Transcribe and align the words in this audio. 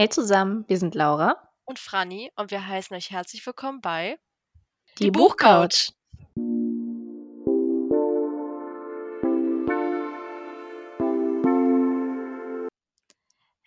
Hey 0.00 0.08
zusammen, 0.08 0.64
wir 0.68 0.78
sind 0.78 0.94
Laura. 0.94 1.50
Und 1.64 1.80
Franny 1.80 2.30
und 2.36 2.52
wir 2.52 2.64
heißen 2.64 2.96
euch 2.96 3.10
herzlich 3.10 3.44
willkommen 3.44 3.80
bei 3.80 4.16
Die, 4.96 5.06
Die 5.06 5.10
Buchcouch. 5.10 5.92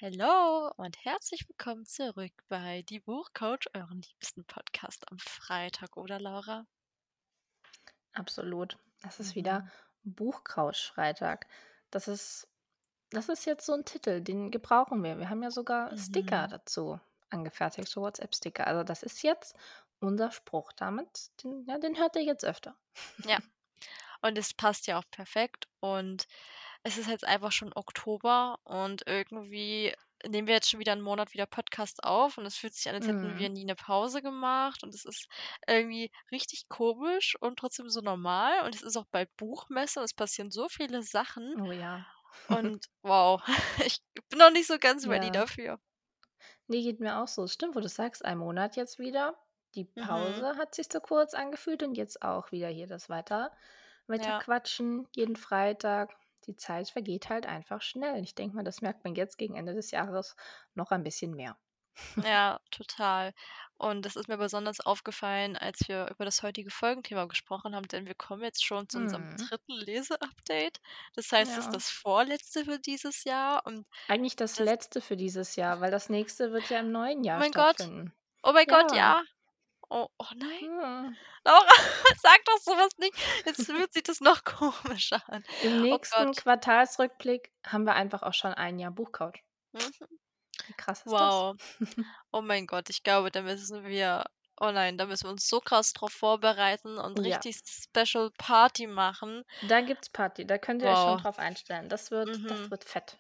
Hallo 0.02 0.72
und 0.78 1.04
herzlich 1.04 1.50
willkommen 1.50 1.86
zurück 1.86 2.32
bei 2.48 2.84
Die 2.84 3.02
Buchcoach, 3.02 3.68
euren 3.74 4.02
liebsten 4.02 4.46
Podcast 4.46 5.12
am 5.12 5.20
Freitag, 5.20 5.98
oder 5.98 6.18
Laura? 6.18 6.66
Absolut. 8.14 8.78
Das 9.02 9.20
ist 9.20 9.32
mhm. 9.32 9.36
wieder 9.36 9.72
Buchcouch-Freitag. 10.06 11.46
Das 11.90 12.08
ist 12.08 12.48
das 13.12 13.30
ist 13.30 13.46
jetzt 13.46 13.66
so 13.66 13.74
ein 13.74 13.86
Titel, 13.86 14.22
den 14.22 14.52
gebrauchen 14.52 15.04
wir. 15.04 15.20
Wir 15.20 15.30
haben 15.30 15.44
ja 15.44 15.52
sogar 15.52 15.96
Sticker 15.98 16.48
mhm. 16.48 16.52
dazu 16.52 17.00
angefertigt, 17.30 17.88
so 17.88 18.02
WhatsApp-Sticker. 18.02 18.68
Also 18.68 18.84
das 18.84 19.04
ist 19.04 19.22
jetzt 19.22 19.56
unser 20.00 20.32
Spruch. 20.32 20.72
Damit, 20.74 21.30
den, 21.44 21.66
ja, 21.68 21.78
den 21.78 21.98
hört 21.98 22.16
ihr 22.16 22.24
jetzt 22.24 22.46
öfter. 22.46 22.76
Ja. 23.26 23.38
Und 24.22 24.38
es 24.38 24.54
passt 24.54 24.88
ja 24.88 25.00
auch 25.00 25.04
perfekt. 25.12 25.68
Und 25.80 26.28
es 26.84 26.98
ist 26.98 27.10
jetzt 27.10 27.26
einfach 27.26 27.52
schon 27.52 27.74
Oktober 27.74 28.58
und 28.64 29.04
irgendwie 29.06 29.94
nehmen 30.28 30.48
wir 30.48 30.56
jetzt 30.56 30.70
schon 30.70 30.80
wieder 30.80 30.92
einen 30.92 31.02
Monat 31.02 31.34
wieder 31.34 31.46
Podcast 31.46 32.04
auf 32.04 32.38
und 32.38 32.46
es 32.46 32.56
fühlt 32.56 32.74
sich 32.74 32.88
an, 32.90 32.96
als 32.96 33.08
hätten 33.08 33.38
wir 33.38 33.50
mhm. 33.50 33.54
nie 33.54 33.64
eine 33.64 33.76
Pause 33.76 34.22
gemacht 34.22 34.84
und 34.84 34.94
es 34.94 35.06
ist 35.06 35.28
irgendwie 35.68 36.12
richtig 36.32 36.70
komisch 36.70 37.36
und 37.40 37.58
trotzdem 37.58 37.90
so 37.90 38.02
normal 38.02 38.66
und 38.66 38.76
es 38.76 38.82
ist 38.82 38.98
auch 38.98 39.06
bei 39.12 39.26
Buchmesse 39.38 40.00
und 40.00 40.06
es 40.06 40.14
passieren 40.14 40.52
so 40.52 40.70
viele 40.70 41.02
Sachen 41.04 41.60
Oh 41.62 41.72
ja. 41.72 42.06
und 42.48 42.86
wow, 43.04 43.42
ich 43.86 44.02
bin 44.30 44.40
noch 44.40 44.52
nicht 44.52 44.68
so 44.68 44.78
ganz 44.80 45.08
ready 45.08 45.30
Ja. 45.30 45.32
dafür. 45.32 45.80
Ne, 46.68 46.82
geht 46.82 47.00
mir 47.00 47.20
auch 47.22 47.28
so. 47.28 47.48
Stimmt, 47.48 47.76
wo 47.76 47.80
du 47.80 47.88
sagst, 47.90 48.24
ein 48.26 48.38
Monat 48.40 48.76
jetzt 48.76 48.98
wieder. 49.00 49.38
Die 49.76 49.86
Mhm. 49.96 50.04
Pause 50.08 50.58
hat 50.58 50.74
sich 50.76 50.88
so 50.92 51.00
kurz 51.00 51.34
angefühlt 51.34 51.84
und 51.84 51.96
jetzt 51.96 52.22
auch 52.24 52.52
wieder 52.52 52.68
hier 52.68 52.88
das 52.88 53.10
weiter 53.10 53.52
Ja. 54.16 54.40
quatschen 54.40 55.08
jeden 55.16 55.36
Freitag. 55.38 56.16
Die 56.48 56.56
Zeit 56.58 56.90
vergeht 56.90 57.30
halt 57.30 57.46
einfach 57.48 57.82
schnell. 57.82 58.24
Ich 58.24 58.36
denke 58.36 58.56
mal, 58.56 58.64
das 58.64 58.82
merkt 58.82 59.04
man 59.06 59.16
jetzt 59.16 59.38
gegen 59.38 59.56
Ende 59.56 59.74
des 59.76 59.92
Jahres 59.92 60.36
noch 60.76 60.92
ein 60.92 61.04
bisschen 61.04 61.36
mehr. 61.36 61.58
Ja, 62.24 62.60
total. 62.72 63.34
Und 63.82 64.06
das 64.06 64.16
ist 64.16 64.28
mir 64.28 64.38
besonders 64.38 64.80
aufgefallen, 64.80 65.58
als 65.58 65.80
wir 65.88 66.08
über 66.12 66.24
das 66.24 66.44
heutige 66.44 66.70
Folgenthema 66.70 67.26
gesprochen 67.26 67.76
haben, 67.76 67.88
denn 67.88 68.06
wir 68.06 68.14
kommen 68.14 68.44
jetzt 68.44 68.64
schon 68.64 68.88
zu 68.88 69.00
unserem 69.00 69.30
Mhm. 69.30 69.38
dritten 69.38 69.74
Leseupdate. 69.74 70.80
Das 71.16 71.32
heißt, 71.32 71.52
es 71.54 71.66
ist 71.66 71.72
das 71.74 71.90
vorletzte 71.90 72.64
für 72.64 72.78
dieses 72.78 73.24
Jahr 73.24 73.66
und 73.66 73.88
Eigentlich 74.08 74.36
das 74.36 74.54
das 74.54 74.66
letzte 74.66 75.02
für 75.02 75.18
dieses 75.18 75.56
Jahr, 75.56 75.82
weil 75.82 75.90
das 75.90 76.10
nächste 76.10 76.52
wird 76.52 76.70
ja 76.70 76.80
im 76.82 76.92
neuen 76.92 77.22
Oh 77.22 77.24
Jahr 77.26 77.40
mein 77.40 77.52
Gott. 77.52 77.76
stattfinden. 77.78 78.14
Oh 78.44 78.52
mein 78.54 78.68
Gott, 78.68 78.96
ja. 78.96 79.24
Oh, 79.90 80.08
oh 80.20 80.26
nein. 80.36 80.60
Hm. 80.62 81.18
Laura, 81.44 81.68
sag 82.22 82.46
doch 82.46 82.58
sowas 82.60 82.92
nicht. 83.00 83.14
Jetzt 83.46 83.66
fühlt 83.66 83.92
sich 83.94 84.04
das 84.04 84.22
noch 84.22 84.44
komischer 84.46 85.22
an. 85.28 85.44
Im 85.64 85.80
Oh 85.80 85.82
nächsten 85.82 86.28
Gott. 86.28 86.38
Quartalsrückblick 86.38 87.52
haben 87.66 87.86
wir 87.86 87.94
einfach 87.96 88.22
auch 88.22 88.34
schon 88.36 88.54
ein 88.54 88.78
Jahr 88.78 88.92
Buchcouch. 88.92 89.44
Mhm. 89.74 89.82
Wie 90.68 90.74
krass 90.74 91.00
ist 91.00 91.12
Wow. 91.12 91.56
Oh 92.32 92.42
mein 92.42 92.68
Gott, 92.68 92.90
ich 92.90 93.04
glaube, 93.04 93.32
da 93.32 93.42
müssen 93.42 93.84
wir 93.86 94.26
oh 94.62 94.72
nein, 94.72 94.98
da 94.98 95.08
müssen 95.08 95.26
wir 95.26 95.32
uns 95.32 95.50
so 95.50 95.60
krass 95.60 95.92
drauf 95.94 96.12
vorbereiten 96.14 96.98
und 96.98 97.18
Ja. 97.26 97.38
richtig 97.38 97.58
Special 97.66 98.30
Party 98.38 98.86
machen. 98.86 99.44
Da 99.64 99.82
gibt's 99.82 100.10
Party, 100.10 100.46
da 100.46 100.58
könnt 100.60 100.84
ihr 100.84 100.90
euch 100.90 100.98
schon 100.98 101.18
drauf 101.18 101.40
einstellen. 101.40 101.90
Das 101.90 102.12
wird 102.12 102.30
das 102.30 102.60
mhm. 102.60 102.72
wird 102.72 102.84
fett. 102.84 103.18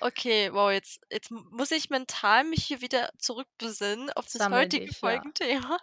Okay, 0.00 0.52
wow, 0.52 0.70
jetzt 0.70 1.00
jetzt 1.10 1.30
muss 1.30 1.70
ich 1.70 1.88
mental 1.88 2.44
mich 2.44 2.64
hier 2.64 2.82
wieder 2.82 3.10
zurückbesinnen 3.18 4.10
auf 4.10 4.26
das 4.26 4.34
Sammel 4.34 4.60
heutige 4.60 4.84
dich, 4.84 4.94
ja. 4.94 4.98
Folgenthema. 4.98 5.78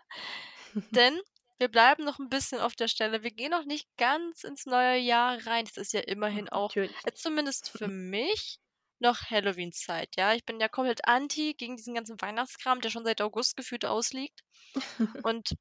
Denn 0.92 1.20
wir 1.58 1.68
bleiben 1.68 2.04
noch 2.04 2.20
ein 2.20 2.30
bisschen 2.30 2.60
auf 2.60 2.76
der 2.76 2.88
Stelle. 2.88 3.24
Wir 3.24 3.32
gehen 3.32 3.52
noch 3.52 3.66
nicht 3.66 3.88
ganz 3.98 4.44
ins 4.44 4.66
neue 4.66 4.98
Jahr 4.98 5.40
rein. 5.48 5.66
Das 5.66 5.78
ist 5.78 5.94
ja 5.94 6.02
immerhin 6.02 6.50
auch, 6.50 6.76
äh, 6.76 6.90
zumindest 7.16 7.70
für 7.70 7.88
mich, 7.88 8.60
noch 9.00 9.30
Halloween-Zeit, 9.30 10.16
ja. 10.18 10.34
Ich 10.34 10.46
bin 10.46 10.60
ja 10.60 10.68
komplett 10.70 11.08
anti 11.08 11.54
gegen 11.56 11.76
diesen 11.78 11.96
ganzen 11.96 12.22
Weihnachtskram, 12.22 12.82
der 12.82 12.90
schon 12.90 13.06
seit 13.06 13.22
August 13.22 13.58
gefühlt 13.58 13.86
ausliegt. 13.86 14.42
Und 15.24 15.56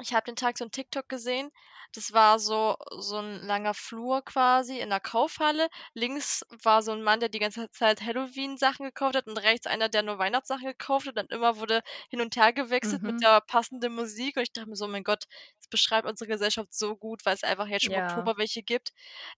ich 0.00 0.12
habe 0.14 0.24
den 0.26 0.36
Tag 0.36 0.58
so 0.58 0.64
'n 0.64 0.70
TikTok 0.70 1.08
gesehen. 1.08 1.50
Das 1.92 2.12
war 2.12 2.38
so 2.38 2.76
so 2.98 3.18
'n 3.18 3.40
langer 3.46 3.74
Flur 3.74 4.22
quasi 4.24 4.78
in 4.80 4.90
der 4.90 5.00
Kaufhalle. 5.00 5.68
Links 5.94 6.44
war 6.62 6.82
so 6.82 6.92
'n 6.92 7.02
Mann, 7.02 7.20
der 7.20 7.28
die 7.30 7.38
ganze 7.38 7.70
Zeit 7.70 8.02
Halloween-Sachen 8.02 8.84
gekauft 8.86 9.16
hat 9.16 9.26
und 9.26 9.38
rechts 9.38 9.66
einer, 9.66 9.88
der 9.88 10.02
nur 10.02 10.18
Weihnachtssachen 10.18 10.66
gekauft 10.66 11.06
hat. 11.08 11.18
Und 11.18 11.30
immer 11.32 11.58
wurde 11.58 11.82
hin 12.10 12.20
und 12.20 12.36
her 12.36 12.52
gewechselt 12.52 13.02
mit 13.02 13.16
der 13.22 13.40
passenden 13.40 13.94
Musik. 13.94 14.36
Und 14.36 14.42
ich 14.44 14.52
dachte 14.52 14.68
mir 14.68 14.76
so: 14.76 14.84
„Oh 14.86 14.88
mein 14.88 15.04
Gott, 15.04 15.24
das 15.58 15.68
beschreibt 15.68 16.06
unsere 16.08 16.28
Gesellschaft 16.28 16.74
so 16.74 16.96
gut“, 16.96 17.24
weil 17.24 17.34
es 17.34 17.42
einfach 17.44 17.66
jetzt 17.68 17.84
schon 17.84 17.94
im 17.94 17.98
Oktober 18.00 18.34
welche 18.36 18.62
gibt, 18.62 18.92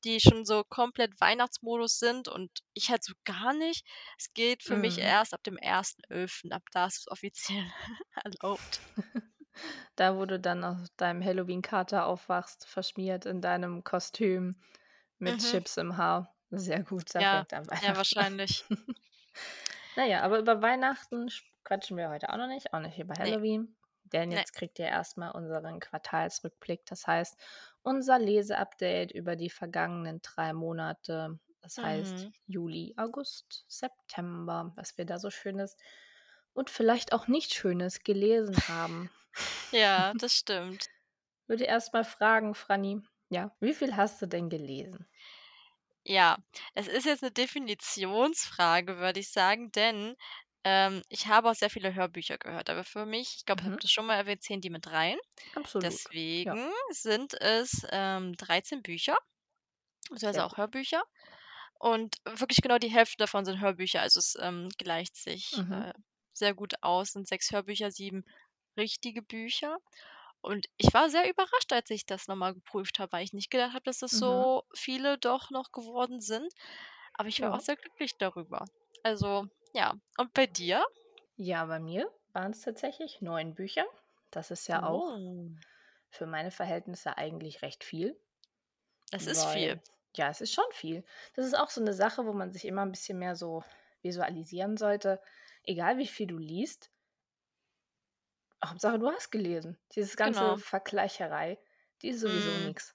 die 0.04 0.20
schon 0.20 0.44
so 0.44 0.64
komplett 0.64 1.20
Weihnachtsmodus 1.20 1.98
sind 1.98 2.28
und 2.28 2.50
ich 2.74 2.90
halt 2.90 3.04
so 3.04 3.12
gar 3.24 3.52
nicht. 3.54 3.86
Es 4.18 4.32
geht 4.34 4.62
für 4.62 4.76
mich 4.76 4.98
mhm. 4.98 4.98
erst 4.98 5.34
ab 5.34 5.42
dem 5.44 5.56
1.11. 5.58 6.52
Ab 6.52 6.62
da 6.72 6.86
ist 6.86 6.98
es 6.98 7.08
offiziell 7.08 7.64
erlaubt. 8.24 8.82
Da, 9.96 10.16
wo 10.16 10.26
du 10.26 10.38
dann 10.40 10.64
aus 10.64 10.94
deinem 10.96 11.22
Halloween-Kater 11.24 12.06
aufwachst, 12.06 12.66
verschmiert 12.66 13.26
in 13.26 13.40
deinem 13.40 13.84
Kostüm 13.84 14.56
mit 15.18 15.38
Mhm. 15.38 15.38
Chips 15.40 15.76
im 15.78 15.96
Haar. 15.96 16.34
Sehr 16.50 16.82
gut, 16.84 17.14
da 17.14 17.22
Ja, 17.22 17.46
fängt 17.46 17.52
ja, 17.82 17.96
wahrscheinlich. 17.96 18.64
Naja, 19.96 20.22
aber 20.22 20.38
über 20.38 20.62
Weihnachten 20.62 21.28
quatschen 21.64 21.96
wir 21.96 22.08
heute 22.10 22.30
auch 22.30 22.36
noch 22.36 22.46
nicht, 22.48 22.72
auch 22.72 22.80
nicht 22.80 22.98
über 22.98 23.16
Ne, 23.22 23.34
Halloween, 23.34 23.76
denn 24.04 24.30
ne. 24.30 24.32
jetzt 24.32 24.52
kriegt 24.54 24.78
ihr 24.78 24.86
erstmal 24.86 25.32
unseren 25.32 25.80
Quartalsrückblick. 25.80 26.86
Das 26.86 27.06
heißt, 27.06 27.36
unser 27.82 28.18
Leseupdate 28.18 29.12
über 29.12 29.36
die 29.36 29.50
vergangenen 29.50 30.20
drei 30.22 30.52
Monate. 30.52 31.38
Das 31.60 31.82
heißt 31.82 32.28
Mhm. 32.28 32.32
Juli, 32.46 32.94
August, 32.96 33.64
September, 33.68 34.72
was 34.76 34.96
wir 34.96 35.04
da 35.04 35.18
so 35.18 35.30
Schönes 35.30 35.76
und 36.54 36.70
vielleicht 36.70 37.12
auch 37.12 37.28
nicht 37.28 37.54
Schönes 37.54 38.00
gelesen 38.04 38.68
haben. 38.68 39.10
Ja, 39.70 40.12
das 40.18 40.34
stimmt. 40.34 40.88
Würde 41.48 41.64
erst 41.64 41.92
mal 41.94 42.04
fragen, 42.04 42.54
Franny, 42.54 43.02
ja, 43.28 43.54
wie 43.58 43.74
viel 43.74 43.96
hast 43.96 44.22
du 44.22 44.26
denn 44.26 44.48
gelesen? 44.48 45.08
Ja, 46.04 46.38
es 46.74 46.88
ist 46.88 47.04
jetzt 47.06 47.22
eine 47.22 47.32
Definitionsfrage, 47.32 48.98
würde 48.98 49.20
ich 49.20 49.30
sagen, 49.30 49.70
denn, 49.72 50.16
ähm, 50.64 51.02
ich 51.08 51.26
habe 51.26 51.50
auch 51.50 51.54
sehr 51.54 51.70
viele 51.70 51.94
Hörbücher 51.94 52.38
gehört, 52.38 52.70
aber 52.70 52.84
für 52.84 53.04
mich 53.06 53.34
ich 53.38 53.44
glaube, 53.44 53.60
ich 53.62 53.66
habe 53.66 53.76
mhm. 53.76 53.80
das 53.80 53.90
schon 53.90 54.06
mal 54.06 54.16
erwähnt, 54.16 54.42
zählen 54.42 54.60
die 54.60 54.70
mit 54.70 54.90
rein. 54.90 55.18
Absolut, 55.54 56.00
ja. 56.44 56.54
Deswegen 56.54 56.70
sind 56.90 57.34
es, 57.40 57.86
ähm, 57.90 58.34
13 58.36 58.82
Bücher, 58.82 59.16
beziehungsweise 60.10 60.44
auch 60.44 60.56
Hörbücher. 60.58 61.02
Und 61.80 62.16
wirklich 62.24 62.60
genau 62.62 62.78
die 62.78 62.90
Hälfte 62.90 63.16
davon 63.18 63.44
sind 63.46 63.60
Hörbücher, 63.60 64.02
also 64.02 64.20
es, 64.20 64.36
ähm, 64.40 64.70
gleicht 64.78 65.16
sich, 65.16 65.52
Mhm. 65.52 65.72
äh, 65.72 65.92
sehr 66.38 66.54
gut 66.54 66.74
aus. 66.82 67.12
Sind 67.12 67.28
6 67.28 67.50
Hörbücher, 67.52 67.90
7 67.90 68.24
richtige 68.78 69.22
Bücher. 69.22 69.78
Und 70.40 70.66
ich 70.78 70.94
war 70.94 71.10
sehr 71.10 71.28
überrascht, 71.30 71.72
als 71.72 71.90
ich 71.90 72.06
das 72.06 72.28
nochmal 72.28 72.54
geprüft 72.54 72.98
habe, 73.00 73.12
weil 73.12 73.24
ich 73.24 73.32
nicht 73.32 73.50
gedacht 73.50 73.74
habe, 73.74 73.84
dass 73.84 73.98
das 73.98 74.12
Mhm. 74.12 74.18
so 74.18 74.62
viele 74.74 75.18
doch 75.18 75.50
noch 75.50 75.72
geworden 75.72 76.20
sind. 76.20 76.52
Aber 77.14 77.28
ich 77.28 77.40
war 77.42 77.54
auch 77.54 77.60
sehr 77.60 77.76
glücklich 77.76 78.18
darüber. 78.18 78.64
Also, 79.02 79.46
ja. 79.74 79.94
Und 80.18 80.32
bei 80.34 80.46
dir? 80.46 80.84
Ja, 81.36 81.64
bei 81.64 81.80
mir 81.80 82.12
waren 82.34 82.50
es 82.50 82.60
tatsächlich 82.60 83.22
neun 83.22 83.54
Bücher. 83.54 83.86
Das 84.30 84.50
ist 84.50 84.66
ja 84.68 84.82
auch 84.82 85.06
Oh. 85.06 85.58
für 86.10 86.26
meine 86.26 86.50
Verhältnisse 86.50 87.16
eigentlich 87.18 87.62
recht 87.62 87.84
viel, 87.84 88.20
Es 89.10 89.26
ist 89.26 89.44
viel. 89.44 89.82
ja, 90.16 90.28
es 90.30 90.40
ist 90.40 90.52
schon 90.54 90.64
viel. 90.72 91.04
Das 91.34 91.46
ist 91.46 91.54
auch 91.58 91.70
so 91.70 91.80
eine 91.80 91.92
Sache, 91.94 92.26
wo 92.26 92.32
man 92.32 92.52
sich 92.52 92.64
immer 92.64 92.82
ein 92.82 92.90
bisschen 92.92 93.18
mehr 93.18 93.36
so 93.36 93.62
visualisieren 94.02 94.76
sollte. 94.76 95.20
Egal 95.68 95.98
wie 95.98 96.08
viel 96.08 96.26
du 96.26 96.36
liest 96.36 96.90
Hauptsache, 98.64 99.00
du 99.00 99.08
hast 99.10 99.30
gelesen. 99.32 99.78
Dieses 99.96 100.16
ganze 100.16 100.54
Genau. 100.54 100.58
Vergleicherei, 100.58 101.58
die 102.02 102.10
ist 102.10 102.20
sowieso 102.20 102.60
Mhm. 102.60 102.60
nix. 102.60 102.94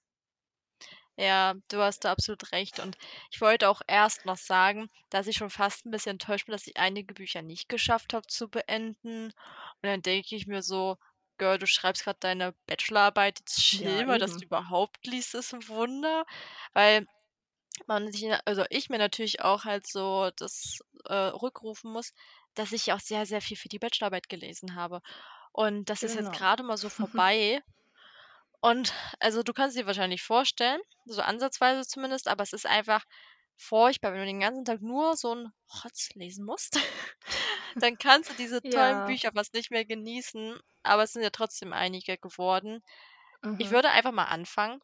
Ja, 1.15 1.53
du 1.69 1.77
hast 1.77 2.06
da 2.06 2.12
absolut 2.12 2.51
recht. 2.51 2.80
Und 2.80 2.98
ich 3.31 3.39
wollte 3.42 3.69
auch 3.69 3.81
erst 3.88 4.25
noch 4.25 4.38
sagen, 4.38 4.89
dass 5.09 5.27
ich 5.27 5.38
schon 5.38 5.50
fast 5.50 5.86
ein 5.86 5.92
bisschen 5.92 6.13
enttäuscht 6.13 6.45
bin, 6.48 6.53
dass 6.53 6.68
ich 6.68 6.77
einige 6.77 7.13
Bücher 7.13 7.42
nicht 7.42 7.69
geschafft 7.69 8.13
habe 8.13 8.25
zu 8.27 8.50
beenden. 8.50 9.25
Und 9.27 9.33
dann 9.83 10.01
denke 10.01 10.36
ich 10.36 10.48
mir 10.48 10.62
so: 10.63 10.98
„Girl, 11.38 11.57
du 11.59 11.68
schreibst 11.68 12.03
gerade 12.03 12.19
deine 12.19 12.53
Bachelorarbeit, 12.68 13.39
jetzt 13.39 13.59
Ja, 13.71 13.98
chill 13.98 14.06
mal, 14.07 14.19
dass 14.19 14.38
du 14.38 14.45
überhaupt 14.45 15.06
liest, 15.06 15.36
ist 15.36 15.53
ein 15.53 15.68
Wunder.“ 15.68 16.25
Weil 16.74 17.07
man 17.88 18.12
sich 18.12 18.25
also 18.45 18.65
ich 18.69 18.89
mir 18.89 18.98
natürlich 18.98 19.42
auch 19.42 19.63
halt 19.65 19.88
so 19.88 20.31
das, 20.38 20.80
äh, 21.06 21.13
rückrufen 21.15 21.92
muss, 21.94 22.13
dass 22.55 22.71
ich 22.73 22.94
auch 22.94 23.00
sehr, 23.00 23.25
sehr 23.25 23.41
viel 23.41 23.57
für 23.57 23.69
die 23.69 23.79
Bachelorarbeit 23.79 24.29
gelesen 24.29 24.75
habe. 24.75 25.01
Und 25.53 25.89
das 25.89 26.03
ist 26.03 26.15
jetzt 26.15 26.31
Genau. 26.31 26.33
gerade 26.33 26.63
mal 26.63 26.77
so 26.77 26.89
vorbei. 26.89 27.61
Und 28.61 28.94
also, 29.19 29.44
du 29.44 29.53
kannst 29.53 29.77
dir 29.77 29.85
wahrscheinlich 29.88 30.23
vorstellen, 30.23 30.79
so 31.05 31.21
ansatzweise 31.21 31.85
zumindest, 31.88 32.27
aber 32.29 32.44
es 32.44 32.53
ist 32.53 32.65
einfach 32.65 33.03
furchtbar, 33.57 34.13
wenn 34.13 34.21
du 34.21 34.25
den 34.27 34.39
ganzen 34.39 34.65
Tag 34.65 34.81
nur 34.81 35.17
so 35.17 35.33
'n 35.33 35.51
Rotz 35.83 36.09
lesen 36.15 36.45
musst. 36.45 36.79
Dann 37.77 37.97
kannst 37.97 38.29
du 38.31 38.35
diese 38.35 38.61
tollen 38.69 39.03
Ja. 39.03 39.03
Bücher 39.03 39.31
fast 39.35 39.53
nicht 39.55 39.71
mehr 39.71 39.85
genießen, 39.85 40.59
aber 40.83 41.03
es 41.03 41.13
sind 41.13 41.23
ja 41.23 41.31
trotzdem 41.31 41.73
einige 41.73 42.17
geworden. 42.17 42.81
Ich 43.57 43.71
Mhm. 43.71 43.73
würde 43.73 43.89
einfach 43.91 44.11
mal 44.13 44.25
anfangen, 44.25 44.81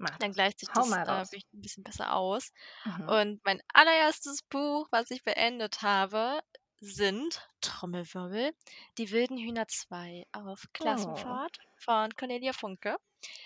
Mach 0.00 0.18
dann 0.18 0.32
gleicht 0.32 0.60
sich 0.60 0.72
das, 0.72 0.98
äh, 1.06 1.24
raus. 1.24 1.28
vielleicht 1.28 1.52
'n 1.54 1.62
bisschen 1.62 1.84
besser 1.84 2.14
aus. 2.16 2.52
Mhm. 2.86 3.14
Und 3.14 3.40
mein 3.44 3.62
allererstes 3.74 4.42
Buch, 4.44 4.88
was 4.92 5.10
ich 5.12 5.24
beendet 5.24 5.82
habe, 5.82 6.42
sind, 6.84 7.48
Trommelwirbel, 7.60 8.52
Die 8.98 9.10
wilden 9.10 9.38
Hühner 9.38 9.68
2 9.68 10.24
auf 10.32 10.66
Oh. 10.80 11.38
Klassenfahrt 11.42 11.58
von 11.76 12.10
Cornelia 12.16 12.52
Funke. 12.52 12.96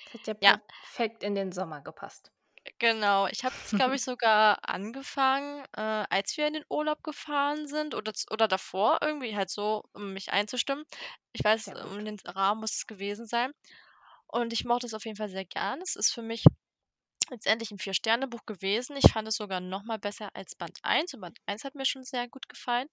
Das 0.04 0.14
hat 0.14 0.26
ja 0.26 0.34
Ja. 0.40 0.58
perfekt 0.80 1.22
in 1.22 1.34
den 1.36 1.52
Sommer 1.52 1.80
gepasst. 1.82 2.32
Genau. 2.78 3.26
Ich 3.28 3.44
habe 3.44 3.54
das, 3.58 3.74
glaube 3.74 3.94
ich, 3.96 4.02
sogar 4.04 4.58
angefangen, 4.68 5.64
äh, 5.76 5.80
als 6.10 6.36
wir 6.36 6.46
in 6.46 6.54
den 6.54 6.64
Urlaub 6.68 7.02
gefahren 7.02 7.66
sind 7.66 7.94
oder 7.94 8.12
oder 8.30 8.46
davor 8.48 8.98
irgendwie 9.02 9.36
halt 9.36 9.50
so, 9.50 9.84
um 9.92 10.12
mich 10.12 10.32
einzustimmen. 10.32 10.84
Ich 11.32 11.42
weiß, 11.44 11.68
um 11.84 12.04
den 12.04 12.18
Rahmen 12.26 12.60
muss 12.60 12.74
es 12.76 12.86
gewesen 12.86 13.26
sein. 13.26 13.52
Und 14.26 14.52
ich 14.52 14.64
mochte 14.64 14.86
es 14.86 14.94
auf 14.94 15.04
jeden 15.06 15.16
Fall 15.16 15.28
sehr 15.30 15.44
gern. 15.46 15.80
Es 15.82 15.96
ist 15.96 16.12
für 16.12 16.22
mich 16.22 16.44
letztendlich 17.30 17.70
'n 17.72 17.78
Vier-Sterne-Buch 17.78 18.46
gewesen. 18.46 18.96
Ich 18.98 19.12
fand 19.12 19.28
es 19.28 19.36
sogar 19.36 19.60
noch 19.60 19.84
mal 19.84 19.98
besser 19.98 20.30
als 20.34 20.56
Band 20.56 20.78
1 20.82 21.14
und 21.14 21.20
Band 21.22 21.38
1 21.46 21.64
hat 21.64 21.74
mir 21.76 21.86
schon 21.86 22.04
sehr 22.04 22.28
gut 22.28 22.48
gefallen. 22.48 22.88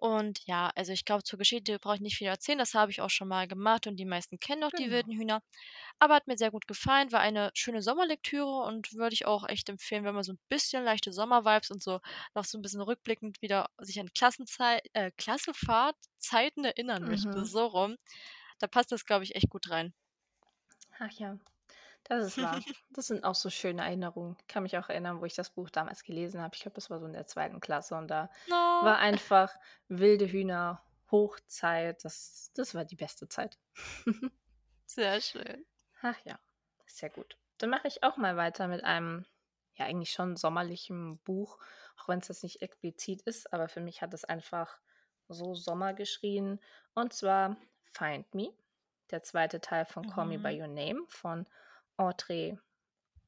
Und 0.00 0.40
ja, 0.46 0.70
also, 0.76 0.92
ich 0.92 1.04
glaube, 1.04 1.24
zur 1.24 1.38
Geschichte 1.38 1.78
brauche 1.78 1.96
ich 1.96 2.00
nicht 2.00 2.16
viel 2.16 2.26
erzählen. 2.28 2.58
Das 2.58 2.74
habe 2.74 2.90
ich 2.90 3.00
auch 3.02 3.10
schon 3.10 3.28
mal 3.28 3.46
gemacht 3.48 3.86
und 3.86 3.96
die 3.96 4.06
meisten 4.06 4.38
kennen 4.40 4.64
auch 4.64 4.72
die 4.72 4.90
Genau. 4.90 4.90
wilden 4.90 5.12
Hühner. 5.12 5.42
Aber 6.00 6.14
hat 6.14 6.26
mir 6.28 6.38
sehr 6.38 6.50
gut 6.52 6.66
gefallen, 6.66 7.12
war 7.12 7.20
eine 7.20 7.50
schöne 7.54 7.82
Sommerlektüre 7.82 8.64
und 8.64 8.92
würde 8.94 9.14
ich 9.14 9.26
auch 9.26 9.48
echt 9.48 9.68
empfehlen, 9.70 10.04
wenn 10.04 10.14
man 10.14 10.24
so 10.24 10.32
'n 10.32 10.40
bisschen 10.48 10.84
leichte 10.84 11.12
Sommer-Vibes 11.12 11.70
und 11.70 11.82
so 11.82 12.00
noch 12.34 12.44
so 12.46 12.58
'n 12.58 12.62
bisschen 12.62 12.82
rückblickend 12.82 13.42
wieder 13.42 13.68
sich 13.78 14.00
an 14.00 14.10
Klassenzei 14.14 14.80
äh, 14.94 15.10
Klassenfahrtzeiten 15.16 16.64
erinnern 16.64 17.06
möchte, 17.06 17.44
Mhm. 17.44 17.46
so 17.46 17.66
rum. 17.66 17.96
Da 18.60 18.66
passt 18.68 18.92
das, 18.92 19.06
glaube 19.06 19.24
ich, 19.24 19.34
echt 19.36 19.50
gut 19.50 19.70
rein. 19.70 19.94
Ach 21.00 21.10
ja, 21.18 21.36
das 22.18 22.26
ist 22.26 22.40
wahr. 22.40 22.64
Das 22.92 23.06
sind 23.06 23.24
auch 23.24 23.34
so 23.36 23.50
schöne 23.50 23.82
Erinnerungen. 23.82 24.36
Ich 24.40 24.46
kann 24.48 24.64
mich 24.64 24.76
auch 24.76 24.88
erinnern, 24.88 25.20
wo 25.20 25.24
ich 25.26 25.34
das 25.34 25.50
Buch 25.50 25.70
damals 25.70 26.02
gelesen 26.02 26.40
habe. 26.42 26.54
Ich 26.56 26.62
glaube, 26.62 26.74
das 26.74 26.90
war 26.90 26.98
so 26.98 27.06
in 27.06 27.12
der 27.12 27.26
2. 27.26 27.60
Klasse 27.60 27.94
und 27.96 28.08
da 28.08 28.30
Oh. 28.48 28.56
war 28.80 28.98
einfach 28.98 29.54
wilde 29.88 30.26
Hühner 30.30 30.82
Hochzeit. 31.10 32.04
Das 32.04 32.50
das 32.54 32.74
war 32.74 32.84
die 32.84 32.96
beste 32.96 33.28
Zeit. 33.28 33.58
Sehr 34.88 35.20
schön. 35.20 35.64
Ach 36.02 36.16
ja, 36.24 36.38
sehr 36.86 37.10
gut. 37.10 37.38
Dann 37.58 37.70
mache 37.70 37.88
ich 37.88 38.02
auch 38.02 38.16
mal 38.16 38.36
weiter 38.36 38.68
mit 38.68 38.84
einem, 38.84 39.26
ja, 39.74 39.84
eigentlich 39.86 40.12
schon 40.12 40.36
sommerlichen 40.36 41.18
Buch, 41.18 41.58
auch 41.98 42.08
wenn's 42.08 42.28
jetzt 42.28 42.42
nicht 42.42 42.62
explizit 42.62 43.22
ist, 43.22 43.52
aber 43.52 43.68
für 43.68 43.80
mich 43.80 44.00
hat 44.02 44.14
es 44.14 44.24
einfach 44.24 44.80
so 45.28 45.54
Sommer 45.54 45.92
geschrien. 45.94 46.60
Und 46.94 47.12
zwar 47.12 47.56
„Find 47.84 48.34
Me“, 48.34 48.54
der 49.10 49.22
2. 49.22 49.60
Teil 49.60 49.84
von 49.84 50.06
„Call 50.06 50.26
Me 50.26 50.38
by 50.38 50.48
Mhm. 50.48 50.60
Your 50.60 50.68
Name“ 50.68 51.04
von 51.08 51.46
Audrey 52.00 52.58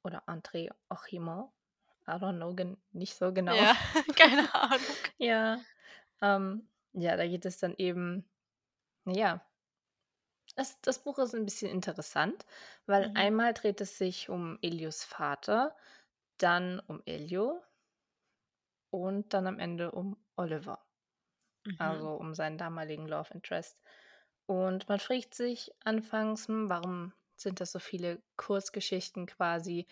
oder 0.04 0.28
André 0.28 0.70
Ochimont. 0.90 1.52
I 2.08 2.12
don't 2.18 2.38
know, 2.38 2.54
nicht 2.92 3.16
so 3.16 3.32
genau. 3.32 3.64
Ja, 3.64 3.74
keine 4.16 4.54
Ahnung. 4.54 4.96
Ja, 5.18 5.66
ähm, 6.22 6.68
ja, 6.92 7.16
da 7.16 7.26
geht 7.28 7.44
es 7.46 7.58
dann 7.58 7.74
eben 7.78 8.30
ja 9.06 9.46
es 10.56 10.80
das 10.80 10.98
Buch 11.02 11.18
ist 11.18 11.34
'n 11.34 11.44
bisschen 11.44 11.70
interessant, 11.70 12.46
weil 12.86 13.06
Mhm. 13.06 13.12
einmal 13.14 13.52
dreht 13.54 13.80
es 13.82 13.98
sich 13.98 14.28
um 14.30 14.58
Elios 14.62 15.04
Vater, 15.04 15.76
dann 16.38 16.80
um 16.80 17.02
Elio 17.06 17.62
und 18.90 19.32
dann 19.32 19.46
am 19.46 19.58
Ende 19.58 19.90
um 19.90 20.16
Oliver, 20.36 20.84
Mhm. 21.66 21.72
also, 21.78 22.14
um 22.16 22.34
seinen 22.34 22.58
damaligen 22.58 23.06
Love 23.08 23.34
Interest. 23.34 23.80
Und 24.46 24.88
man 24.88 25.00
fragt 25.00 25.34
sich 25.34 25.72
anfangs: 25.84 26.48
„Hm, 26.48 26.68
warum 26.70 27.12
sind 27.42 27.60
das 27.60 27.72
so 27.72 27.78
viele 27.78 28.22
Kurzgeschichten 28.36 29.26
quasi?“ 29.26 29.86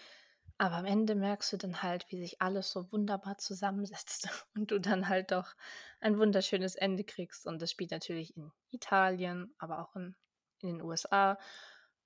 Aber 0.59 0.77
am 0.77 0.85
Ende 0.85 1.15
merkst 1.15 1.53
du 1.53 1.57
dann 1.57 1.83
halt, 1.83 2.07
wie 2.11 2.19
sich 2.19 2.43
alles 2.43 2.71
so 2.71 2.93
wunderbar 2.93 3.39
zusammensetzt 3.39 4.29
und 4.55 4.71
du 4.71 4.79
dann 4.79 5.09
halt 5.09 5.33
doch 5.33 5.55
ein 6.01 6.19
wunderschönes 6.19 6.77
Ende 6.77 7.05
kriegst. 7.05 7.47
Und 7.47 7.63
das 7.63 7.71
spielt 7.71 7.91
natürlich 7.93 8.37
in 8.37 8.53
Italien, 8.71 9.55
aber 9.59 9.81
auch 9.81 9.97
in 9.97 10.17
in 10.63 10.69
den 10.69 10.83
USA. 10.83 11.39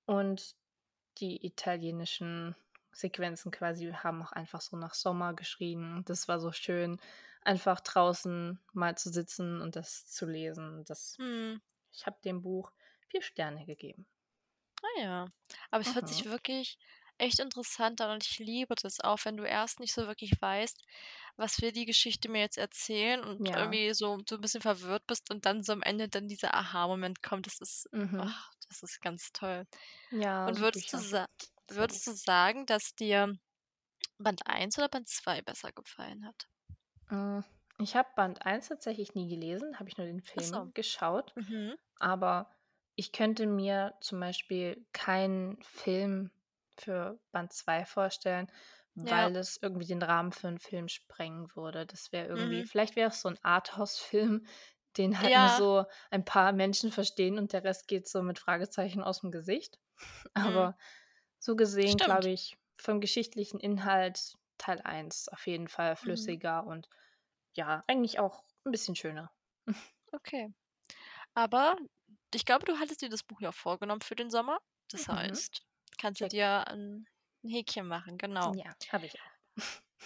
Und 0.05 0.55
die 1.17 1.45
italienischen 1.45 2.55
Sequenzen 2.93 3.51
quasi 3.51 3.91
haben 3.91 4.21
auch 4.23 4.31
einfach 4.31 4.61
so 4.61 4.77
nach 4.77 4.93
Sommer 4.93 5.33
geschrien. 5.33 6.03
Das 6.05 6.27
war 6.27 6.39
so 6.39 6.51
schön, 6.53 6.99
einfach 7.41 7.81
draußen 7.81 8.59
mal 8.73 8.97
zu 8.97 9.09
sitzen 9.11 9.61
und 9.61 9.75
das 9.75 10.07
zu 10.07 10.25
lesen. 10.25 10.83
Das 10.85 11.19
Mhm. 11.19 11.61
ich 11.91 12.05
habe 12.07 12.17
dem 12.23 12.41
Buch 12.41 12.71
4 13.09 13.21
Sterne 13.21 13.65
gegeben. 13.65 14.07
Ah 14.83 14.99
ja, 15.01 15.27
aber 15.71 15.81
es 15.81 15.95
hört 15.95 16.07
sich 16.07 16.25
Mhm. 16.25 16.25
wirklich 16.25 16.77
echt 17.17 17.39
interessant 17.39 18.01
an 18.01 18.11
und 18.11 18.25
ich 18.25 18.39
liebe 18.39 18.75
das 18.75 18.99
auch, 18.99 19.19
wenn 19.23 19.37
du 19.37 19.43
erst 19.45 19.79
nicht 19.79 19.93
so 19.93 20.05
wirklich 20.07 20.31
weißt, 20.41 20.83
was 21.37 21.61
will 21.61 21.71
die 21.71 21.85
Geschichte 21.85 22.29
mir 22.29 22.41
jetzt 22.41 22.57
erzählen 22.57 23.23
und 23.23 23.49
Ja. 23.49 23.55
irgendwie 23.55 23.93
so 23.93 24.17
so 24.27 24.35
'n 24.35 24.41
bisschen 24.41 24.61
verwirrt 24.61 25.05
bist 25.07 25.31
und 25.31 25.45
dann 25.45 25.63
so 25.63 25.71
am 25.73 25.81
Ende 25.81 26.09
dann 26.09 26.27
dieser 26.27 26.53
Aha-Moment 26.53 27.21
kommt. 27.23 27.47
Das 27.47 27.59
ist 27.61 27.89
Mhm. 27.93 28.35
ach, 28.35 28.51
das 28.67 28.83
ist 28.83 29.01
ganz 29.01 29.31
toll. 29.31 29.65
Ja, 30.11 30.53
Und 30.53 30.59
so 30.59 30.61
würdest 30.61 30.91
du 30.93 30.97
Bücher. 30.97 30.99
sa 30.99 31.27
Sehr 31.69 31.87
würdest 31.87 32.05
gut. 32.05 32.07
du 32.07 32.13
sagen, 32.13 32.65
dass 32.65 32.95
dir 32.95 33.35
Band 34.19 34.47
1 34.47 34.77
oder 34.79 34.89
Band 34.89 35.09
2 35.09 35.41
besser 35.43 35.71
gefallen 35.73 36.25
hat? 36.27 36.47
Hm, 37.09 37.43
ich 37.77 37.95
habe 37.95 38.09
Band 38.15 38.45
1 38.45 38.67
tatsächlich 38.67 39.13
nie 39.13 39.29
gelesen, 39.29 39.79
habe 39.79 39.89
ich 39.89 39.97
nur 39.97 40.07
den 40.07 40.21
Ach 40.37 40.43
so. 40.43 40.57
Film 40.61 40.73
geschaut. 40.73 41.35
Mhm. 41.35 41.75
Aber 41.99 42.51
ich 42.95 43.11
könnte 43.11 43.47
mir 43.47 43.95
zum 44.01 44.19
Beispiel 44.19 44.85
keinen 44.93 45.61
Film 45.63 46.31
für 46.77 47.19
Band 47.31 47.53
2 47.53 47.85
vorstellen, 47.85 48.51
Ja. 49.03 49.29
weil 49.29 49.35
es 49.35 49.59
irgendwie 49.61 49.87
den 49.87 50.01
Rahmen 50.03 50.31
für 50.31 50.47
'n 50.47 50.59
Film 50.59 50.87
sprengen 50.89 51.55
würde. 51.55 51.85
Das 51.85 52.11
wäre 52.11 52.27
irgendwie 52.27 52.63
Mhm. 52.63 52.65
vielleicht 52.65 52.95
wäre 52.95 53.09
es 53.09 53.21
so 53.21 53.29
'n 53.29 53.39
Arthouse-Film, 53.43 54.45
den 54.97 55.19
halt 55.21 55.35
nur 55.35 55.49
Ja. 55.49 55.49
so 55.49 55.85
ein 56.11 56.25
paar 56.25 56.53
Menschen 56.53 56.91
verstehen 56.91 57.37
und 57.39 57.53
der 57.53 57.63
Rest 57.65 57.87
geht 57.87 58.07
so 58.07 58.21
mit 58.23 58.39
Fragezeichen 58.39 59.03
aus'm 59.03 59.31
Gesicht. 59.31 59.79
Mhm. 60.35 60.69
Aber 60.69 60.77
so 61.39 61.55
gesehen 61.55 61.99
glaube 61.99 62.29
ich, 62.31 62.57
vom 62.79 63.01
geschichtlichen 63.01 63.59
Inhalt 63.59 64.35
Teil 64.57 64.81
1 64.83 65.29
auf 65.29 65.47
jeden 65.47 65.67
Fall 65.69 65.95
Mhm. 66.03 66.35
flüssiger 66.35 66.65
und 66.67 66.89
ja, 67.53 67.83
eigentlich 67.87 68.19
auch 68.19 68.43
'n 68.65 68.71
bisschen 68.71 68.95
schöner. 68.95 69.31
Okay. 70.13 70.49
Aber 71.35 71.77
ich 72.35 72.45
glaube, 72.45 72.65
du 72.65 72.79
hattest 72.79 73.01
dir 73.01 73.09
das 73.09 73.23
Buch 73.23 73.41
ja 73.41 73.51
vorgenommen 73.51 74.01
für 74.01 74.15
den 74.15 74.29
Sommer. 74.29 74.59
Das 74.89 75.07
Mhm. 75.09 75.09
heißt, 75.09 75.61
kannst 75.97 76.21
du 76.21 76.25
Check. 76.25 76.31
dir 76.31 76.65
'n 76.69 77.07
'n 77.43 77.49
Häkchen 77.49 77.87
machen, 77.87 78.17
genau. 78.17 78.55
Ja, 78.55 78.75
habe 78.91 79.05
ich 79.07 79.21
auch. 79.21 79.31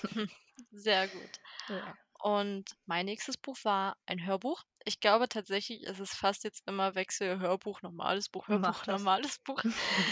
Sehr 0.71 1.07
gut. 1.09 1.37
Ja. 1.67 1.97
Und 2.21 2.75
mein 2.85 3.05
nächstes 3.05 3.37
Buch 3.37 3.57
war 3.63 3.97
ein 4.05 4.25
Hörbuch. 4.25 4.63
Ich 4.85 4.99
glaube 4.99 5.29
tatsächlich, 5.29 5.83
es 5.87 5.99
ist 5.99 6.15
fast 6.15 6.43
jetzt 6.43 6.63
immer 6.67 6.95
Wechsel 6.95 7.39
Hörbuch, 7.39 7.81
normales 7.81 8.29
Buch, 8.29 8.49
Hörbuch, 8.49 8.87
normales 8.87 9.39
Buch. 9.45 9.63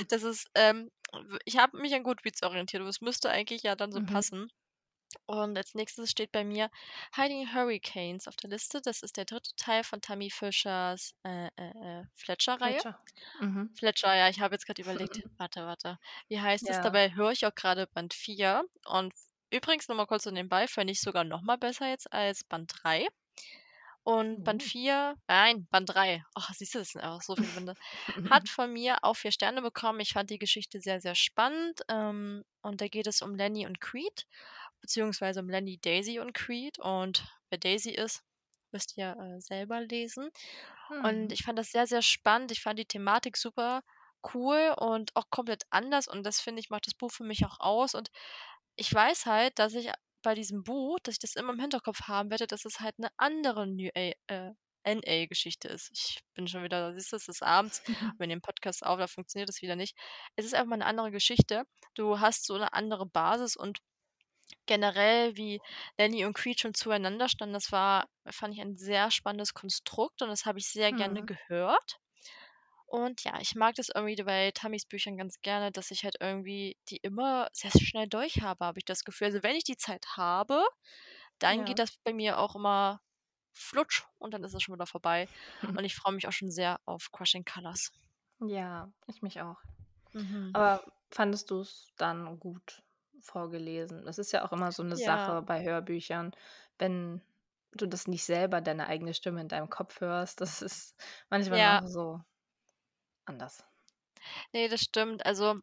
Das 0.10 0.24
ist, 0.24 0.50
ähm 0.56 0.90
ich 1.46 1.58
habe 1.58 1.78
mich 1.80 1.94
an 1.96 2.04
Goodreads 2.04 2.44
orientiert, 2.44 2.82
aber 2.82 2.90
es 2.90 3.02
müsste 3.02 3.30
eigentlich 3.30 3.64
ja 3.64 3.76
dann 3.76 3.92
so 3.94 4.00
Mhm. 4.00 4.02
passen. 4.02 4.50
Und 5.30 5.58
als 5.58 5.76
Nächstes 5.76 6.10
steht 6.10 6.32
bei 6.32 6.46
mir 6.46 6.70
„Hiding 7.16 7.54
Hurricanes“ 7.54 8.28
auf 8.30 8.38
der 8.38 8.50
Liste. 8.50 8.82
Das 8.82 9.04
ist 9.04 9.18
der 9.18 9.26
3. 9.26 9.56
Teil 9.58 9.84
von 9.84 10.00
Tammy 10.02 10.30
Fischers, 10.32 11.14
äh, 11.24 11.48
äh, 11.58 12.00
äh, 12.02 12.04
Fletcher-Reihe. 12.16 12.84
Fletcher. 12.86 13.00
Mhm. 13.40 13.80
Fletcher, 13.80 14.16
ja, 14.16 14.30
ich 14.30 14.40
habe 14.42 14.56
jetzt 14.56 14.66
grad 14.68 14.80
überlegt 14.80 15.24
warte, 15.38 15.66
warte. 15.66 15.98
Wie 16.30 16.42
heißt 16.42 16.70
es? 16.70 16.80
Ja. 16.80 16.82
Dabei 16.82 17.14
höre 17.16 17.32
ich 17.32 17.46
auch 17.46 17.56
grade 17.56 17.88
Band 17.94 18.14
4 18.14 18.64
und 18.86 19.14
übrigens 19.52 19.88
nur 19.88 19.98
mal 19.98 20.08
kurz 20.08 20.24
so 20.24 20.32
nebenbei, 20.32 20.68
fände 20.68 20.94
ich 20.94 21.02
sogar 21.02 21.24
noch 21.24 21.42
mal 21.44 21.58
besser 21.58 21.90
jetzt 21.90 22.12
als 22.14 22.44
Band 22.44 22.72
3. 22.84 23.08
Und 24.04 24.44
Band 24.44 24.64
Oh. 24.64 24.72
4 24.72 25.16
nein, 25.28 25.68
Band 25.72 25.90
3. 25.90 26.24
Och, 26.38 26.50
siehst 26.56 26.76
du, 26.76 26.80
das 26.80 26.90
sind 26.92 27.02
einfach 27.02 27.22
so 27.24 27.36
viele 27.36 27.54
Bände. 27.54 27.76
Hat 28.26 28.48
von 28.50 28.72
mir 28.74 28.98
auch 29.04 29.16
4 29.16 29.32
Sterne 29.34 29.62
bekommen. 29.62 30.00
Ich 30.02 30.14
fand 30.14 30.30
die 30.32 30.40
Geschichte 30.40 30.80
sehr, 30.82 31.02
sehr 31.02 31.16
spannend, 31.16 31.82
ähm, 31.90 32.44
und 32.62 32.82
da 32.82 32.88
geht 32.88 33.08
es 33.08 33.22
um 33.22 33.36
Lenny 33.36 33.66
und 33.68 33.82
Creed, 33.82 34.26
beziehungsweise 34.82 35.42
um 35.42 35.50
Lenny, 35.50 35.80
Daisy 35.82 36.20
und 36.20 36.34
Creed. 36.34 36.80
Und 36.80 37.28
wer 37.50 37.60
Daisy 37.60 37.92
ist, 37.92 38.22
müsst 38.72 38.98
ihr, 38.98 39.16
äh, 39.18 39.42
selber 39.42 39.82
lesen. 39.82 40.30
Und 41.04 41.32
Mhm. 41.32 41.34
ich 41.34 41.44
fand 41.44 41.60
das 41.60 41.72
sehr, 41.72 41.88
sehr 41.88 42.02
spannend. 42.04 42.52
Ich 42.52 42.62
fand 42.62 42.80
die 42.80 42.86
Thematik 42.88 43.38
super 43.38 43.82
cool 44.34 44.76
und 44.80 45.16
auch 45.16 45.26
komplett 45.32 45.64
anders 45.70 46.08
und 46.08 46.24
das, 46.26 46.42
finde 46.42 46.60
ich, 46.62 46.70
macht 46.72 46.88
das 46.88 46.96
Buch 46.96 47.12
für 47.12 47.24
mich 47.24 47.46
auch 47.46 47.60
aus. 47.60 47.96
Und 47.96 48.10
ich 48.76 48.94
weiß 48.94 49.26
halt, 49.28 49.60
dass 49.60 49.74
ich 49.76 49.92
bei 50.24 50.36
diesem 50.36 50.64
Buch 50.64 51.00
dass 51.04 51.16
ich 51.16 51.20
das 51.20 51.36
immer 51.36 51.54
im 51.54 51.60
Hinterkopf 51.60 52.02
haben 52.08 52.30
werde, 52.32 52.48
dass 52.48 52.66
es 52.66 52.80
halt 52.82 52.98
'ne 53.00 53.10
andere 53.18 53.68
New 53.68 53.90
A 53.96 54.12
äh, 54.28 54.52
NA-Geschichte 54.86 55.68
ist. 55.70 55.92
Ich 55.94 56.22
bin 56.36 56.48
schon 56.48 56.64
wieder 56.64 56.94
siehst 56.96 57.12
du, 57.14 57.18
es 57.18 57.28
ist 57.30 57.44
abends. 57.44 57.82
Wir 58.20 58.28
nehmen 58.28 58.42
Podcast 58.42 58.86
auf, 58.86 59.00
da 59.00 59.08
funktioniert 59.08 59.50
das 59.50 59.62
wieder 59.62 59.76
nicht. 59.78 59.98
Es 60.36 60.46
ist 60.46 60.54
einfach 60.56 60.68
mal 60.70 60.78
'ne 60.78 60.86
andere 60.88 61.12
Geschichte. 61.12 61.64
Du 61.96 62.20
hast 62.22 62.46
so 62.48 62.58
'ne 62.58 62.74
andere 62.74 63.06
Basis 63.08 63.56
und 63.58 63.80
generell, 64.66 65.36
wie 65.38 65.62
Lenny 65.98 66.26
und 66.26 66.34
Creed 66.36 66.60
schon 66.62 66.74
zueinander 66.74 67.30
standen, 67.30 67.54
das 67.54 67.72
war 67.72 68.08
fand 68.30 68.54
ich 68.56 68.62
ein 68.62 68.78
sehr 68.78 69.12
spannendes 69.12 69.54
Konstrukt 69.54 70.22
und 70.22 70.30
das 70.30 70.46
habe 70.46 70.60
ich 70.60 70.68
sehr 70.72 70.94
gerne 70.94 71.24
Mhm. 71.24 71.26
gehört. 71.26 72.00
Und 72.86 73.24
ja, 73.24 73.40
ich 73.42 73.56
mag 73.56 73.76
das 73.76 73.90
irgendwie 73.94 74.22
bei 74.24 74.52
Tammys 74.52 74.86
Büchern 74.86 75.18
ganz 75.18 75.42
gerne, 75.42 75.72
dass 75.72 75.92
ich 75.92 76.04
halt 76.04 76.16
irgendwie 76.22 76.78
die 76.90 76.98
immer 76.98 77.50
sehr 77.54 77.72
schnell 77.72 78.08
durch 78.08 78.42
habe, 78.42 78.66
habe 78.66 78.80
ich 78.80 78.86
das 78.86 79.04
Gefühl. 79.04 79.28
Also, 79.28 79.44
wenn 79.44 79.56
ich 79.56 79.64
die 79.66 79.78
Zeit 79.78 80.06
habe, 80.18 80.66
dann 81.40 81.66
geht 81.66 81.80
Ja. 81.80 81.82
das 81.82 81.98
bei 82.04 82.14
mir 82.14 82.40
auch 82.40 82.56
immer 82.56 83.02
flutsch 83.54 84.04
und 84.20 84.34
dann 84.34 84.44
ist 84.46 84.54
es 84.56 84.64
schon 84.64 84.76
wieder 84.76 84.88
vorbei. 84.88 85.30
Und 85.76 85.84
ich 85.86 85.96
freue 85.96 86.14
mich 86.16 86.28
auch 86.28 86.34
schon 86.34 86.52
sehr 86.52 86.80
auf 86.86 87.12
Crushing 87.12 87.46
Colors. 87.46 87.92
Ja, 88.40 88.92
ich 89.08 89.22
mich 89.22 89.42
auch. 89.42 89.58
Mhm. 90.14 90.54
Aber 90.54 90.84
fandest 91.12 91.52
du 91.52 91.62
es 91.62 91.94
dann 91.98 92.40
gut 92.40 92.84
vorgelesen? 93.22 94.06
Das 94.06 94.18
ist 94.18 94.32
ja 94.32 94.46
auch 94.46 94.52
immer 94.54 94.72
so 94.72 94.84
'ne 94.84 94.98
Ja. 94.98 95.38
Sache 95.38 95.42
bei 95.44 95.64
Hörbüchern, 95.64 96.32
wenn 96.80 97.22
du 97.74 97.88
das 97.88 98.08
nicht 98.08 98.24
selber 98.26 98.62
deine 98.62 98.88
eigene 98.88 99.14
Stimme 99.14 99.42
in 99.42 99.48
deinem 99.50 99.70
Kopf 99.70 100.02
hörst, 100.02 100.42
das 100.42 100.62
ist 100.62 100.96
manchmal 101.30 101.76
Ja. 101.76 101.88
so 101.88 102.22
anders. 103.28 103.68
Ne, 104.54 104.70
das 104.70 104.82
stimmt. 104.82 105.26
Also, 105.26 105.60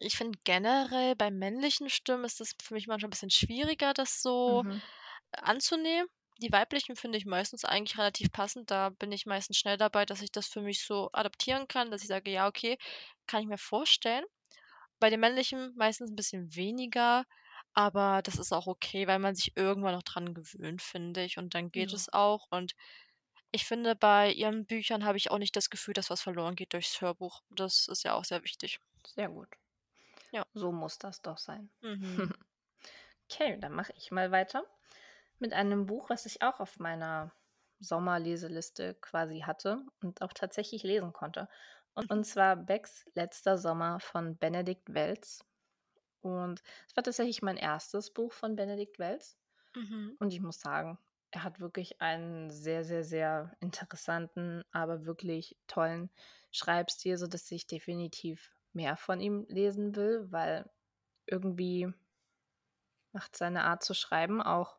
ich 0.00 0.16
finde 0.16 0.38
generell 0.44 1.16
bei 1.16 1.30
männlichen 1.30 1.90
Stimmen 1.90 2.24
ist 2.24 2.40
das 2.40 2.52
für 2.62 2.74
mich 2.74 2.86
manchmal 2.88 3.08
'n 3.08 3.10
bisschen 3.10 3.30
schwieriger, 3.30 3.94
das 3.94 4.22
so 4.22 4.64
Mhm. 4.64 4.84
anzunehmen. 5.32 6.08
Die 6.42 6.52
weiblichen 6.52 6.96
finde 6.96 7.18
ich 7.18 7.26
meistens 7.26 7.64
eigentlich 7.64 7.98
relativ 7.98 8.32
passend. 8.32 8.70
Da 8.70 8.90
bin 8.90 9.12
ich 9.12 9.26
meistens 9.26 9.58
schnell 9.58 9.78
dabei, 9.78 10.06
dass 10.06 10.22
ich 10.22 10.32
das 10.32 10.48
für 10.48 10.62
mich 10.62 10.84
so 10.84 11.10
adaptieren 11.12 11.68
kann, 11.68 11.90
dass 11.90 12.02
ich 12.02 12.08
sage: 12.08 12.30
„Ja, 12.32 12.48
okay, 12.48 12.78
kann 13.28 13.42
ich 13.42 13.48
mir 13.48 13.58
vorstellen.“ 13.58 14.24
Bei 15.04 15.10
den 15.10 15.20
männlichen 15.20 15.74
meistens 15.76 16.10
'n 16.10 16.16
bisschen 16.16 16.54
weniger, 16.54 17.26
aber 17.74 18.22
das 18.22 18.36
ist 18.38 18.52
auch 18.52 18.66
okay, 18.66 19.06
weil 19.06 19.18
man 19.18 19.34
sich 19.34 19.52
irgendwann 19.54 19.92
noch 19.94 20.02
dran 20.02 20.32
gewöhnt, 20.32 20.80
finde 20.80 21.22
ich, 21.24 21.36
und 21.36 21.54
dann 21.54 21.70
geht 21.70 21.92
Ja. 21.92 21.94
es 21.94 22.10
auch. 22.10 22.46
Und 22.50 22.72
ich 23.52 23.66
finde, 23.66 23.96
bei 23.96 24.32
ihren 24.32 24.66
Büchern 24.66 25.04
habe 25.04 25.18
ich 25.18 25.30
auch 25.30 25.38
nicht 25.38 25.56
das 25.56 25.70
Gefühl, 25.70 25.94
dass 25.94 26.08
was 26.10 26.22
verloren 26.22 26.56
geht 26.56 26.72
durchs 26.74 27.02
Hörbuch. 27.02 27.42
Das 27.50 27.86
ist 27.88 28.04
ja 28.04 28.14
auch 28.14 28.24
sehr 28.24 28.44
wichtig. 28.44 28.80
Sehr 29.06 29.28
gut. 29.28 29.48
Ja. 30.32 30.44
So 30.54 30.72
muss 30.72 30.98
das 30.98 31.22
doch 31.22 31.38
sein. 31.38 31.70
Mhm. 31.82 32.34
Okay, 33.30 33.58
dann 33.60 33.72
mache 33.72 33.92
ich 33.96 34.10
mal 34.12 34.30
weiter 34.32 34.64
mit 35.38 35.52
einem 35.54 35.86
Buch, 35.86 36.10
was 36.10 36.26
ich 36.26 36.42
auch 36.42 36.60
auf 36.60 36.78
meiner 36.80 37.32
Sommerleseliste 37.80 38.94
quasi 38.96 39.40
hatte 39.40 39.84
und 40.02 40.22
auch 40.22 40.32
tatsächlich 40.32 40.82
lesen 40.84 41.12
konnte. 41.12 41.48
Und 41.96 42.24
zwar 42.26 42.56
„Becks 42.56 43.04
letzter 43.14 43.56
Sommer“ 43.56 44.00
von 44.00 44.36
Benedikt 44.36 44.92
Wells. 44.94 45.44
Und 46.22 46.62
es 46.88 46.96
war 46.96 47.04
tatsächlich 47.04 47.42
mein 47.42 47.56
1. 47.58 48.12
Buch 48.12 48.32
von 48.32 48.56
Benedikt 48.56 48.98
Wells. 48.98 49.38
Mhm. 49.76 50.18
Und 50.18 50.32
ich 50.32 50.40
muss 50.42 50.60
sagen, 50.60 50.98
er 51.32 51.44
hat 51.44 51.60
wirklich 51.60 52.00
einen 52.02 52.50
sehr, 52.50 52.84
sehr, 52.84 53.04
sehr 53.04 53.56
interessanten, 53.60 54.64
aber 54.72 55.06
wirklich 55.06 55.58
tollen 55.68 56.10
Schreibstil, 56.52 57.18
sodass 57.18 57.50
ich 57.52 57.66
definitiv 57.66 58.52
mehr 58.72 58.96
von 58.96 59.20
ihm 59.20 59.46
lesen 59.48 59.96
will, 59.96 60.26
weil 60.32 60.70
irgendwie 61.26 61.92
macht 63.14 63.36
seine 63.36 63.62
Art 63.62 63.84
zu 63.84 63.94
schreiben 63.94 64.42
auch 64.42 64.76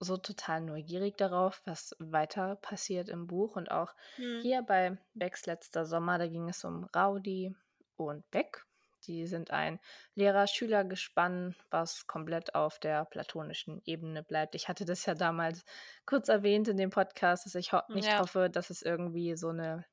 so 0.00 0.16
total 0.18 0.60
neugierig 0.62 1.16
darauf, 1.16 1.62
was 1.64 1.94
weiter 1.98 2.56
passiert 2.56 3.08
im 3.08 3.26
Buch. 3.26 3.56
Und 3.56 3.70
auch 3.70 3.94
Mhm. 4.18 4.46
hier 4.46 4.62
bei 4.62 4.98
„Becks 5.14 5.46
letzter 5.46 5.86
Sommer“, 5.86 6.18
da 6.18 6.26
ging 6.28 6.48
es 6.48 6.64
um 6.64 6.84
Rowdy 6.94 7.54
und 7.96 8.30
Beck. 8.30 8.64
Die 9.04 9.26
sind 9.26 9.50
ein 9.52 9.78
Lehrer-Schüler-Gespann, 10.14 11.54
was 11.70 12.06
komplett 12.06 12.54
auf 12.54 12.78
der 12.80 13.04
platonischen 13.04 13.80
Ebene 13.84 14.22
bleibt. 14.24 14.54
Ich 14.54 14.68
hatte 14.68 14.84
das 14.84 15.06
ja 15.06 15.14
damals 15.14 15.64
kurz 16.06 16.28
erwähnt 16.28 16.68
in 16.68 16.76
dem 16.76 16.90
Podcast, 16.90 17.46
dass 17.46 17.54
ich 17.54 17.72
ho 17.72 17.80
Hm, 17.88 17.98
nicht 17.98 18.18
ja. 18.18 18.20
hoffe, 18.20 18.50
dass 18.50 18.70
es 18.70 18.82
irgendwie 18.82 19.36
so 19.36 19.52
'ne 19.52 19.84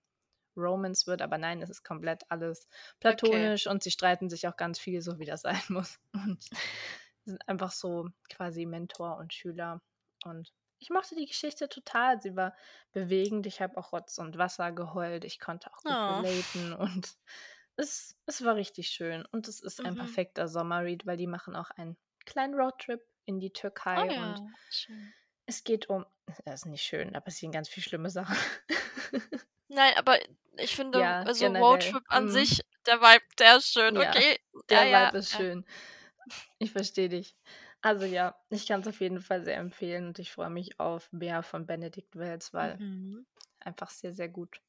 Romance 0.57 1.07
wird, 1.07 1.21
aber 1.23 1.37
nein, 1.39 1.61
es 1.63 1.69
ist 1.71 1.83
komplett 1.83 2.23
alles 2.29 2.67
Okay. 3.07 3.53
platonisch 3.53 3.67
und 3.67 3.83
sie 3.83 3.91
streiten 3.91 4.29
sich 4.29 4.47
auch 4.47 4.57
ganz 4.57 4.79
viel, 4.79 5.01
so 5.01 5.19
wie 5.19 5.25
das 5.25 5.41
sein 5.43 5.61
muss. 5.69 5.99
Und 6.13 6.43
sind 7.25 7.47
einfach 7.49 7.71
so 7.71 8.09
quasi 8.29 8.65
Mentor 8.65 9.17
und 9.17 9.33
Schüler. 9.33 9.81
Und 10.25 10.53
ich 10.79 10.89
mochte 10.89 11.15
die 11.15 11.25
Geschichte 11.27 11.69
total. 11.69 12.21
Sie 12.21 12.35
war 12.35 12.55
bewegend. 12.91 13.45
Ich 13.47 13.61
habe 13.61 13.77
auch 13.77 13.93
Rotz 13.93 14.17
und 14.17 14.37
Wasser 14.37 14.71
geheult. 14.71 15.23
Ich 15.25 15.39
konnte 15.39 15.71
auch 15.73 15.83
gut 15.83 16.07
Oh. 16.07 16.07
relaten 16.07 16.73
und 16.73 17.15
es 17.77 18.17
es 18.25 18.43
war 18.43 18.55
richtig 18.55 18.89
schön. 18.89 19.25
Und 19.31 19.47
es 19.47 19.61
ist 19.61 19.85
ein 19.85 19.95
Mhm. 19.95 19.97
perfekter 19.97 20.47
Sommerread, 20.47 21.05
weil 21.05 21.17
die 21.17 21.27
machen 21.27 21.55
auch 21.55 21.71
einen 21.71 21.97
kleinen 22.25 22.55
Roadtrip 22.55 23.01
in 23.25 23.39
die 23.39 23.51
Oh 23.95 24.03
Türkei 24.03 24.11
ja, 24.11 24.15
und 24.15 24.41
schön. 24.69 25.13
es 25.45 25.63
geht 25.63 25.89
um 25.89 26.05
das 26.45 26.61
ist 26.61 26.65
nicht 26.67 26.83
schön, 26.83 27.13
da 27.13 27.19
passieren 27.19 27.51
ganz 27.51 27.69
viel 27.69 27.83
schlimme 27.83 28.09
Sachen. 28.09 28.35
Nein, 29.67 29.93
aber 29.97 30.19
ich 30.57 30.75
finde, 30.75 31.05
Ja, 31.05 31.25
also 31.25 31.47
generell. 31.47 31.97
Roadtrip 32.01 32.03
an 32.07 32.29
Mhm. 32.29 32.29
sich, 32.29 32.61
der 32.85 33.01
Vibe, 33.01 33.25
der 33.39 33.57
ist 33.57 33.73
schön, 33.73 33.97
Ja, 33.97 34.15
okay. 34.15 34.39
Der 34.69 34.89
ja, 34.89 35.11
Vibe 35.11 35.17
ist 35.17 35.31
schön. 35.33 35.65
Ich 36.59 36.71
verstehe 36.71 37.09
dich. 37.09 37.35
Also 37.83 38.05
ja, 38.05 38.35
ich 38.49 38.65
kann's 38.67 38.87
auf 38.87 38.99
jeden 38.99 39.21
Fall 39.21 39.43
sehr 39.43 39.57
empfehlen 39.57 40.07
und 40.07 40.17
ich 40.19 40.31
freue 40.31 40.49
mich 40.49 40.79
auf 40.79 41.11
mehr 41.13 41.43
von 41.43 41.65
Benedikt 41.67 42.15
Wells, 42.15 42.51
weil 42.51 42.79
Mhm. 42.79 43.25
einfach 43.61 43.89
sehr, 43.91 44.13
sehr 44.13 44.29
gut. 44.29 44.61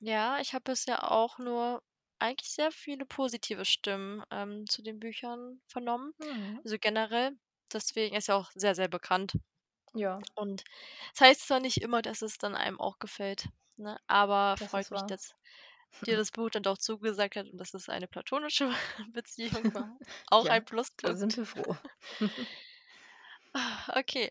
Ja, 0.00 0.38
ich 0.40 0.54
habe 0.54 0.62
bisher 0.70 1.10
auch 1.10 1.38
nur 1.38 1.82
eigentlich 2.20 2.50
sehr 2.50 2.70
viele 2.70 3.04
positive 3.06 3.64
Stimmen, 3.64 4.22
ähm, 4.30 4.66
zu 4.68 4.82
den 4.82 5.00
Büchern 5.00 5.60
vernommen. 5.66 6.14
Mhm. 6.18 6.64
Also 6.64 6.76
generell, 6.80 7.36
deswegen 7.72 8.14
ist 8.16 8.28
er 8.28 8.36
auch 8.36 8.50
sehr, 8.54 8.74
sehr 8.76 8.88
bekannt. 8.88 9.32
Ja. 9.94 10.26
Und 10.36 10.64
es 11.14 11.20
heißt 11.20 11.48
zwar 11.48 11.60
nicht 11.60 11.78
immer, 11.82 12.02
dass 12.02 12.22
es 12.22 12.38
dann 12.38 12.54
einem 12.54 12.80
auch 12.80 12.98
gefällt, 13.00 13.48
ne, 13.76 13.98
aber 14.06 14.56
Das 14.58 14.58
freut 14.58 14.90
mich, 14.92 15.04
wahr. 15.04 15.06
dass 15.06 15.34
dir 16.02 16.16
das 16.18 16.30
Buch 16.32 16.50
dann 16.50 16.62
doch 16.64 16.78
zugesagt 16.78 17.36
hat 17.36 17.48
und 17.50 17.58
dass 17.58 17.74
es 17.74 17.88
eine 17.88 18.08
platonische 18.08 18.70
Beziehung 19.12 19.72
war. 19.74 19.98
Auch 20.28 20.48
ein 20.48 20.64
Ja, 20.64 21.04
da 21.04 21.14
sind 21.14 21.36
Pluspunkt. 21.36 21.38
wir 21.38 21.46
froh. 21.46 21.76
Okay. 23.88 24.30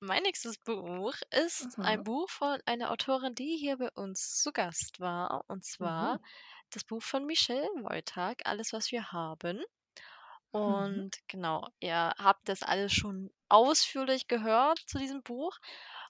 Mein 0.00 0.22
nächstes 0.24 0.58
Buch 0.58 1.14
ist 1.30 1.78
ein 1.82 2.00
Mhm. 2.00 2.04
Buch 2.04 2.30
von 2.30 2.60
einer 2.66 2.90
Autorin, 2.92 3.34
die 3.34 3.56
hier 3.56 3.78
bei 3.78 3.90
uns 3.92 4.36
zu 4.42 4.52
Gast 4.52 5.00
war, 5.00 5.44
und 5.48 5.64
zwar 5.64 6.18
Mhm. 6.18 6.26
das 6.70 6.84
Buch 6.84 7.02
von 7.02 7.26
Michelle 7.26 7.68
Wohltag, 7.82 8.42
„Alles, 8.46 8.72
was 8.72 8.92
wir 8.92 9.12
haben“. 9.12 9.64
Mhm. 10.66 11.06
Und 11.06 11.18
genau, 11.28 11.68
ihr 11.80 12.14
habt 12.18 12.48
das 12.48 12.62
alles 12.62 12.92
schon 12.94 13.30
ausführlich 13.48 14.28
gehört 14.28 14.80
zu 14.80 14.98
diesem 14.98 15.22
Buch. 15.22 15.58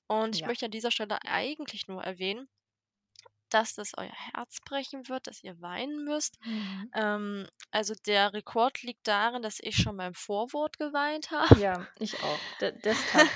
Und 0.09 0.37
ich 0.37 0.45
Ja. 0.45 0.49
möchte 0.49 0.67
an 0.67 0.73
dieser 0.73 0.91
Stelle 0.93 1.19
eigentlich 1.25 1.89
nur 1.89 2.05
erwähnen 2.05 2.49
dass 3.51 3.75
das 3.75 3.93
euer 3.97 4.13
Herz 4.13 4.59
brechen 4.65 5.09
wird, 5.09 5.27
dass 5.27 5.43
ihr 5.45 5.61
weinen 5.61 6.05
müsst. 6.05 6.39
Mhm. 6.45 6.93
Ähm, 6.95 7.49
also, 7.73 7.95
der 8.07 8.33
Rekord 8.35 8.83
liegt 8.83 9.07
darin, 9.09 9.43
dass 9.43 9.59
ich 9.61 9.77
schon 9.77 9.97
beim 9.99 10.15
Vorwort 10.15 10.79
geweint 10.79 11.31
habe. 11.33 11.55
Ja, 11.55 11.89
ich 11.99 12.23
auch. 12.23 12.51
D 12.61 12.73
das 12.83 13.05
tat. 13.07 13.29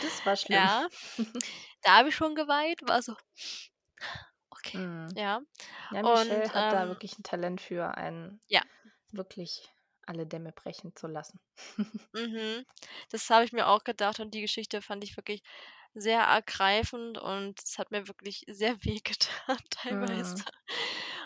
Das 0.00 0.24
war 0.26 0.36
schlimm. 0.36 0.70
Ja, 0.70 0.88
da 1.82 1.98
habe 1.98 2.10
ich 2.10 2.16
schon 2.16 2.34
geweint, 2.36 2.82
war 2.88 3.02
so 3.02 3.14
okay, 4.52 4.80
Mhm. 4.80 5.16
ja. 5.16 5.42
Ja, 5.90 6.02
Und, 6.02 6.04
Michelle 6.04 6.54
hat 6.54 6.72
da 6.72 6.88
ähm 6.88 6.88
wirklich 6.88 7.18
'n 7.18 7.22
Talent 7.24 7.60
für, 7.60 7.96
einen 7.96 8.40
Ja. 8.50 8.62
wirklich 9.12 9.70
alle 10.06 10.26
Dämme 10.26 10.52
brechen 10.52 10.96
zu 10.96 11.08
lassen. 11.08 11.40
Mhm. 12.14 12.64
Das 13.10 13.28
habe 13.30 13.44
ich 13.44 13.52
mir 13.52 13.66
auch 13.68 13.84
gedacht 13.84 14.20
und 14.20 14.34
die 14.34 14.42
Geschichte 14.42 14.82
fand 14.82 15.02
ich 15.04 15.16
wirklich 15.16 15.42
sehr 15.94 16.20
ergreifend 16.22 17.18
und 17.18 17.60
es 17.62 17.78
hat 17.78 17.90
mir 17.90 18.08
wirklich 18.08 18.44
sehr 18.48 18.84
wehgetan 18.84 19.58
teilweise. 19.70 20.34
Mhm. 20.34 20.44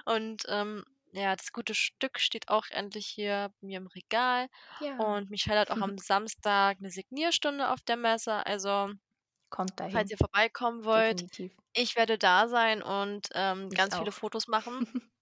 Und, 0.07 0.45
ähm, 0.49 0.85
ja, 1.13 1.35
das 1.37 1.53
gute 1.53 1.75
Stück 1.75 2.21
steht 2.21 2.49
auch 2.49 2.67
endlich 2.71 3.07
hier 3.07 3.51
bei 3.61 3.67
mir 3.69 3.79
im 3.79 3.87
Regal 3.89 4.49
Ja. 4.81 4.99
und 4.99 5.31
Michelle 5.31 5.61
hat 5.61 5.71
auch 5.71 5.81
am 5.83 5.99
Samstag 5.99 6.81
'ne 6.81 6.91
Signierstunde 6.91 7.71
auf 7.71 7.81
der 7.83 7.97
Messe. 7.97 8.45
Also, 8.47 8.93
Kommt 9.53 9.79
falls 9.89 10.11
dahin. 10.11 10.13
ihr 10.13 10.19
vorbeikommen 10.19 10.85
wollt, 10.85 11.23
Definitiv. 11.23 11.57
ich 11.75 11.97
werde 11.97 12.19
da 12.19 12.49
sein 12.49 12.83
und, 12.83 13.29
ähm, 13.35 13.71
ganz 13.71 13.97
viele 13.97 14.13
auch. 14.13 14.13
Fotos 14.13 14.49
machen. 14.49 14.87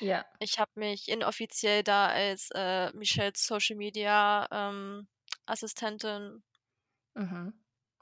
Ja. 0.00 0.24
Ich 0.40 0.58
habe 0.58 0.70
mich 0.74 1.08
inoffiziell 1.08 1.82
da 1.84 2.08
als, 2.08 2.50
äh, 2.54 2.92
Michelles 2.92 3.46
Social 3.46 3.76
Media, 3.76 4.48
ähm, 4.50 5.08
Assistentin 5.46 6.42
Mhm. 7.16 7.54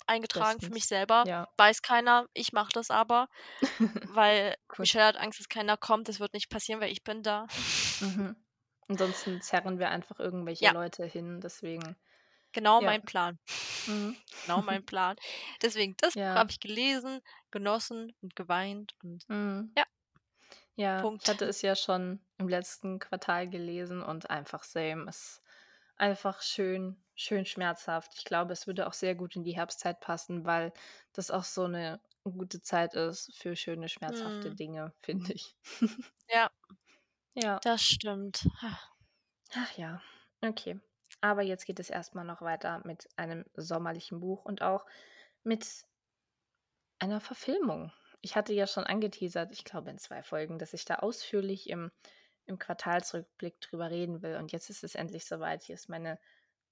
Eingetragen 0.07 0.61
für 0.61 0.67
mich 0.71 0.85
Bestens. 0.85 0.89
selber. 0.89 1.25
Ja. 1.27 1.49
Weiß 1.57 1.83
keiner, 1.83 2.27
ich 2.35 2.53
mache 2.53 2.73
das 2.73 2.91
aber, 2.91 3.29
weil 4.17 4.57
Gut. 4.69 4.81
Michelle 4.81 5.07
hat 5.07 5.17
Angst, 5.17 5.41
dass 5.41 5.49
keiner 5.49 5.77
kommt. 5.77 6.09
Das 6.09 6.21
wird 6.21 6.33
nicht 6.35 6.49
passieren, 6.51 6.81
weil 6.81 6.93
ich 6.93 7.03
bin 7.05 7.23
da. 7.23 7.47
Mhm. 8.01 8.37
Ansonsten 8.89 9.41
zerren 9.41 9.79
wir 9.79 9.91
einfach 9.91 10.19
irgendwelche 10.21 10.65
Ja. 10.65 10.73
Leute 10.73 11.05
hin, 11.07 11.41
deswegen 11.41 11.97
Genau 12.53 12.81
ja. 12.81 12.87
mein 12.87 13.03
Plan. 13.03 13.39
Mhm. 13.87 14.17
Genau 14.47 14.63
mein 14.63 14.85
Plan. 14.87 15.17
Deswegen, 15.63 15.97
das 15.99 16.15
habe 16.17 16.51
ich 16.51 16.61
gelesen, 16.61 17.21
genossen 17.51 18.13
und 18.21 18.37
geweint 18.37 18.95
und 19.03 19.29
Mhm. 19.29 19.73
ja. 19.77 19.85
Ja, 20.75 20.97
ich 20.97 21.03
Punkt. 21.03 21.29
hatte 21.29 21.45
es 21.45 21.61
ja 21.63 21.77
schon 21.77 22.25
im 22.39 22.49
letzten 22.49 22.99
Quartal 22.99 23.49
gelesen 23.49 24.03
und 24.03 24.31
einfach 24.31 24.63
same. 24.65 25.05
Es 25.09 25.42
einfach 26.03 26.43
schön 26.43 26.99
schön 27.15 27.47
schmerzhaft. 27.47 28.13
Ich 28.19 28.25
glaube, 28.25 28.53
es 28.55 28.67
würde 28.67 28.87
auch 28.89 28.95
sehr 28.95 29.15
gut 29.15 29.37
in 29.37 29.45
die 29.45 29.57
Herbstzeit 29.57 30.01
passen, 30.01 30.47
weil 30.47 30.73
das 31.13 31.31
auch 31.31 31.45
so 31.45 31.67
'ne 31.69 32.01
gute 32.25 32.63
Zeit 32.63 32.95
ist 32.95 33.35
für 33.37 33.57
schöne, 33.57 33.89
schmerzhafte 33.89 34.51
Mhm. 34.51 34.55
Dinge, 34.55 34.95
finde 35.03 35.33
ich. 35.35 35.57
Ja. 36.29 36.51
Ja. 37.35 37.63
Das 37.63 37.81
stimmt. 37.83 38.45
Ach 39.55 39.77
ja, 39.77 40.01
okay. 40.43 40.81
Aber 41.21 41.43
jetzt 41.43 41.67
geht 41.67 41.81
es 41.81 41.91
erst 41.91 42.15
mal 42.15 42.25
noch 42.25 42.43
weiter 42.43 42.83
mit 42.85 43.09
einem 43.17 43.45
sommerlichen 43.55 44.21
Buch 44.21 44.45
und 44.45 44.63
auch 44.63 44.87
mit 45.45 45.85
einer 47.01 47.21
Verfilmung. 47.21 47.93
Ich 48.21 48.37
hatte 48.37 48.53
ja 48.55 48.67
schon 48.67 48.85
angeteasert, 48.85 49.53
ich 49.53 49.65
glaube 49.65 49.91
in 49.91 49.99
2 49.99 50.23
Folgen, 50.23 50.59
dass 50.59 50.73
ich 50.73 50.85
da 50.85 50.97
ausführlich 50.97 51.69
im 51.69 51.91
im 52.53 52.59
Quartalsrückblick 52.61 53.61
drüber 53.61 53.91
reden 53.91 54.23
will 54.23 54.37
und 54.37 54.53
jetzt 54.53 54.71
ist 54.71 54.85
es 54.85 54.95
endlich 54.97 55.25
so 55.27 55.41
weit. 55.41 55.65
Hier 55.65 55.75
ist 55.77 55.89
meine 55.91 56.19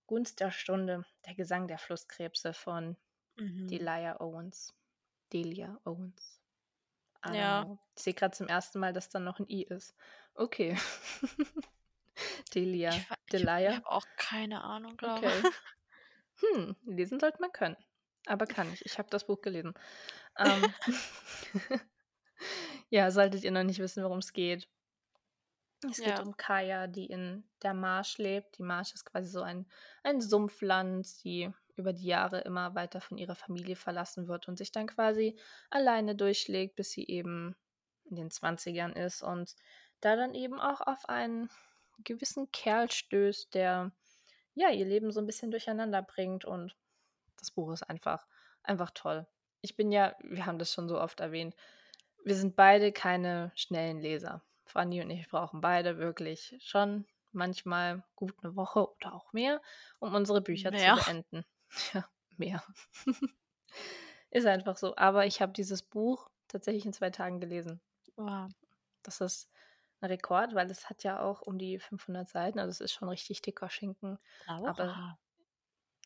Gunst 0.07 0.41
der 0.41 0.53
Stunde, 0.53 1.07
der 1.27 1.35
Gesang 1.35 1.69
der 1.69 1.79
Flusskrebse 1.79 2.55
von 2.55 2.97
Mhm. 3.39 3.71
Delia 3.71 4.21
Owens. 4.21 4.75
Delia 5.33 5.81
Owens. 5.85 6.41
Don't 7.25 7.35
Ja. 7.35 7.79
Ich 7.97 8.03
sehe 8.03 8.15
grad 8.15 8.35
zum 8.35 8.49
ersten 8.49 8.79
Mal, 8.81 8.93
dass 8.93 9.09
da 9.11 9.19
noch 9.21 9.39
'n 9.41 9.47
I 9.49 9.63
ist. 9.65 9.95
Okay. 10.35 10.77
Delia, 12.55 12.93
Ich 12.93 13.09
wei 13.11 13.17
ich 13.29 13.45
ich 13.45 13.47
Delia? 13.47 13.77
habe 13.77 13.87
auch 13.91 14.07
keine 14.17 14.63
Ahnung, 14.65 14.97
glaube. 14.97 15.27
Okay. 15.27 15.45
Hm, 16.41 16.77
lesen 16.87 17.21
sollte 17.21 17.41
man 17.41 17.53
können. 17.53 17.77
Aber 18.27 18.47
kann 18.47 18.73
ich. 18.73 18.85
Ich 18.87 18.99
habe 18.99 19.11
das 19.11 19.27
Buch 19.27 19.41
gelesen. 19.43 19.75
Ähm. 20.39 20.75
Ja, 22.91 23.11
solltet 23.13 23.45
ihr 23.45 23.53
noch 23.53 23.63
nicht 23.63 23.79
wissen, 23.79 24.03
worum's 24.05 24.33
geht. 24.33 24.69
Es 25.89 26.03
geht 26.03 26.21
Ja. 26.21 26.21
um 26.21 26.37
Kaja, 26.37 26.87
die 26.87 27.07
in 27.07 27.45
der 27.63 27.73
Marsch 27.75 28.19
lebt. 28.19 28.59
Die 28.59 28.63
Marsch 28.63 28.93
ist 28.95 29.05
quasi 29.07 29.29
so 29.31 29.43
ein 29.43 29.67
ein 30.03 30.21
Sumpfland, 30.21 31.25
die 31.25 31.51
über 31.77 31.93
die 31.95 32.05
Jahre 32.07 32.41
immer 32.43 32.75
weiter 32.75 33.01
von 33.01 33.17
ihrer 33.17 33.35
Familie 33.35 33.77
verlassen 33.77 34.29
wird 34.29 34.47
und 34.49 34.59
sich 34.59 34.73
dann 34.73 34.87
quasi 34.87 35.39
alleine 35.71 36.15
durchschlägt, 36.15 36.77
bis 36.77 36.91
sie 36.91 37.07
eben 37.07 37.57
in 38.05 38.17
den 38.17 38.31
20ern 38.31 38.93
ist 38.93 39.23
und 39.23 39.55
da 40.01 40.17
dann 40.17 40.35
eben 40.35 40.61
auch 40.61 40.81
auf 40.83 41.09
einen 41.09 41.49
gewissen 42.05 42.51
Kerl 42.53 42.91
stößt, 42.91 43.55
der, 43.55 43.93
ja, 44.55 44.71
ihr 44.71 44.87
Leben 44.87 45.13
so 45.13 45.21
'n 45.21 45.27
bisschen 45.27 45.51
durcheinander 45.53 46.03
bringt 46.03 46.45
und 46.45 46.77
das 47.39 47.51
Buch 47.53 47.73
ist 47.73 47.85
einfach 47.85 48.27
einfach 48.65 48.91
toll. 48.93 49.27
Ich 49.63 49.77
bin 49.77 49.93
ja 49.93 50.17
wir 50.23 50.47
haben 50.47 50.59
das 50.59 50.73
schon 50.73 50.89
so 50.89 51.01
oft 51.01 51.21
erwähnt, 51.21 51.57
wir 52.25 52.37
sind 52.37 52.57
beide 52.57 52.93
keine 52.93 53.53
schnellen 53.57 54.01
Leser. 54.01 54.43
Fanny 54.71 55.03
und 55.03 55.11
ich 55.11 55.29
brauchen 55.29 55.61
beide 55.61 55.99
wirklich 55.99 56.57
schon 56.61 57.07
manchmal 57.33 58.05
gut 58.17 58.43
'ne 58.43 58.57
Woche 58.57 58.89
oder 58.95 59.15
auch 59.15 59.33
mehr, 59.33 59.63
um 60.01 60.15
unsere 60.15 60.41
Bücher 60.43 60.75
zu 60.77 60.93
Mehr? 60.93 60.95
beenden. 60.95 61.45
Ja, 61.95 62.09
mehr. 62.37 62.65
Ist 64.33 64.47
einfach 64.47 64.77
so. 64.77 64.97
Aber 64.97 65.27
ich 65.27 65.43
habe 65.43 65.53
dieses 65.53 65.83
Buch 65.83 66.31
tatsächlich 66.49 66.87
in 66.87 66.93
2 66.93 67.11
Tagen 67.11 67.41
gelesen. 67.41 67.81
Wow. 68.17 68.51
Das 69.05 69.21
ist 69.21 69.51
'n 70.01 70.07
Rekord, 70.07 70.55
weil 70.55 70.71
es 70.71 70.89
hat 70.89 71.05
ja 71.05 71.21
auch 71.23 71.43
um 71.43 71.59
die 71.59 71.79
500 71.79 72.29
Seiten, 72.29 72.59
also 72.59 72.71
es 72.71 72.81
ist 72.81 72.93
schon 72.93 73.09
richtig 73.11 73.43
dicker 73.43 73.69
Schinken. 73.71 74.19
Aber 74.63 74.89
Laura. 74.89 75.19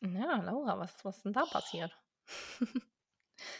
ja, 0.01 0.41
Laura, 0.41 0.77
was 0.79 1.03
was 1.03 1.17
ist 1.17 1.25
'n 1.25 1.33
da 1.33 1.45
passiert? 1.45 1.97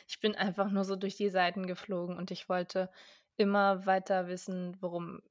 Ich 0.08 0.20
bin 0.20 0.36
einfach 0.36 0.72
nur 0.72 0.86
so 0.86 0.96
durch 0.96 1.16
die 1.18 1.30
Seiten 1.30 1.68
geflogen 1.68 2.18
und 2.18 2.32
ich 2.32 2.50
wollte 2.50 2.92
immer 3.38 3.86
weiter 3.86 4.28
wissen, 4.28 4.78
worum 4.82 5.22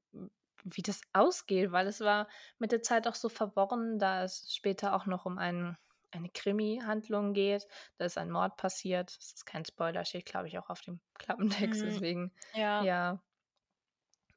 wie 0.63 0.81
das 0.81 1.01
ausgeht, 1.13 1.71
weil 1.71 1.87
es 1.87 2.01
war 2.01 2.27
mit 2.59 2.71
der 2.71 2.81
Zeit 2.81 3.07
auch 3.07 3.15
so 3.15 3.29
verworren, 3.29 3.99
da 3.99 4.23
es 4.23 4.53
später 4.53 4.95
auch 4.95 5.05
noch 5.05 5.25
um 5.25 5.37
ein 5.37 5.77
eine 6.11 6.29
Krimi-Handlung 6.29 7.33
geht. 7.33 7.67
Da 7.97 8.05
ist 8.05 8.17
ein 8.17 8.31
Mord 8.31 8.55
passiert. 8.57 9.17
Das 9.17 9.33
ist 9.33 9.45
kein 9.45 9.65
Spoiler, 9.65 10.05
steht, 10.05 10.25
glaube 10.25 10.47
ich, 10.47 10.57
auch 10.57 10.69
auf 10.69 10.79
dem 10.81 11.01
Klappentext, 11.19 11.83
Mhm. 11.83 11.83
deswegen, 11.83 12.31
Ja. 12.53 12.87
ja. 12.87 13.21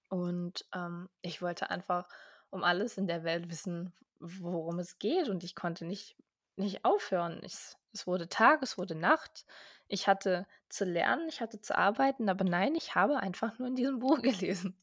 Und, 0.08 0.66
ähm, 0.74 1.08
ich 1.22 1.42
wollte 1.42 1.70
einfach 1.70 2.08
um 2.50 2.64
alles 2.64 2.96
in 2.98 3.06
der 3.06 3.24
Welt 3.24 3.50
wissen, 3.50 3.94
worum 4.20 4.78
es 4.78 4.98
geht 4.98 5.28
und 5.28 5.44
ich 5.44 5.54
konnte 5.54 5.84
nicht 5.84 6.16
nicht 6.56 6.84
aufhören. 6.84 7.40
Es 7.44 7.76
es 7.92 8.06
wurde 8.06 8.28
Tag, 8.28 8.62
es 8.62 8.76
wurde 8.78 8.94
Nacht. 8.96 9.44
Ich 9.88 10.06
hatte 10.08 10.46
zu 10.68 10.84
lernen, 10.84 11.28
ich 11.28 11.40
hatte 11.40 11.60
zu 11.60 11.76
arbeiten, 11.76 12.28
aber 12.28 12.44
nein, 12.44 12.74
ich 12.74 12.94
habe 12.94 13.18
einfach 13.18 13.58
nur 13.58 13.68
in 13.68 13.76
diesem 13.76 13.98
Buch 14.00 14.22
gelesen. 14.22 14.76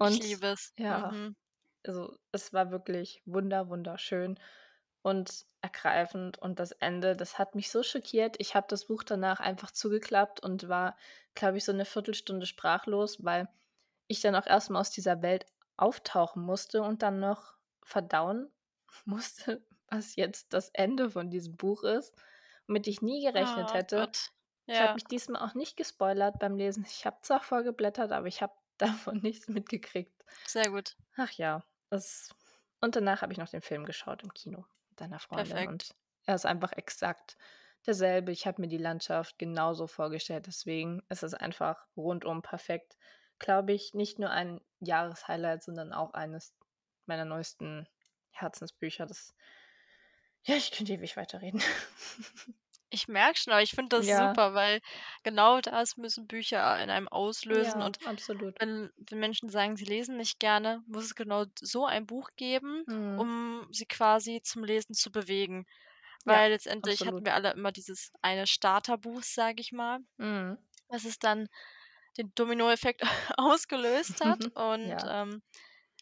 Ich 0.00 0.18
Und 0.18 0.22
liebe 0.22 0.46
es. 0.48 0.72
ja, 0.78 1.14
Mhm. 1.14 1.36
also, 1.86 2.16
es 2.32 2.52
war 2.52 2.70
wirklich 2.70 3.22
wunder 3.26 3.68
wunderschön 3.70 4.38
und 5.02 5.46
ergreifend 5.62 6.38
und 6.38 6.60
das 6.60 6.72
Ende, 6.72 7.16
das 7.16 7.38
hat 7.38 7.54
mich 7.56 7.70
so 7.70 7.82
schockiert. 7.84 8.36
Ich 8.40 8.54
habe 8.56 8.66
das 8.70 8.86
Buch 8.86 9.04
danach 9.04 9.40
einfach 9.40 9.70
zugeklappt 9.72 10.40
und 10.42 10.68
war, 10.68 10.96
glaube 11.34 11.58
ich, 11.58 11.64
so 11.64 11.72
'ne 11.72 11.84
Viertelstunde 11.86 12.46
sprachlos, 12.46 13.24
weil 13.24 13.48
ich 14.08 14.20
dann 14.22 14.36
auch 14.36 14.46
erst 14.46 14.70
mal 14.70 14.80
aus 14.80 14.90
dieser 14.92 15.22
Welt 15.22 15.46
auftauchen 15.76 16.42
musste 16.44 16.82
und 16.82 17.02
dann 17.02 17.20
noch 17.20 17.54
verdauen 17.84 18.50
musste, 19.06 19.64
was 19.88 20.16
jetzt 20.16 20.52
das 20.54 20.70
Ende 20.70 21.10
von 21.10 21.30
diesem 21.30 21.56
Buch 21.56 21.84
ist, 21.84 22.14
womit 22.68 22.86
ich 22.86 23.02
nie 23.02 23.22
gerechnet 23.24 23.72
Oh 23.72 23.74
hätte. 23.74 24.08
Gott. 24.08 24.30
Ich 24.66 24.80
habe 24.80 24.92
Ja. 24.92 24.94
mich 24.94 25.04
diesmal 25.06 25.42
auch 25.42 25.54
nicht 25.54 25.76
gespoilert 25.76 26.38
beim 26.40 26.56
Lesen. 26.56 26.84
Ich 26.88 27.06
habe 27.06 27.18
zwar 27.22 27.40
vorgeblättert, 27.42 28.12
aber 28.12 28.26
ich 28.26 28.42
habe 28.42 28.54
davon 28.78 29.18
nichts 29.18 29.48
mitgekriegt. 29.48 30.24
Sehr 30.46 30.70
gut. 30.70 30.96
Ach 31.16 31.32
ja, 31.32 31.64
es 31.90 32.34
und 32.80 32.94
danach 32.96 33.22
habe 33.22 33.32
ich 33.32 33.38
noch 33.38 33.48
den 33.48 33.62
Film 33.62 33.84
geschaut 33.84 34.22
im 34.22 34.32
Kino 34.34 34.66
mit 34.90 35.00
einer 35.02 35.18
Freundin 35.18 35.64
Perfekt. 35.64 35.66
und 35.66 35.96
er 36.26 36.34
ist 36.34 36.46
einfach 36.46 36.72
exakt 36.72 37.36
derselbe. 37.86 38.32
Ich 38.32 38.46
habe 38.46 38.60
mir 38.60 38.68
die 38.68 38.76
Landschaft 38.78 39.38
genauso 39.38 39.86
vorgestellt, 39.86 40.46
deswegen 40.46 41.02
ist 41.08 41.22
es 41.22 41.34
einfach 41.34 41.86
rundum 41.96 42.42
perfekt. 42.42 42.96
Glaube 43.38 43.72
ich, 43.72 43.94
nicht 43.94 44.18
nur 44.18 44.30
ein 44.30 44.60
Jahreshighlight, 44.80 45.62
sondern 45.62 45.92
auch 45.92 46.14
eines 46.14 46.54
meiner 47.06 47.24
neuesten 47.24 47.88
Herzensbücher. 48.30 49.06
Das 49.06 49.34
ja, 50.46 50.56
ich 50.56 50.70
könnte 50.70 50.94
ewig 50.94 51.16
weiterreden. 51.16 51.60
Ich 52.90 53.06
merke 53.08 53.38
schon, 53.38 53.52
aber 53.52 53.62
ich 53.62 53.70
finde 53.72 53.96
das 53.96 54.06
Ja. 54.06 54.16
super, 54.16 54.52
weil 54.54 54.80
genau 55.22 55.60
das 55.60 55.96
müssen 55.96 56.26
Bücher 56.26 56.82
in 56.82 56.90
einem 56.90 57.06
auslösen 57.08 57.80
Ja, 57.80 57.82
und 57.82 57.98
absolut. 58.04 58.56
wenn 58.58 58.90
wenn 58.96 59.20
Menschen 59.20 59.48
sagen, 59.50 59.76
sie 59.76 59.84
lesen 59.84 60.16
nicht 60.16 60.40
gerne, 60.40 60.82
muss 60.86 61.04
es 61.04 61.14
genau 61.14 61.44
so 61.60 61.86
ein 61.86 62.06
Buch 62.06 62.30
geben, 62.36 62.84
Mhm. 62.86 63.16
um 63.16 63.68
sie 63.72 63.86
quasi 63.86 64.40
zum 64.42 64.64
Lesen 64.64 64.94
zu 64.94 65.12
bewegen. 65.12 65.66
Ja, 66.24 66.42
Weil 66.42 66.50
letztendlich 66.52 67.06
hatten 67.06 67.24
absolut. 67.24 67.26
wir 67.26 67.34
alle 67.34 67.52
immer 67.52 67.72
dieses 67.72 68.12
eine 68.22 68.46
Starterbuch, 68.48 69.22
sage 69.22 69.60
ich 69.60 69.72
mal, 69.72 70.00
Mhm. 70.18 70.58
was 70.88 71.04
es 71.04 71.18
dann 71.18 71.48
den 72.18 72.32
Dominoeffekt 72.34 73.02
ausgelöst 73.38 74.20
hat 74.20 74.46
und, 74.54 74.98
Ja. 75.02 75.08
ähm, 75.08 75.42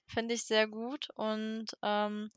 finde 0.09 0.35
ich 0.35 0.45
sehr 0.45 0.69
gut 0.69 1.09
und, 1.17 1.67
ähm, 1.83 2.31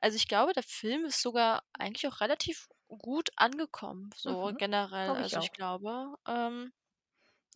also, 0.00 0.16
ich 0.16 0.28
glaube, 0.28 0.52
der 0.52 0.62
Film 0.62 1.04
ist 1.06 1.22
sogar 1.22 1.62
eigentlich 1.72 2.06
auch 2.08 2.20
relativ 2.20 2.68
gut 2.88 3.30
angekommen, 3.36 4.10
so 4.16 4.52
Mhm. 4.52 4.58
generell. 4.58 4.98
Glaube 5.04 5.22
ich 5.22 5.36
Also, 5.36 5.38
ich 5.40 5.50
auch. 5.50 5.52
glaube, 5.52 6.14
ähm, 6.26 6.72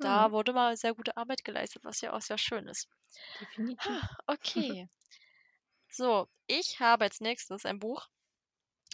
da 0.01 0.31
Mhm. 0.31 0.33
wurde 0.33 0.53
mal 0.55 0.77
sehr 0.77 0.95
gute 0.95 1.17
Arbeit 1.17 1.45
geleistet, 1.45 1.85
was 1.85 2.01
ja 2.03 2.13
auch 2.15 2.23
sehr 2.23 2.39
schön 2.39 2.69
ist. 2.69 2.89
Definitiv. 3.39 4.05
Okay. 4.29 4.89
So, 5.89 6.29
ich 6.49 6.81
habe 6.81 7.05
als 7.05 7.21
Nächstes 7.21 7.65
ein 7.67 7.79
Buch. 7.79 8.09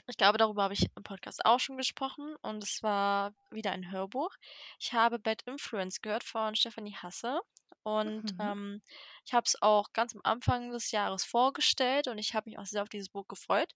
Ich 0.08 0.16
glaube, 0.18 0.38
darüber 0.38 0.64
habe 0.64 0.74
ich 0.74 0.86
im 0.96 1.02
Podcast 1.04 1.44
auch 1.46 1.60
schon 1.60 1.76
gesprochen 1.78 2.36
und 2.42 2.62
es 2.64 2.82
war 2.82 3.34
wieder 3.50 3.72
ein 3.72 3.90
Hörbuch. 3.92 4.30
Ich 4.80 4.92
habe 4.94 5.18
„Bad 5.18 5.42
Influence“ 5.42 6.02
gehört 6.02 6.24
von 6.24 6.56
Stephanie 6.56 6.96
Hasse 6.96 7.40
und, 7.84 8.24
Mhm. 8.24 8.38
ähm, 8.38 8.82
ich 9.26 9.34
habe 9.34 9.44
es 9.46 9.60
auch 9.62 9.92
ganz 9.92 10.14
am 10.14 10.22
Anfang 10.24 10.70
des 10.72 10.90
Jahres 10.92 11.24
vorgestellt 11.24 12.08
und 12.08 12.18
ich 12.18 12.34
habe 12.34 12.50
mich 12.50 12.58
auch 12.58 12.66
sehr 12.66 12.82
auf 12.82 12.88
dieses 12.90 13.10
Buch 13.10 13.26
gefreut. 13.28 13.72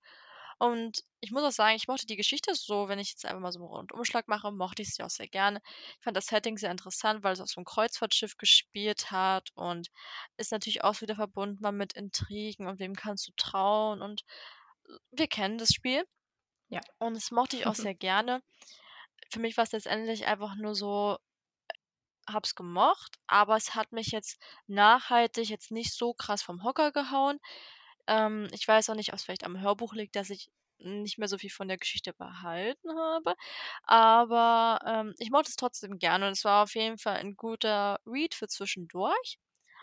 Und 0.59 1.03
ich 1.21 1.33
muss 1.33 1.43
auch 1.45 1.51
sagen, 1.53 1.77
ich 1.77 1.89
mochte 1.89 2.07
die 2.07 2.17
Geschichte 2.17 2.55
so 2.55 2.89
wenn 2.89 2.99
ich 3.01 3.11
jetzt 3.11 3.25
einfach 3.27 3.41
mal 3.41 3.53
so 3.53 3.61
'n 3.61 3.65
Rundumschlag 3.67 4.29
mache, 4.29 4.53
mochte 4.53 4.83
ich 4.83 4.95
sie 4.95 5.03
auch 5.05 5.11
sehr 5.11 5.29
gerne. 5.29 5.61
Ich 5.99 6.05
fand 6.05 6.17
das 6.17 6.27
Setting 6.27 6.57
sehr 6.59 6.71
interessant, 6.73 7.25
weil 7.25 7.33
es 7.35 7.41
auf 7.41 7.49
so 7.51 7.61
'nem 7.61 7.65
Kreuzfahrtschiff 7.67 8.37
gespielt 8.39 9.11
hat 9.13 9.51
und 9.55 9.89
ist 10.39 10.53
natürlich 10.53 10.85
auch 10.85 11.01
wieder 11.03 11.17
verbunden 11.17 11.63
war 11.63 11.73
mit 11.73 11.95
Intrigen 11.95 12.67
und 12.69 12.79
wem 12.81 12.95
kannst 12.95 13.29
du 13.29 13.33
trauen 13.37 14.03
und, 14.03 14.23
wir 15.13 15.29
kennen 15.29 15.59
das 15.59 15.71
Spiel. 15.75 16.05
Ja. 16.71 16.83
Und 17.01 17.15
das 17.17 17.31
mochte 17.33 17.57
ich 17.57 17.67
auch 17.67 17.75
sehr 17.77 17.95
gerne. 17.95 18.43
Für 19.33 19.41
mich 19.41 19.57
war's 19.59 19.73
letztendlich 19.73 20.27
einfach 20.27 20.57
nur 20.57 20.75
so 20.77 21.19
habe 22.29 22.47
es 22.47 22.55
gemocht, 22.55 23.19
aber 23.27 23.57
es 23.57 23.75
hat 23.75 23.93
mich 23.93 24.09
jetzt 24.09 24.39
nachhaltig 24.67 25.49
jetzt 25.49 25.71
nicht 25.73 25.95
so 25.95 26.15
krass 26.15 26.43
vom 26.43 26.63
Hocker 26.65 26.93
gehauen. 26.93 27.39
Ähm, 28.07 28.49
ich 28.53 28.67
weiß 28.67 28.91
auch 28.91 28.95
nicht, 28.95 29.13
ob's 29.13 29.25
vielleicht 29.25 29.45
am 29.45 29.61
Hörbuch 29.61 29.95
liegt, 29.95 30.17
dass 30.17 30.31
ich 30.31 30.51
nicht 30.79 31.19
mehr 31.19 31.29
so 31.29 31.39
viel 31.39 31.51
von 31.51 31.69
der 31.69 31.79
Geschichte 31.79 32.13
behalten 32.13 32.91
habe, 32.99 33.35
aber, 33.85 34.81
ähm, 34.87 35.15
ich 35.19 35.31
mochte 35.31 35.51
es 35.51 35.57
trotzdem 35.57 35.99
gerne 35.99 36.27
und 36.27 36.33
es 36.33 36.45
war 36.45 36.65
auf 36.65 36.75
jeden 36.75 36.99
Fall 36.99 37.17
ein 37.19 37.37
guter 37.37 37.99
Read 38.07 38.35
für 38.35 38.49
zwischendurch. 38.49 39.39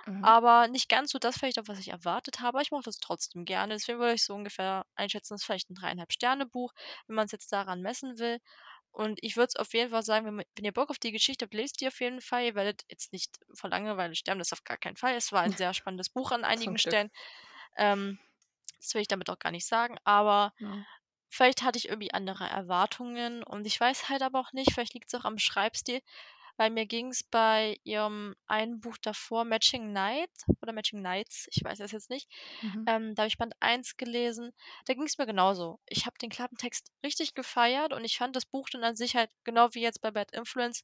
Mhm. 0.07 0.25
Aber 0.25 0.67
nicht 0.69 0.89
ganz 0.89 1.11
so 1.11 1.19
das 1.19 1.37
vielleicht, 1.37 1.59
auch 1.59 1.67
was 1.67 1.79
ich 1.79 1.89
erwartet 1.89 2.39
habe. 2.41 2.61
Ich 2.61 2.71
mochte 2.71 2.89
es 2.89 2.97
trotzdem 2.99 3.45
gerne. 3.45 3.73
Deswegen 3.75 3.99
würde 3.99 4.13
ich 4.15 4.23
so 4.25 4.33
ungefähr 4.33 4.85
einschätzen, 4.95 5.33
das 5.33 5.41
ist 5.41 5.45
vielleicht 5.45 5.69
ein 5.69 5.75
3,5 5.75 6.11
Sterne 6.13 6.45
Buch, 6.45 6.73
wenn 7.07 7.15
man 7.15 7.25
es 7.25 7.31
jetzt 7.31 7.51
daran 7.53 7.81
messen 7.81 8.19
will. 8.19 8.39
Und 8.91 9.19
ich 9.21 9.37
würde 9.37 9.47
es 9.47 9.55
auf 9.55 9.73
jeden 9.73 9.91
Fall 9.91 10.03
sagen, 10.03 10.25
wenn, 10.25 10.45
wenn 10.55 10.65
ihr 10.65 10.71
Bock 10.71 10.89
auf 10.89 10.99
die 10.99 11.11
Geschichte 11.11 11.45
habt, 11.45 11.53
lest 11.53 11.79
die 11.81 11.87
auf 11.87 11.99
jeden 12.01 12.21
Fall. 12.21 12.45
Ihr 12.45 12.55
werdet 12.55 12.83
jetzt 12.89 13.13
nicht 13.13 13.37
vor 13.53 13.69
Langeweile 13.69 14.15
sterben, 14.15 14.39
das 14.39 14.53
auf 14.53 14.63
gar 14.63 14.77
keinen 14.77 14.97
Fall. 14.97 15.15
Es 15.15 15.31
war 15.31 15.41
ein 15.41 15.53
sehr 15.53 15.73
spannendes 15.73 16.09
Buch 16.09 16.31
an 16.31 16.43
einigen 16.43 16.77
Stellen. 16.77 17.11
Ähm, 17.77 18.19
das 18.79 18.93
will 18.93 19.01
ich 19.01 19.07
damit 19.07 19.29
auch 19.29 19.39
gar 19.39 19.51
nicht 19.51 19.67
sagen, 19.67 19.97
aber 20.03 20.53
ja. 20.59 20.85
vielleicht 21.29 21.63
hatte 21.63 21.77
ich 21.77 21.89
irgendwie 21.89 22.13
andere 22.13 22.45
Erwartungen 22.45 23.43
und 23.43 23.67
ich 23.67 23.79
weiß 23.79 24.09
halt 24.09 24.21
aber 24.21 24.39
auch 24.39 24.53
nicht, 24.53 24.73
vielleicht 24.73 24.93
liegt 24.93 25.13
es 25.13 25.19
auch 25.19 25.25
am 25.25 25.37
Schreibstil, 25.37 26.01
weil 26.59 26.71
mir 26.71 26.85
ging 26.85 27.07
es 27.07 27.23
bei 27.23 27.77
ihrem 27.85 28.35
einen 28.47 28.81
Buch 28.81 28.97
davor, 29.01 29.45
Matching 29.45 29.93
Night 29.93 30.29
oder 30.61 30.73
Matching 30.73 31.01
Nights, 31.01 31.47
ich 31.51 31.63
weiß 31.63 31.79
es 31.79 31.93
jetzt 31.93 32.09
nicht, 32.09 32.29
mhm. 32.61 32.83
ähm, 32.85 33.15
da 33.15 33.23
habe 33.23 33.29
ich 33.29 33.37
Band 33.37 33.55
1 33.61 33.95
gelesen, 33.95 34.51
da 34.85 34.93
ging 34.93 35.03
es 35.03 35.17
mir 35.17 35.25
genauso. 35.25 35.79
Ich 35.87 36.05
habe 36.05 36.17
den 36.17 36.29
Klappentext 36.29 36.91
richtig 37.03 37.33
gefeiert 37.33 37.93
und 37.93 38.03
ich 38.03 38.17
fand 38.17 38.35
das 38.35 38.45
Buch 38.45 38.67
dann 38.69 38.83
an 38.83 38.97
sich 38.97 39.15
halt, 39.15 39.29
genau 39.45 39.69
wie 39.73 39.81
jetzt 39.81 40.01
bei 40.01 40.11
Bad 40.11 40.33
Influence, 40.33 40.83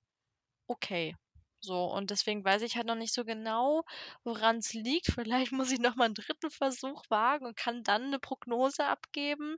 okay. 0.67 1.15
So, 1.59 1.85
und 1.85 2.11
deswegen 2.11 2.45
weiß 2.45 2.61
ich 2.61 2.77
halt 2.77 2.85
noch 2.87 2.95
nicht 2.95 3.13
so 3.13 3.25
genau, 3.25 3.83
woran 4.23 4.57
es 4.59 4.73
liegt. 4.73 5.07
Vielleicht 5.27 5.51
muss 5.51 5.71
ich 5.71 5.79
noch 5.79 5.95
mal 5.95 6.05
einen 6.05 6.13
dritten 6.13 6.51
Versuch 6.51 7.03
wagen 7.09 7.45
und 7.47 7.57
kann 7.57 7.83
dann 7.83 8.03
eine 8.03 8.19
Prognose 8.19 8.85
abgeben. 8.85 9.57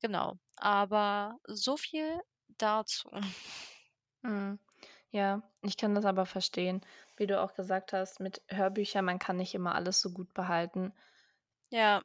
Genau, 0.00 0.38
aber 0.56 1.38
so 1.46 1.76
viel 1.76 2.20
dazu. 2.58 3.10
Mhm. 4.22 4.58
Ja, 5.16 5.42
ich 5.62 5.76
kann 5.76 5.94
das 5.96 6.04
aber 6.04 6.26
verstehen. 6.26 6.80
Wie 7.16 7.26
du 7.26 7.40
auch 7.42 7.54
gesagt 7.54 7.92
hast, 7.92 8.20
mit 8.20 8.42
Hörbüchern, 8.48 9.04
man 9.04 9.18
kann 9.18 9.36
nicht 9.38 9.54
immer 9.54 9.74
alles 9.74 10.00
so 10.00 10.10
gut 10.12 10.32
behalten. 10.34 10.92
Ja. 11.70 12.02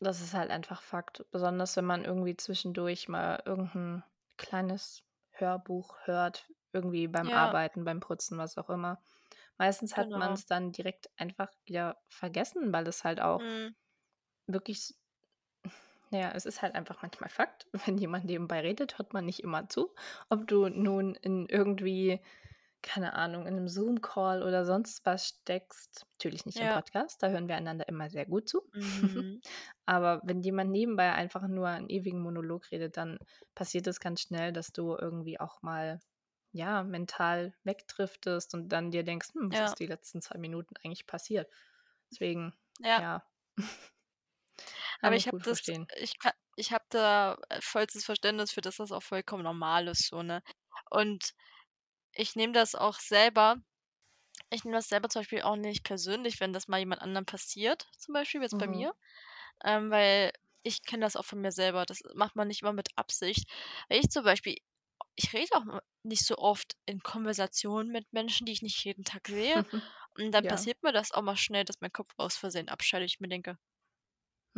Das 0.00 0.20
ist 0.20 0.34
halt 0.34 0.50
einfach 0.50 0.82
Fakt. 0.82 1.24
Besonders 1.30 1.76
wenn 1.76 1.84
man 1.84 2.04
irgendwie 2.04 2.36
zwischendurch 2.36 3.08
mal 3.08 3.42
irgendein 3.44 4.02
kleines 4.36 5.04
Hörbuch 5.30 5.96
hört, 6.04 6.50
irgendwie 6.72 7.06
beim 7.08 7.30
Ja. 7.30 7.32
Arbeiten, 7.32 7.84
beim 7.84 8.00
Putzen, 8.00 8.38
was 8.38 8.56
auch 8.58 8.68
immer. 8.70 9.02
Meistens 9.58 9.96
hat 9.96 10.14
man 10.16 10.32
genau. 10.32 10.34
es 10.34 10.46
dann 10.46 10.72
direkt 10.72 11.10
einfach 11.18 11.50
wieder 11.66 12.02
vergessen, 12.08 12.72
weil 12.72 12.86
es 12.88 13.04
halt 13.04 13.20
auch 13.20 13.44
Mhm. 13.44 13.74
wirklich 14.46 14.94
ja, 16.10 16.32
es 16.32 16.44
ist 16.46 16.62
halt 16.62 16.74
einfach 16.74 17.02
manchmal 17.02 17.30
Fakt. 17.30 17.66
Wenn 17.86 17.98
jemand 17.98 18.24
nebenbei 18.24 18.60
redet, 18.60 18.98
hört 18.98 19.12
man 19.12 19.24
nicht 19.26 19.40
immer 19.40 19.68
zu. 19.68 19.94
Ob 20.28 20.46
du 20.48 20.68
nun 20.68 21.14
in 21.14 21.46
irgendwie 21.46 22.20
keine 22.82 23.14
Ahnung, 23.14 23.42
in 23.46 23.54
einem 23.56 23.68
Zoom-Call 23.68 24.42
oder 24.42 24.64
sonst 24.64 25.04
was 25.06 25.28
steckst. 25.28 26.06
Natürlich 26.18 26.46
nicht 26.46 26.60
im 26.60 26.68
Podcast, 26.68 27.22
da 27.22 27.28
hören 27.28 27.48
wir 27.48 27.56
einander 27.56 27.88
immer 27.88 28.10
sehr 28.10 28.26
gut 28.26 28.48
zu. 28.48 28.62
Mhm. 28.74 29.40
Aber 29.86 30.20
wenn 30.24 30.40
jemand 30.42 30.70
nebenbei 30.70 31.12
einfach 31.12 31.46
nur 31.48 31.68
einen 31.68 31.88
ewigen 31.88 32.22
Monolog 32.22 32.70
redet, 32.70 32.96
dann 32.96 33.18
passiert 33.54 33.86
es 33.86 34.00
ganz 34.00 34.22
schnell, 34.22 34.52
dass 34.52 34.72
du 34.72 34.96
irgendwie 34.96 35.40
auch 35.40 35.62
mal 35.62 36.00
ja, 36.52 36.82
mental 36.82 37.54
wegdriftest 37.64 38.54
und 38.54 38.68
dann 38.70 38.90
dir 38.90 39.04
denkst, 39.04 39.28
hm, 39.34 39.50
was 39.52 39.60
Ja. 39.60 39.66
ist 39.66 39.78
die 39.80 39.86
letzten 39.86 40.20
zwei 40.22 40.38
Minuten 40.38 40.74
eigentlich 40.82 41.06
passiert? 41.06 41.48
Deswegen, 42.10 42.54
Ja. 42.80 43.00
ja, 43.00 43.22
Aber 45.02 45.16
ich 45.16 45.26
habe 45.26 45.36
das 45.42 45.58
verstehen. 45.62 45.88
ich 45.96 46.14
ich 46.56 46.72
habe 46.72 46.84
da, 46.90 47.36
äh, 47.48 47.60
vollstes 47.62 48.04
Verständnis 48.04 48.52
für, 48.52 48.60
dass 48.60 48.76
das 48.76 48.92
auch 48.92 49.02
vollkommen 49.02 49.42
normal 49.44 49.88
ist 49.88 50.06
so, 50.08 50.22
ne? 50.22 50.42
Und 50.90 51.32
ich 52.14 52.36
nehme 52.36 52.52
das 52.52 52.74
auch 52.74 52.98
selber 53.00 53.56
ich 54.50 54.64
nehme 54.64 54.76
das 54.76 54.88
selber 54.88 55.08
zum 55.08 55.20
Beispiel 55.20 55.42
auch 55.42 55.56
nicht 55.56 55.84
persönlich, 55.84 56.40
wenn 56.40 56.52
das 56.52 56.68
mal 56.68 56.78
jemand 56.78 57.02
anderem 57.02 57.26
passiert, 57.26 57.88
zum 57.98 58.14
Beispiel 58.14 58.42
jetzt 58.42 58.58
bei 58.58 58.66
mhm. 58.66 58.68
mir, 58.68 58.94
ähm, 59.64 59.90
weil 59.90 60.32
ich 60.64 60.84
kenne 60.84 61.04
das 61.06 61.16
auch 61.16 61.24
von 61.24 61.40
mir 61.40 61.52
selber. 61.52 61.86
Das 61.86 62.00
macht 62.14 62.36
man 62.36 62.48
nicht 62.48 62.62
immer 62.62 62.72
mit 62.74 62.90
Absicht. 62.96 63.50
Weil 63.88 64.00
ich 64.00 64.10
zum 64.10 64.24
Beispiel 64.24 64.56
ich 65.16 65.32
rede 65.34 65.54
auch 65.56 65.80
nicht 66.04 66.26
so 66.26 66.36
oft 66.38 66.76
in 66.86 67.02
Konversationen 67.02 67.90
mit 67.92 68.12
Menschen, 68.12 68.46
die 68.46 68.52
ich 68.52 68.62
nicht 68.62 68.84
jeden 68.84 69.04
Tag 69.04 69.28
sehe. 69.28 69.64
Und 70.18 70.32
dann 70.32 70.46
Ja. 70.46 70.48
passiert 70.48 70.82
mir 70.82 70.92
das 70.92 71.12
auch 71.12 71.22
mal 71.22 71.36
schnell, 71.36 71.64
dass 71.64 71.80
mein 71.80 71.92
Kopf 71.92 72.12
aus 72.18 72.36
Versehen 72.38 72.68
abschaltet. 72.70 73.10
Ich 73.12 73.20
mir 73.20 73.28
denke: 73.28 73.58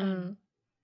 „Ähm, 0.01 0.31
Mhm. 0.31 0.37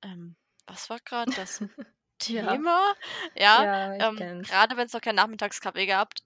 ähm, 0.03 0.37
was 0.67 0.91
war 0.91 0.99
gerade 1.01 1.33
das 1.35 1.61
Ja. 2.27 2.65
Thema?“ 2.65 2.95
Ja, 3.35 3.67
Ja, 3.67 3.97
ich 3.97 4.11
ähm, 4.11 4.17
kenn's. 4.17 4.49
grade 4.49 4.77
wenn's 4.77 4.93
noch 4.95 5.01
keinen 5.03 5.17
Nachmittagskaffee 5.17 5.87
gehabt 5.87 6.23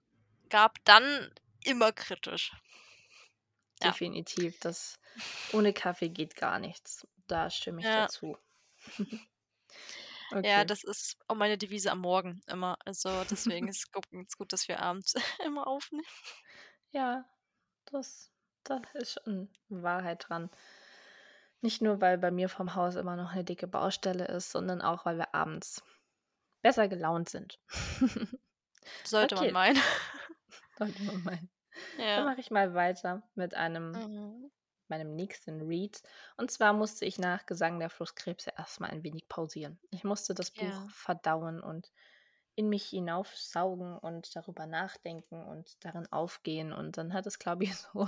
gab, 0.53 0.77
dann 0.85 1.33
immer 1.63 1.91
kritisch. 1.91 2.51
Ja. 3.81 3.89
Definitiv. 3.89 4.59
Das 4.59 4.99
ohne 5.51 5.73
Kaffee 5.73 6.09
geht 6.09 6.35
gar 6.35 6.59
nichts. 6.59 7.07
Da 7.27 7.49
stimme 7.49 7.79
ich 7.79 7.85
Ja. 7.85 8.03
dazu. 8.03 8.37
Ja, 10.41 10.65
das 10.65 10.83
ist 10.83 11.17
auch 11.27 11.35
meine 11.35 11.59
Devise 11.59 11.91
am 11.91 11.99
Morgen 11.99 12.41
immer. 12.47 12.75
Also 12.85 13.23
deswegen 13.25 13.67
ist 13.69 13.87
es 13.93 14.37
gut, 14.37 14.51
dass 14.51 14.67
wir 14.67 14.79
abends 14.79 15.13
immer 15.45 15.67
aufnehmen. 15.67 16.07
Ja, 16.89 17.25
das, 17.85 18.31
da 18.63 18.81
ist 18.95 19.19
schon 19.23 19.49
Wahrheit 19.69 20.25
dran. 20.27 20.49
Nicht 21.61 21.83
nur, 21.83 22.01
weil 22.01 22.17
bei 22.17 22.31
mir 22.31 22.49
vom 22.49 22.73
Haus 22.73 22.95
immer 22.95 23.15
noch 23.15 23.33
eine 23.33 23.43
dicke 23.43 23.67
Baustelle 23.67 24.25
ist, 24.25 24.51
sondern 24.51 24.81
auch, 24.81 25.05
weil 25.05 25.17
wir 25.17 25.35
abends 25.35 25.83
besser 26.63 26.87
gelaunt 26.87 27.29
sind. 27.29 27.59
Sollte 29.03 29.35
man 29.35 29.51
meinen. 29.51 29.81
Sollte 30.77 31.03
man 31.03 31.23
meinen. 31.23 31.49
Dann 32.13 32.25
mache 32.25 32.39
ich 32.41 32.51
mal 32.51 32.73
weiter 32.73 33.23
mit 33.35 33.53
einem 33.55 34.03
Mhm. 34.07 34.51
meinem 34.87 35.15
nächsten 35.15 35.61
Read. 35.61 36.01
Und 36.37 36.51
zwar 36.51 36.73
musste 36.73 37.05
ich 37.05 37.17
nach 37.19 37.45
Gesang 37.45 37.79
der 37.79 37.89
Flusskrebse 37.89 38.51
erstmal 38.57 38.91
ein 38.91 39.03
wenig 39.03 39.27
pausieren. 39.29 39.79
Ich 39.91 40.03
musste 40.03 40.33
das 40.33 40.51
Buch 40.51 40.81
Ja. 40.81 40.87
verdauen 40.89 41.61
und 41.61 41.91
in 42.55 42.69
mich 42.69 42.85
hinaufsaugen 42.85 43.97
und 43.97 44.35
darüber 44.35 44.67
nachdenken 44.67 45.43
und 45.43 45.83
darin 45.85 46.11
aufgehen. 46.11 46.73
Und 46.73 46.97
dann 46.97 47.13
hat 47.13 47.25
es, 47.25 47.39
glaube 47.39 47.63
ich, 47.63 47.75
so 47.77 48.07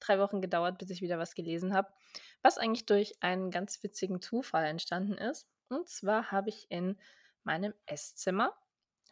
drei 0.00 0.18
Wochen 0.18 0.40
gedauert, 0.40 0.78
bis 0.78 0.90
ich 0.90 1.02
wieder 1.02 1.18
was 1.18 1.34
gelesen 1.34 1.74
habe. 1.74 1.92
Was 2.42 2.58
eigentlich 2.58 2.86
durch 2.86 3.22
einen 3.22 3.50
ganz 3.50 3.82
witzigen 3.82 4.20
Zufall 4.22 4.64
entstanden 4.64 5.14
ist. 5.18 5.48
Und 5.68 5.88
zwar 5.88 6.30
habe 6.32 6.48
ich 6.48 6.70
in 6.70 6.98
meinem 7.44 7.74
Esszimmer 7.86 8.56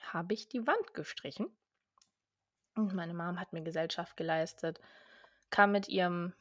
habe 0.00 0.35
ich 0.35 0.48
die 0.48 0.66
Wand 0.66 0.94
gestrichen. 0.94 1.57
Und 2.78 2.94
meine 2.94 3.14
Mom 3.14 3.40
hat 3.40 3.52
mir 3.52 3.62
Gesellschaft 3.62 4.16
geleistet, 4.16 4.78
kam 5.50 5.72
mit 5.72 5.88
ihrem 5.88 6.32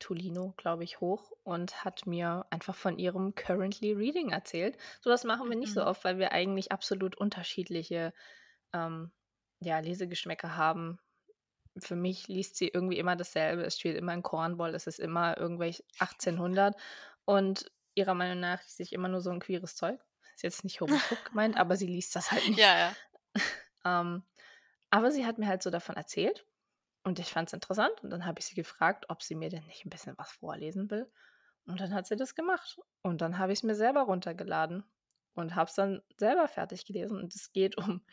Tolino, 0.00 0.54
glaube 0.56 0.82
ich, 0.82 1.00
hoch 1.00 1.30
und 1.44 1.84
hat 1.84 2.04
mir 2.06 2.44
einfach 2.50 2.74
von 2.74 2.98
ihrem 2.98 3.36
Currently 3.36 3.92
Reading 3.92 4.30
erzählt. 4.30 4.76
So 5.00 5.10
was 5.10 5.22
machen 5.22 5.48
wir 5.48 5.56
nicht 5.56 5.72
so 5.72 5.82
mhm. 5.82 5.86
oft, 5.86 6.04
weil 6.04 6.18
wir 6.18 6.32
eigentlich 6.32 6.72
absolut 6.72 7.14
unterschiedliche 7.14 8.12
ähm, 8.72 9.12
ja, 9.60 9.78
Lesegeschmäcker 9.78 10.56
haben. 10.56 10.98
Für 11.78 11.94
mich 11.94 12.26
liest 12.26 12.56
sie 12.56 12.66
irgendwie 12.68 12.98
immer 12.98 13.14
dasselbe. 13.14 13.62
Es 13.62 13.78
spielt 13.78 13.96
immer 13.96 14.14
in 14.14 14.24
Cornball, 14.24 14.74
es 14.74 14.88
ist 14.88 14.98
immer 14.98 15.38
irgendwelche 15.38 15.84
1800 16.00 16.74
und 17.24 17.70
ihrer 17.94 18.14
Meinung 18.14 18.40
nach 18.40 18.60
liest 18.62 18.78
sich 18.78 18.92
immer 18.92 19.08
nur 19.08 19.20
so 19.20 19.30
ein 19.30 19.38
queeres 19.38 19.76
Zeug. 19.76 20.00
Ist 20.34 20.42
jetzt 20.42 20.64
nicht 20.64 20.80
homophob 20.80 21.24
gemeint, 21.24 21.56
aber 21.56 21.76
sie 21.76 21.86
liest 21.86 22.16
das 22.16 22.32
halt 22.32 22.48
nicht. 22.48 22.58
Ja, 22.58 22.76
ja. 22.76 22.92
ähm, 23.84 24.24
aber 24.92 25.10
sie 25.10 25.24
hat 25.24 25.38
mir 25.38 25.48
halt 25.48 25.62
so 25.62 25.70
davon 25.70 25.96
erzählt 25.96 26.46
und 27.02 27.18
ich 27.18 27.30
fand 27.30 27.48
es 27.48 27.54
interessant 27.54 28.02
und 28.02 28.10
dann 28.10 28.26
habe 28.26 28.40
ich 28.40 28.46
sie 28.46 28.54
gefragt, 28.54 29.06
ob 29.08 29.22
sie 29.22 29.34
mir 29.34 29.48
denn 29.48 29.64
nicht 29.64 29.86
ein 29.86 29.90
bisschen 29.90 30.16
was 30.18 30.30
vorlesen 30.32 30.90
will. 30.90 31.10
Und 31.64 31.80
dann 31.80 31.94
hat 31.94 32.06
sie 32.06 32.14
das 32.14 32.34
gemacht. 32.34 32.78
Und 33.00 33.22
dann 33.22 33.38
habe 33.38 33.52
ich 33.52 33.60
es 33.60 33.62
mir 33.62 33.74
selber 33.74 34.02
runtergeladen 34.02 34.84
und 35.34 35.54
habe 35.54 35.68
es 35.68 35.74
dann 35.74 36.02
selber 36.18 36.46
fertig 36.46 36.84
gelesen. 36.84 37.18
Und 37.18 37.34
es 37.34 37.52
geht 37.52 37.78
um, 37.78 38.04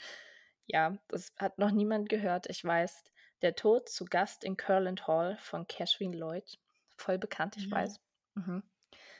ja, 0.68 0.98
das 1.10 1.34
hat 1.38 1.58
noch 1.58 1.72
niemand 1.72 2.08
gehört. 2.08 2.50
Ich 2.50 2.64
weiß, 2.64 3.04
der 3.42 3.56
Tod 3.56 3.90
zu 3.90 4.06
Gast 4.06 4.46
in 4.46 4.56
Curland 4.56 5.06
Hall 5.06 5.38
von 5.42 5.68
Cashwin 5.68 6.14
Lloyd. 6.14 6.60
Voll 6.96 7.18
bekannt, 7.18 7.58
ich 7.58 7.68
mhm. 7.68 7.72
weiß. 7.72 8.00
Mhm. 8.36 8.64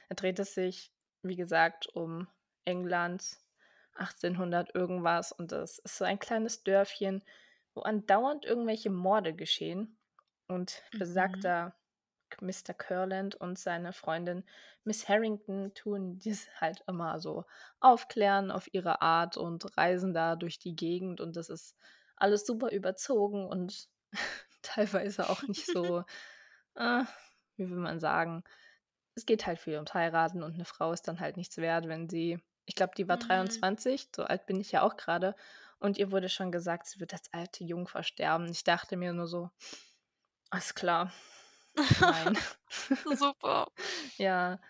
Da 0.08 0.14
dreht 0.14 0.38
es 0.38 0.54
sich, 0.54 0.94
wie 1.22 1.36
gesagt, 1.36 1.88
um 1.88 2.26
England 2.64 3.36
1800 3.96 4.74
irgendwas. 4.74 5.30
Und 5.30 5.52
das 5.52 5.78
ist 5.80 5.98
so 5.98 6.06
ein 6.06 6.18
kleines 6.18 6.62
Dörfchen, 6.62 7.22
wo 7.74 7.82
andauernd 7.82 8.44
irgendwelche 8.44 8.90
Morde 8.90 9.34
geschehen. 9.34 9.98
Und 10.48 10.82
mhm. 10.92 10.98
besagter 10.98 11.74
Mr. 12.40 12.74
Curland 12.76 13.34
und 13.34 13.58
seine 13.58 13.92
Freundin 13.92 14.44
Miss 14.84 15.08
Harrington 15.08 15.74
tun 15.74 16.18
dies 16.18 16.48
halt 16.60 16.82
immer 16.86 17.20
so 17.20 17.44
aufklären 17.80 18.50
auf 18.50 18.72
ihre 18.72 19.02
Art 19.02 19.36
und 19.36 19.76
reisen 19.76 20.14
da 20.14 20.36
durch 20.36 20.58
die 20.58 20.76
Gegend 20.76 21.20
und 21.20 21.36
das 21.36 21.48
ist 21.48 21.76
alles 22.16 22.46
super 22.46 22.70
überzogen 22.70 23.46
und 23.46 23.88
teilweise 24.62 25.28
auch 25.28 25.42
nicht 25.42 25.66
so, 25.72 26.04
äh, 26.74 27.04
wie 27.56 27.70
will 27.70 27.78
man 27.78 28.00
sagen, 28.00 28.44
es 29.14 29.26
geht 29.26 29.46
halt 29.46 29.58
viel 29.58 29.74
ums 29.74 29.94
Heiraten 29.94 30.42
und 30.42 30.54
eine 30.54 30.64
Frau 30.64 30.92
ist 30.92 31.08
dann 31.08 31.20
halt 31.20 31.36
nichts 31.36 31.58
wert, 31.58 31.88
wenn 31.88 32.08
sie, 32.08 32.38
ich 32.64 32.74
glaube, 32.74 32.92
die 32.96 33.08
war 33.08 33.16
mhm. 33.16 33.28
23, 33.28 34.10
so 34.14 34.22
alt 34.22 34.46
bin 34.46 34.60
ich 34.60 34.72
ja 34.72 34.82
auch 34.82 34.96
gerade 34.96 35.34
und 35.80 35.98
ihr 35.98 36.12
wurde 36.12 36.28
schon 36.28 36.52
gesagt, 36.52 36.86
sie 36.86 37.00
wird 37.00 37.12
als 37.14 37.32
alte 37.32 37.64
Jungfer 37.64 38.02
sterben. 38.04 38.48
Ich 38.50 38.64
dachte 38.64 38.96
mir 38.96 39.12
nur 39.12 39.26
so, 39.26 39.50
alles 40.50 40.74
klar. 40.74 41.12
Nein. 41.98 42.36
Super. 43.12 43.66
Ja. 44.18 44.60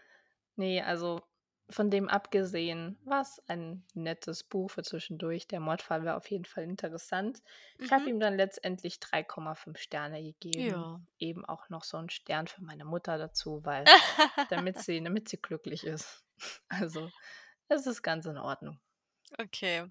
Ne, 0.57 0.83
also 0.83 1.23
von 1.71 1.91
dem 1.91 2.09
abgesehen 2.09 2.99
war's 3.05 3.43
ein 3.49 3.87
nettes 3.95 4.45
Buch 4.45 4.71
für 4.73 4.83
zwischendurch. 4.83 5.49
Der 5.49 5.61
Mordfall 5.61 6.05
war 6.05 6.17
auf 6.17 6.31
jeden 6.31 6.45
Fall 6.47 6.65
interessant. 6.65 7.43
Ich 7.85 7.93
habe 7.93 8.09
Mhm. 8.09 8.11
ihm 8.11 8.21
dann 8.21 8.37
letztendlich 8.37 9.01
3,5 9.01 9.79
Sterne 9.79 10.23
gegeben. 10.23 10.89
Ja. 10.89 11.01
Eben 11.19 11.45
auch 11.47 11.69
noch 11.71 11.85
so 11.85 11.99
'n 11.99 12.11
Stern 12.11 12.49
für 12.49 12.63
meine 12.65 12.85
Mutter 12.85 13.19
dazu, 13.19 13.65
weil 13.65 13.93
damit 14.49 14.79
sie 14.79 15.03
damit 15.03 15.29
sie 15.31 15.39
glücklich 15.43 15.87
ist. 15.87 16.25
Also, 16.69 17.13
es 17.69 17.87
ist 17.87 18.03
ganz 18.03 18.27
in 18.27 18.39
Ordnung. 18.39 18.81
Okay. 19.39 19.87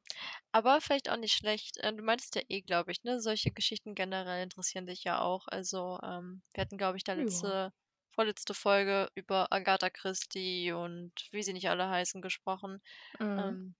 Aber 0.51 0.81
vielleicht 0.81 1.09
auch 1.09 1.17
nicht 1.17 1.33
schlecht. 1.35 1.77
Äh, 1.79 1.93
du 1.95 2.03
meintest 2.03 2.35
ja 2.35 2.41
eh, 2.49 2.61
glaube 2.61 2.91
ich, 2.91 3.03
ne, 3.03 3.21
solche 3.21 3.51
Geschichten 3.51 3.95
generell 3.95 4.43
interessieren 4.43 4.87
dich 4.87 5.03
ja 5.05 5.21
auch. 5.21 5.47
Also, 5.47 5.99
ähm, 6.03 6.43
wir 6.53 6.61
hatten, 6.61 6.77
glaube 6.77 6.97
ich, 6.97 7.03
da 7.05 7.13
Ja. 7.15 7.15
letzte 7.15 7.71
vorletzte 8.11 8.53
Folge 8.53 9.09
über 9.15 9.51
Agatha 9.53 9.89
Christie 9.89 10.71
und 10.73 11.13
wie 11.31 11.43
sie 11.43 11.53
nicht 11.53 11.69
alle 11.69 11.89
heißen 11.89 12.21
gesprochen. 12.21 12.81
Mhm. 13.19 13.59
Ähm, 13.59 13.75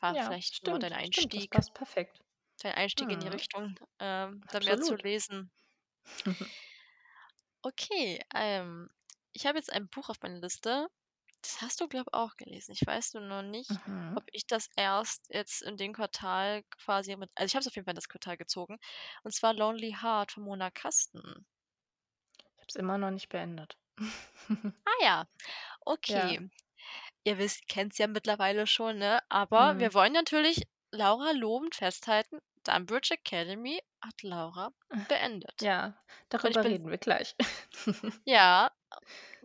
war 0.00 0.16
Ja, 0.16 0.36
vielleicht 0.36 0.56
so 0.64 0.78
dein 0.78 0.92
stimmt, 0.92 1.06
stimmt, 1.06 1.36
das 1.36 1.46
Einstieg 1.46 1.50
passt 1.50 1.74
perfekt. 1.74 2.20
dein 2.62 2.74
Einstieg 2.74 3.10
in 3.12 3.20
die 3.20 3.28
Mhm. 3.28 3.30
Richtung, 3.30 3.76
ähm, 4.00 4.42
da 4.50 4.60
mehr 4.60 4.80
zu 4.80 4.94
Absolut. 4.94 4.96
lesen. 4.96 5.50
Okay, 7.62 8.20
ähm, 8.34 8.88
ich 9.32 9.46
habe 9.46 9.58
jetzt 9.58 9.72
ein 9.72 9.88
Buch 9.88 10.08
auf 10.08 10.20
meiner 10.22 10.40
Liste. 10.40 10.88
Das 11.46 11.62
hast 11.62 11.80
du, 11.80 11.86
glaube 11.88 12.12
auch 12.12 12.36
gelesen. 12.36 12.72
Ich 12.72 12.84
weiß 12.86 13.14
nur 13.14 13.22
noch 13.22 13.42
nicht, 13.42 13.80
Mhm. 13.86 14.16
ob 14.16 14.24
ich 14.32 14.46
das 14.48 14.68
erst 14.76 15.26
jetzt 15.30 15.62
in 15.62 15.76
dem 15.76 15.92
Quartal 15.94 16.64
quasi 16.82 17.14
mit 17.16 17.30
also, 17.36 17.46
ich 17.46 17.54
habe 17.54 17.60
es 17.60 17.68
auf 17.68 17.74
jeden 17.76 17.84
Fall 17.86 17.92
in 17.92 17.96
das 17.96 18.08
Quartal 18.08 18.36
gezogen. 18.36 18.78
Und 19.22 19.32
zwar 19.32 19.54
„Lonely 19.54 19.96
Heart“ 20.02 20.32
von 20.32 20.42
Mona 20.42 20.70
Kasten. 20.70 21.46
Ich 22.54 22.60
habe 22.60 22.66
es 22.68 22.76
immer 22.76 22.98
noch 22.98 23.10
nicht 23.10 23.28
beendet. 23.30 23.78
Ah 24.84 25.02
ja, 25.04 25.26
Ja. 26.08 26.36
okay. 26.36 26.50
Ihr 27.24 27.38
wisst 27.38 27.68
kennt's 27.68 27.98
ja 27.98 28.06
mittlerweile 28.08 28.66
schon, 28.66 28.98
ne? 28.98 29.20
Aber 29.30 29.78
Mhm. 29.78 29.80
wir 29.80 29.94
wollen 29.94 30.12
natürlich 30.14 30.62
Laura 30.92 31.32
lobend 31.32 31.74
festhalten, 31.76 32.40
„Dunbridge 32.64 33.14
Academy“ 33.14 33.80
hat 34.02 34.22
Laura 34.22 34.72
beendet. 35.08 35.60
Ja, 35.60 35.94
Und 36.42 36.50
ich 36.52 36.60
darüber 36.60 36.60
bin 36.60 36.70
reden 36.70 36.88
wir 36.90 36.96
gleich. 36.98 37.34
Ja, 38.26 38.70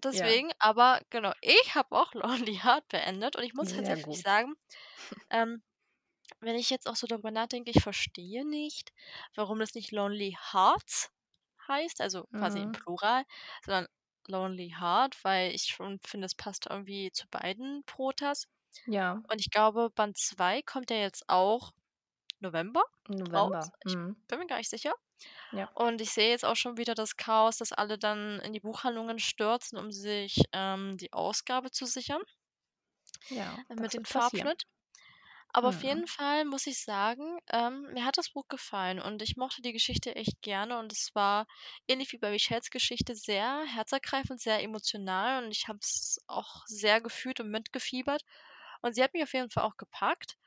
Ja. 0.09 0.35
deswegen 0.35 0.51
aber 0.59 1.01
genau, 1.09 1.33
ich 1.41 1.75
habe 1.75 1.95
auch 1.97 2.13
„Lonely 2.13 2.55
Heart“ 2.63 2.87
beendet 2.89 3.35
und 3.35 3.43
ich 3.43 3.53
muss 3.53 3.69
tatsächlich 3.69 4.19
sagen, 4.19 4.55
ähm, 5.31 5.63
wenn 6.41 6.55
ich 6.57 6.69
jetzt 6.71 6.87
auch 6.87 6.95
so 6.97 7.07
darüber 7.07 7.31
nachdenke, 7.31 7.71
ich 7.71 7.83
verstehe 7.83 8.45
nicht, 8.47 8.91
warum 9.35 9.59
das 9.59 9.75
nicht 9.75 9.91
„Lonely 9.91 10.37
Hearts“ 10.53 11.11
heißt, 11.67 12.01
also 12.01 12.25
quasi 12.33 12.61
im 12.61 12.71
Mhm. 12.71 12.73
Plural, 12.73 13.25
sondern 13.65 13.87
„Lonely 14.27 14.75
Heart“, 14.79 15.23
weil 15.23 15.53
ich 15.55 15.63
schon 15.65 15.99
finde, 16.01 16.25
es 16.27 16.35
passt 16.35 16.67
irgendwie 16.69 17.11
zu 17.13 17.27
beiden 17.29 17.83
Protas. 17.85 18.47
Ja. 18.85 19.21
Und 19.29 19.41
ich 19.41 19.51
glaube, 19.51 19.89
Band 19.91 20.17
2 20.19 20.61
kommt 20.63 20.91
ja 20.91 20.97
jetzt 20.97 21.25
auch 21.29 21.71
November 22.41 22.83
raus. 23.33 23.55
November, 23.57 23.71
Ich 23.85 23.95
mhm. 23.95 24.15
bin 24.29 24.39
mir 24.39 24.47
gar 24.47 24.57
nicht 24.59 24.69
sicher. 24.71 24.93
Ja. 25.51 25.71
Und 25.73 26.01
ich 26.01 26.11
sehe 26.11 26.29
jetzt 26.31 26.45
auch 26.45 26.55
schon 26.55 26.77
wieder 26.77 26.95
das 26.95 27.17
Chaos, 27.17 27.57
dass 27.57 27.73
alle 27.73 27.97
dann 27.99 28.39
in 28.41 28.53
die 28.53 28.59
Buchhandlungen 28.61 29.19
stürzen, 29.19 29.77
um 29.79 29.91
sich, 29.91 30.43
ähm, 30.53 30.97
die 30.97 31.13
Ausgabe 31.13 31.71
zu 31.71 31.85
sichern 31.85 32.21
Ja, 33.29 33.63
äh, 33.69 33.75
mit 33.75 33.93
dem. 33.93 34.05
Farbschnitt. 34.05 34.63
Aber 35.53 35.69
auf 35.69 35.83
Mhm. 35.83 35.83
jeden 35.83 36.07
Fall 36.07 36.45
muss 36.45 36.67
ich 36.67 36.83
sagen, 36.83 37.39
ähm, 37.51 37.83
mir 37.93 38.05
hat 38.05 38.17
das 38.17 38.31
Buch 38.31 38.47
gefallen 38.49 38.99
und 39.01 39.21
ich 39.21 39.37
mochte 39.37 39.61
die 39.63 39.73
Geschichte 39.73 40.15
echt 40.15 40.41
gerne 40.41 40.79
und 40.79 40.93
es 40.93 41.11
war 41.15 41.47
ähnlich 41.87 42.11
wie 42.13 42.19
bei 42.19 42.31
Michelles 42.31 42.69
Geschichte 42.71 43.15
sehr 43.15 43.63
herzergreifend, 43.65 44.41
sehr 44.41 44.63
emotional 44.63 45.43
und 45.45 45.51
ich 45.51 45.67
habe 45.67 45.79
es 45.81 46.19
auch 46.27 46.63
sehr 46.67 47.01
gefühlt 47.01 47.39
und 47.41 47.51
mitgefiebert. 47.51 48.23
Und 48.81 48.95
sie 48.95 49.03
hat 49.03 49.13
mich 49.13 49.23
auf 49.23 49.33
jeden 49.33 49.49
Fall 49.51 49.63
auch 49.65 49.77
gepackt. 49.77 50.37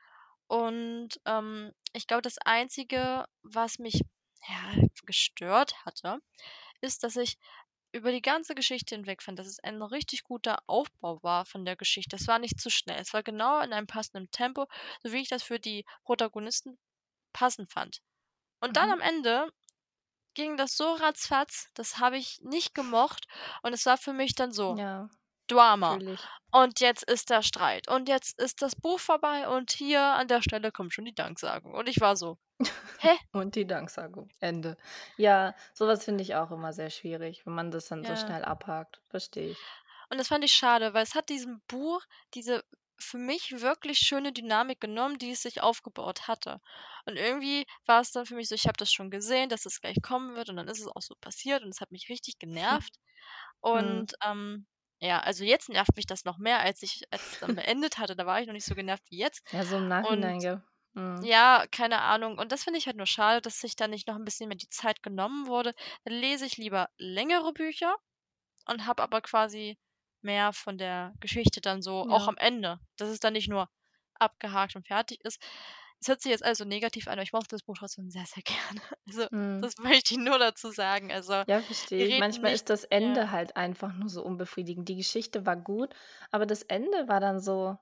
Und, 0.47 1.09
ähm, 1.25 1.71
ich 1.93 2.07
glaube, 2.07 2.21
das 2.23 2.37
Einzige, 2.39 3.25
was 3.43 3.79
mich, 3.79 4.01
ja, 4.47 4.83
gestört 5.05 5.85
hatte, 5.85 6.19
ist, 6.81 7.03
dass 7.03 7.15
ich 7.17 7.37
über 7.93 8.11
die 8.11 8.21
ganze 8.21 8.55
Geschichte 8.55 8.95
hinweg 8.95 9.23
fand, 9.23 9.39
dass 9.39 9.47
es 9.47 9.59
ein 9.59 9.81
richtig 9.81 10.23
guter 10.23 10.59
Aufbau 10.67 11.23
war 11.23 11.45
von 11.45 11.65
der 11.65 11.75
Geschichte. 11.77 12.15
Es 12.17 12.27
war 12.27 12.39
nicht 12.39 12.59
zu 12.59 12.69
schnell. 12.69 12.99
Es 13.01 13.13
war 13.13 13.23
genau 13.23 13.61
in 13.61 13.73
einem 13.73 13.87
passenden 13.87 14.31
Tempo, 14.31 14.67
so 15.03 15.11
wie 15.13 15.21
ich 15.21 15.29
das 15.29 15.43
für 15.43 15.59
die 15.59 15.85
Protagonisten 16.05 16.77
passend 17.33 17.71
fand. 17.71 18.01
Und 18.61 18.77
dann 18.77 18.89
Mhm. 18.89 18.93
am 18.93 19.01
Ende 19.01 19.51
ging 20.35 20.57
das 20.57 20.77
so 20.77 20.93
ratzfatz, 20.93 21.69
das 21.73 21.97
habe 21.99 22.17
ich 22.17 22.39
nicht 22.41 22.75
gemocht 22.75 23.27
und 23.63 23.73
es 23.73 23.85
war 23.87 23.97
für 23.97 24.13
mich 24.13 24.35
dann 24.35 24.51
so 24.53 24.79
Ja, 24.79 25.09
Drama. 25.47 25.99
fühle 25.99 26.11
ich. 26.13 26.31
Und 26.51 26.79
jetzt 26.81 27.03
ist 27.03 27.29
der 27.29 27.43
Streit 27.43 27.87
und 27.89 28.09
jetzt 28.09 28.39
ist 28.39 28.61
das 28.61 28.75
Buch 28.75 28.99
vorbei 28.99 29.47
und 29.49 29.71
hier 29.71 30.01
an 30.01 30.27
der 30.29 30.41
Stelle 30.41 30.71
kommt 30.71 30.93
schon 30.93 31.05
die 31.05 31.15
Danksagung. 31.15 31.73
Und 31.75 31.89
ich 31.89 31.99
war 32.01 32.15
so: 32.17 32.37
„Hä?“ 32.97 33.17
Und 33.33 33.55
die 33.55 33.67
Danksagung, 33.67 34.29
Ende. 34.39 34.77
Ja, 35.17 35.55
so 35.73 35.87
was 35.87 36.05
finde 36.05 36.23
ich 36.23 36.35
auch 36.35 36.51
immer 36.51 36.73
sehr 36.73 36.89
schwierig, 36.89 37.45
wenn 37.45 37.53
man 37.53 37.69
das 37.71 37.87
dann 37.87 38.05
so 38.05 38.15
Ja. 38.15 38.15
schnell 38.15 38.43
abhakt. 38.43 39.01
Verstehe 39.09 39.51
ich. 39.51 39.71
Und 40.09 40.17
das 40.17 40.27
fand 40.29 40.43
ich 40.43 40.53
schade, 40.53 40.93
weil 40.93 41.03
es 41.03 41.15
hat 41.15 41.29
diesem 41.29 41.61
Buch 41.67 42.01
diese 42.33 42.63
für 42.97 43.17
mich 43.17 43.59
wirklich 43.61 43.99
schöne 43.99 44.31
Dynamik 44.31 44.79
genommen, 44.79 45.17
die 45.19 45.31
es 45.31 45.41
sich 45.41 45.61
aufgebaut 45.61 46.27
hatte. 46.29 46.59
Und 47.05 47.17
irgendwie 47.17 47.65
war 47.85 47.99
es 48.01 48.11
dann 48.11 48.25
für 48.25 48.35
mich 48.35 48.47
so, 48.47 48.55
ich 48.55 48.65
habe 48.67 48.77
das 48.77 48.91
schon 48.91 49.11
gesehen, 49.11 49.49
dass 49.49 49.65
es 49.65 49.81
gleich 49.81 49.97
kommen 50.01 50.35
wird 50.35 50.49
und 50.49 50.55
dann 50.55 50.69
ist 50.69 50.79
es 50.79 50.87
auch 50.87 51.01
so 51.01 51.13
passiert 51.19 51.61
und 51.63 51.69
es 51.69 51.81
hat 51.81 51.91
mich 51.91 52.07
richtig 52.09 52.39
genervt. 52.39 52.95
Mhm. 53.73 54.07
Und, 54.07 54.13
ähm, 54.23 54.67
ja, 55.05 55.19
also 55.21 55.43
jetzt 55.45 55.69
nervt 55.69 55.95
mich 55.95 56.05
das 56.07 56.25
noch 56.25 56.37
mehr, 56.37 56.59
als 56.61 56.81
ich 56.83 57.03
als 57.11 57.31
es 57.33 57.39
dann 57.39 57.55
beendet 57.55 57.97
hatte, 57.99 58.15
da 58.15 58.25
war 58.25 58.41
ich 58.41 58.47
noch 58.47 58.53
nicht 58.53 58.65
so 58.65 58.75
genervt 58.75 59.03
wie 59.11 59.17
jetzt. 59.19 59.43
Ja, 59.51 59.65
so 59.65 59.77
im 59.77 59.87
Nachhinein, 59.87 60.41
gell? 60.41 60.61
Mhm. 60.93 61.29
ja, 61.29 61.65
keine 61.71 62.01
Ahnung. 62.01 62.37
Und 62.37 62.51
das 62.51 62.63
finde 62.63 62.77
ich 62.79 62.87
halt 62.87 62.97
nur 62.97 63.05
schade, 63.07 63.41
dass 63.41 63.59
sich 63.59 63.75
da 63.75 63.87
nicht 63.87 64.07
noch 64.07 64.15
'n 64.17 64.25
bisschen 64.25 64.49
mehr 64.49 64.57
die 64.57 64.69
Zeit 64.69 65.03
genommen 65.03 65.47
wurde. 65.47 65.73
Dann 66.05 66.13
lese 66.15 66.45
ich 66.45 66.57
lieber 66.57 66.89
längere 66.97 67.53
Bücher 67.53 67.95
und 68.67 68.85
habe 68.85 69.03
aber 69.03 69.21
quasi 69.21 69.77
mehr 70.21 70.53
von 70.53 70.77
der 70.77 71.13
Geschichte 71.19 71.61
dann 71.61 71.81
so 71.81 72.05
auch 72.09 72.27
Ja. 72.27 72.27
am 72.27 72.37
Ende, 72.37 72.79
dass 72.97 73.09
es 73.09 73.19
dann 73.19 73.33
nicht 73.33 73.49
nur 73.49 73.69
abgehakt 74.15 74.75
und 74.75 74.87
fertig 74.87 75.19
ist. 75.23 75.39
Es 76.01 76.07
hört 76.07 76.21
sich 76.21 76.31
jetzt 76.31 76.43
alles 76.45 76.59
so 76.59 76.65
negativ 76.65 77.07
an, 77.07 77.13
aber 77.13 77.23
ich 77.23 77.33
mochte 77.33 77.49
das 77.55 77.63
Buch 77.63 77.75
trotzdem 77.77 78.09
sehr, 78.09 78.25
sehr 78.25 78.43
gerne. 78.43 78.81
Also, 79.07 79.27
Mhm. 79.31 79.65
das 79.65 79.77
möchte 79.77 80.13
ich 80.13 80.19
nur 80.19 80.39
dazu 80.39 80.71
sagen. 80.71 81.11
Also, 81.11 81.43
Ja, 81.47 81.61
verstehe 81.63 82.11
Manchmal 82.17 82.53
nicht 82.53 82.55
ist 82.55 82.69
das 82.69 82.83
ja. 82.97 83.23
Ende 83.23 83.31
halt 83.31 83.55
einfach 83.55 83.93
nur 83.93 84.09
so 84.09 84.23
unbefriedigend. 84.23 84.89
Die 84.89 84.95
Geschichte 84.95 85.45
war 85.45 85.55
gut, 85.55 85.95
aber 86.31 86.45
das 86.45 86.63
Ende 86.63 87.07
war 87.07 87.19
dann 87.19 87.39
so: 87.39 87.77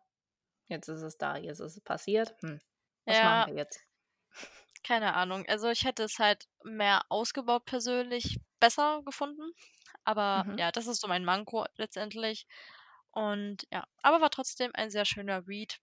„Jetzt 0.67 0.89
ist 0.89 1.01
es 1.03 1.17
da, 1.17 1.37
jetzt 1.37 1.59
ist 1.61 1.77
es 1.77 1.81
passiert. 1.81 2.35
Hm, 2.43 2.59
was 3.05 3.23
machen 3.23 3.45
Ja. 3.45 3.47
wir 3.47 3.53
jetzt?“ 3.55 3.81
Keine 4.83 5.13
Ahnung. 5.15 5.45
Also, 5.47 5.69
ich 5.69 5.83
hätte 5.85 6.03
es 6.03 6.19
halt 6.19 6.45
mehr 6.63 7.03
ausgebaut 7.09 7.65
persönlich 7.65 8.39
besser 8.59 9.01
gefunden. 9.05 9.51
Aber 10.03 10.45
Mhm. 10.45 10.57
ja, 10.57 10.71
das 10.71 10.87
ist 10.87 11.01
so 11.01 11.07
mein 11.07 11.25
Manko 11.25 11.65
letztendlich. 11.75 12.45
Und 13.11 13.65
ja, 13.71 13.85
aber 14.01 14.21
war 14.21 14.29
trotzdem 14.31 14.71
ein 14.73 14.89
sehr 14.91 15.05
schöner 15.05 15.47
Read 15.47 15.79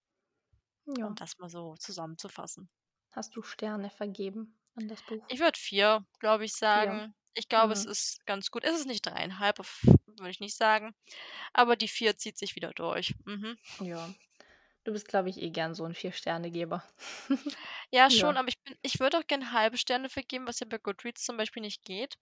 um 1.05 1.15
Ja. 1.15 1.17
das 1.17 1.39
mal 1.39 1.49
so 1.51 1.77
zusammenzufassen. 1.77 2.69
Hast 3.13 3.35
du 3.35 3.43
Sterne 3.43 3.91
vergeben 3.91 4.61
an 4.77 4.87
das 4.87 5.03
Buch? 5.03 5.33
Ich 5.33 5.39
würde 5.39 5.59
4, 5.59 6.05
glaube 6.19 6.45
ich, 6.45 6.55
4. 6.73 7.03
sagen. 7.03 7.15
Ich 7.35 7.49
glaube, 7.49 7.73
es 7.73 7.85
Mhm. 7.85 7.87
ist 7.87 8.27
ganz 8.27 8.51
gut. 8.51 8.65
Es 8.65 8.75
ist 8.81 8.87
nicht 8.87 9.07
3,5, 9.07 9.61
auf 9.61 9.81
würde 10.07 10.31
ich 10.31 10.41
nicht 10.41 10.57
sagen, 10.57 10.93
aber 11.53 11.77
die 11.77 11.89
4 11.89 12.17
zieht 12.19 12.39
sich 12.39 12.57
wieder 12.57 12.73
durch. 12.75 13.15
Mhm. 13.27 13.59
Ja. 13.81 14.15
Du 14.85 14.93
bist, 14.93 15.09
glaube 15.09 15.31
ich, 15.31 15.39
eh 15.43 15.51
gern 15.51 15.75
so 15.75 15.85
'n 15.87 15.95
Vier-Sterne-Geber. 15.95 16.85
Ja, 17.93 18.09
schon, 18.11 18.37
Ja. 18.37 18.39
aber 18.39 18.49
ich 18.49 18.61
bin 18.63 18.77
ich 18.83 19.01
würde 19.01 19.19
auch 19.19 19.27
gern 19.27 19.51
halbe 19.53 19.77
Sterne 19.77 20.09
vergeben, 20.09 20.47
was 20.47 20.61
ja 20.61 20.67
bei 20.69 20.79
Goodreads 20.79 21.25
zum 21.25 21.37
Beispiel 21.37 21.61
nicht 21.63 21.83
geht. 21.83 22.15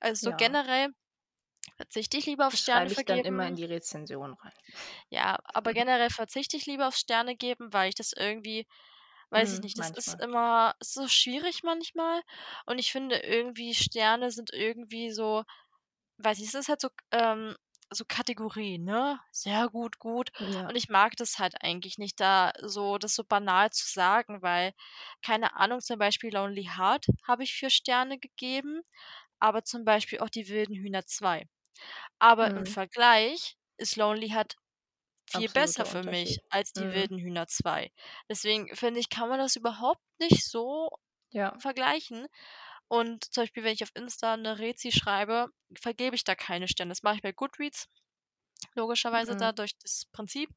Also, 0.00 0.30
so 0.30 0.32
Ja. 0.32 0.36
generell 0.36 0.90
verzichte 1.76 2.16
ich 2.18 2.26
lieber 2.26 2.46
auf 2.48 2.54
Das 2.54 2.60
Sterne 2.60 2.88
schreibe 2.88 2.90
ich 2.90 3.04
dann 3.06 3.24
immer 3.24 3.46
in 3.46 3.54
die 3.54 3.64
Rezension 3.64 4.32
rein. 4.34 4.52
Ja, 5.12 5.38
aber 5.44 5.72
generell 5.72 6.10
verzichte 6.10 6.56
ich 6.56 6.66
lieber 6.66 6.88
auf 6.88 6.96
Sterne 6.96 7.36
geben, 7.36 7.72
weil 7.72 7.88
ich 7.88 7.94
das 7.94 8.12
irgendwie 8.12 8.66
weiß 9.30 9.52
ich 9.52 9.60
Mhm, 9.60 9.62
nicht, 9.62 9.78
das 9.78 9.90
ist 9.90 10.14
manchmal. 10.14 10.20
immer 10.20 10.74
so 10.80 11.08
schwierig 11.08 11.62
manchmal. 11.64 12.22
Und 12.66 12.78
ich 12.78 12.92
finde 12.92 13.16
irgendwie, 13.18 13.74
Sterne 13.74 14.30
sind 14.30 14.50
irgendwie 14.52 15.10
so 15.12 15.44
weiß 16.18 16.38
nicht, 16.40 16.48
es 16.50 16.54
ist 16.54 16.68
halt 16.70 16.80
so, 16.82 16.88
ähm 17.12 17.56
so 17.92 18.04
Kategorien, 18.08 18.84
ne? 18.84 19.20
Sehr 19.32 19.68
gut, 19.68 19.98
gut. 20.00 20.30
Ja. 20.40 20.70
Und 20.70 20.76
ich 20.76 20.88
mag 20.90 21.16
das 21.16 21.38
halt 21.38 21.54
eigentlich 21.62 21.98
nicht, 21.98 22.20
da 22.20 22.52
so 22.62 22.98
das 22.98 23.14
so 23.14 23.24
banal 23.24 23.70
zu 23.72 23.86
sagen, 23.88 24.42
weil 24.42 24.72
keine 25.24 25.56
Ahnung, 25.56 25.80
zum 25.80 25.98
Beispiel 25.98 26.32
„Lonely 26.34 26.64
Heart“ 26.76 27.06
habe 27.28 27.44
ich 27.44 27.54
4 27.54 27.70
Sterne 27.70 28.18
gegeben, 28.18 28.82
aber 29.40 29.64
zum 29.64 29.84
Beispiel 29.84 30.20
auch 30.20 30.30
„Die 30.30 30.48
wilden 30.48 30.74
Hühner 30.76 31.06
2“. 31.06 31.46
Aber 32.20 32.56
im 32.56 32.64
Mhm. 32.64 32.66
Vergleich 32.66 33.56
ist 33.78 33.96
„Lonely 33.96 34.30
Heart“ 34.30 34.56
viel 35.30 35.50
besser 35.50 35.84
Absoluter 35.84 35.86
für 35.86 36.02
mich 36.04 36.38
Unterschied. 36.38 36.42
als 36.50 36.72
„Die 36.74 36.90
Mhm. 36.90 36.92
wilden 36.92 37.18
Hühner 37.18 37.48
2“. 37.48 37.92
Deswegen 38.30 38.74
finde 38.76 39.00
ich, 39.00 39.10
kann 39.10 39.28
man 39.30 39.38
das 39.40 39.56
überhaupt 39.56 40.02
nicht 40.20 40.44
so 40.46 40.90
Ja. 41.32 41.58
vergleichen. 41.58 42.26
Und 42.88 43.32
zum 43.34 43.44
Beispiel, 43.44 43.64
wenn 43.64 43.74
ich 43.74 43.84
auf 43.84 43.90
Insta 43.94 44.36
'ne 44.36 44.58
Rezi 44.60 44.92
schreibe, 44.92 45.48
vergebe 45.80 46.16
ich 46.16 46.24
da 46.24 46.34
keine 46.36 46.68
Sterne. 46.68 46.90
Das 46.92 47.02
mache 47.04 47.16
ich 47.16 47.22
bei 47.22 47.32
Goodreads, 47.32 47.88
logischerweise 48.76 49.36
Mhm. 49.36 49.36
da 49.36 49.52
durch 49.52 49.78
das 49.82 50.06
Prinzip, 50.12 50.50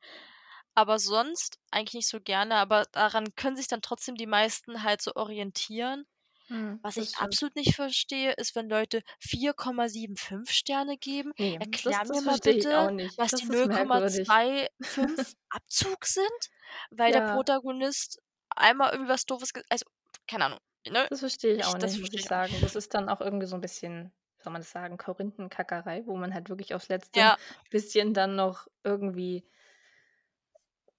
aber 0.75 0.99
sonst 0.99 1.59
eigentlich 1.71 1.95
nicht 1.95 2.09
so 2.09 2.21
gerne, 2.21 2.55
aber 2.57 2.85
daran 2.93 3.35
können 3.35 3.57
sich 3.57 3.67
dann 3.69 3.81
trotzdem 3.83 4.15
die 4.15 4.27
meisten 4.27 4.83
halt 4.83 5.01
so 5.03 5.13
orientieren. 5.15 6.05
Mhm, 6.49 6.83
Was 6.83 6.97
das 6.97 7.13
ich 7.13 7.17
absolut 7.17 7.55
nicht 7.55 7.75
verstehe, 7.75 8.33
ist, 8.33 8.55
wenn 8.55 8.69
Leute 8.69 9.01
4,75 9.19 10.51
Sterne 10.51 10.97
geben. 10.97 11.33
Ne, 11.39 11.65
das 11.83 11.99
Erklär 11.99 12.05
das 12.05 12.07
mir 12.07 12.21
mal 12.21 12.39
bitte, 12.39 12.91
nicht. 12.91 13.17
was 13.17 13.35
die 13.35 13.45
Das 13.45 13.49
ist 13.49 13.65
null 13.65 13.69
Komma 13.69 14.01
merkwürdig. 14.01 14.27
zwei 14.27 14.69
fünf 14.81 15.33
Abzug 15.49 16.05
sind, 16.05 16.49
weil 16.91 17.11
der 17.11 17.21
Ja. 17.21 17.21
Protagonist 17.21 18.19
einmal 18.49 18.91
irgendwie 18.93 19.11
was 19.11 19.25
Doofes 19.25 19.51
also, 19.69 19.85
keine 20.27 20.45
Ahnung, 20.45 20.59
ne? 20.87 21.09
Das 21.11 21.21
verstehe 21.21 21.55
ich 21.55 21.65
auch 21.65 21.77
das 21.79 21.97
nicht, 21.97 21.99
muss 22.01 22.13
verstehe 22.13 22.19
ich 22.21 22.27
auch 22.29 22.29
sagen. 22.29 22.61
Das 22.61 22.75
ist 22.75 22.93
dann 22.93 23.09
auch 23.09 23.19
irgendwie 23.19 23.47
so 23.47 23.55
'n 23.55 23.61
bisschen, 23.61 24.13
wie 24.37 24.43
soll 24.43 24.53
man 24.53 24.61
das 24.61 24.69
sagen, 24.71 24.97
Korinthenkackerei, 24.97 26.05
wo 26.05 26.15
man 26.15 26.35
halt 26.35 26.49
wirklich 26.49 26.75
aufs 26.75 26.87
letzte 26.89 27.15
Ja. 27.15 27.39
bisschen 27.71 28.13
dann 28.13 28.35
noch 28.35 28.67
irgendwie 28.83 29.49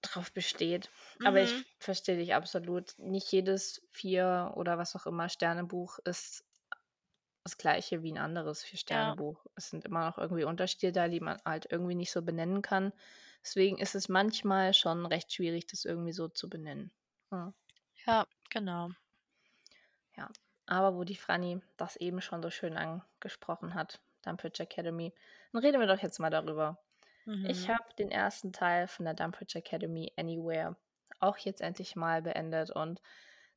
drauf 0.01 0.31
besteht. 0.33 0.89
Aber 1.23 1.41
ich 1.41 1.53
Mhm. 1.53 1.65
verstehe 1.79 2.17
dich 2.17 2.33
absolut. 2.35 2.97
Nicht 2.99 3.31
jedes 3.31 3.81
4 3.91 4.53
oder 4.55 4.77
was 4.77 4.95
auch 4.95 5.05
immer 5.05 5.29
Sterne-Buch 5.29 5.99
ist 6.05 6.45
das 7.43 7.57
Gleiche 7.57 8.01
wie 8.03 8.09
'n 8.11 8.17
anderes 8.17 8.63
Ja. 8.89 9.15
Vier-Sterne-Buch. 9.15 9.45
Es 9.55 9.69
sind 9.69 9.85
immer 9.85 10.05
noch 10.05 10.17
irgendwie 10.17 10.43
Unterschiede 10.43 10.91
da, 10.91 11.07
die 11.07 11.19
man 11.19 11.39
halt 11.45 11.67
irgendwie 11.71 11.93
nicht 11.95 12.11
so 12.11 12.21
benennen 12.23 12.61
kann. 12.63 12.93
Deswegen 13.43 13.77
ist 13.77 13.93
es 13.95 14.09
manchmal 14.09 14.73
schon 14.73 15.05
recht 15.05 15.31
schwierig, 15.33 15.65
das 15.67 15.85
irgendwie 15.85 16.13
so 16.13 16.27
zu 16.29 16.49
benennen. 16.49 16.91
Ja. 17.31 17.53
Ja, 18.05 18.25
genau. 18.49 18.91
Ja, 20.15 20.29
aber 20.67 20.95
wo 20.95 21.03
die 21.03 21.15
Franni 21.17 21.61
das 21.77 21.95
eben 21.97 22.21
schon 22.21 22.41
so 22.41 22.49
schön 22.49 22.77
angesprochen 22.77 23.73
hat, 23.73 24.01
Dumbridge 24.21 24.63
Academy, 24.63 25.13
dann 25.51 25.61
reden 25.63 25.79
wir 25.81 25.87
doch 25.87 26.01
jetzt 26.01 26.19
mal 26.19 26.29
darüber. 26.29 26.79
Ich 27.43 27.69
Mhm. 27.69 27.71
habe 27.71 27.85
den 27.97 28.11
1. 28.11 28.51
Teil 28.51 28.87
von 28.87 29.05
der 29.05 29.13
Dumbridge 29.15 29.57
Academy 29.59 30.13
Anywhere 30.17 30.77
auch 31.19 31.37
jetzt 31.37 31.61
endlich 31.61 31.95
mal 31.95 32.21
beendet 32.21 32.71
und 32.71 33.01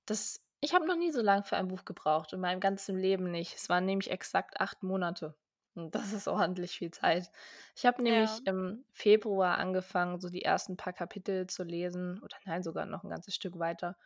das 0.07 0.41
ich 0.61 0.75
habe 0.75 0.87
noch 0.87 0.97
nie 0.97 1.11
so 1.13 1.21
lang 1.23 1.45
für 1.45 1.57
ein 1.59 1.69
Buch 1.69 1.85
gebraucht, 1.85 2.33
in 2.33 2.41
meinem 2.41 2.61
ganzen 2.61 2.99
Leben 2.99 3.31
nicht. 3.31 3.55
Es 3.57 3.69
waren 3.69 3.85
nämlich 3.87 4.11
exakt 4.11 4.61
8 4.61 4.83
Monate 4.83 5.37
und 5.75 5.95
das 5.95 6.13
ist 6.15 6.27
ordentlich 6.29 6.73
viel 6.79 6.91
Zeit. 6.91 7.31
Ich 7.77 7.85
habe 7.87 8.03
Ja. 8.07 8.41
nämlich 8.43 8.47
im 8.47 8.85
Februar 8.93 9.59
angefangen, 9.59 10.21
so 10.21 10.31
die 10.31 10.43
ersten 10.43 10.77
paar 10.79 10.93
Kapitel 10.95 11.47
zu 11.49 11.65
lesen 11.65 12.23
oder 12.23 12.37
nein, 12.47 12.63
sogar 12.63 12.87
noch 12.87 13.05
'n 13.05 13.11
ganzes 13.11 13.35
Stück 13.35 13.59
weiter. 13.59 13.97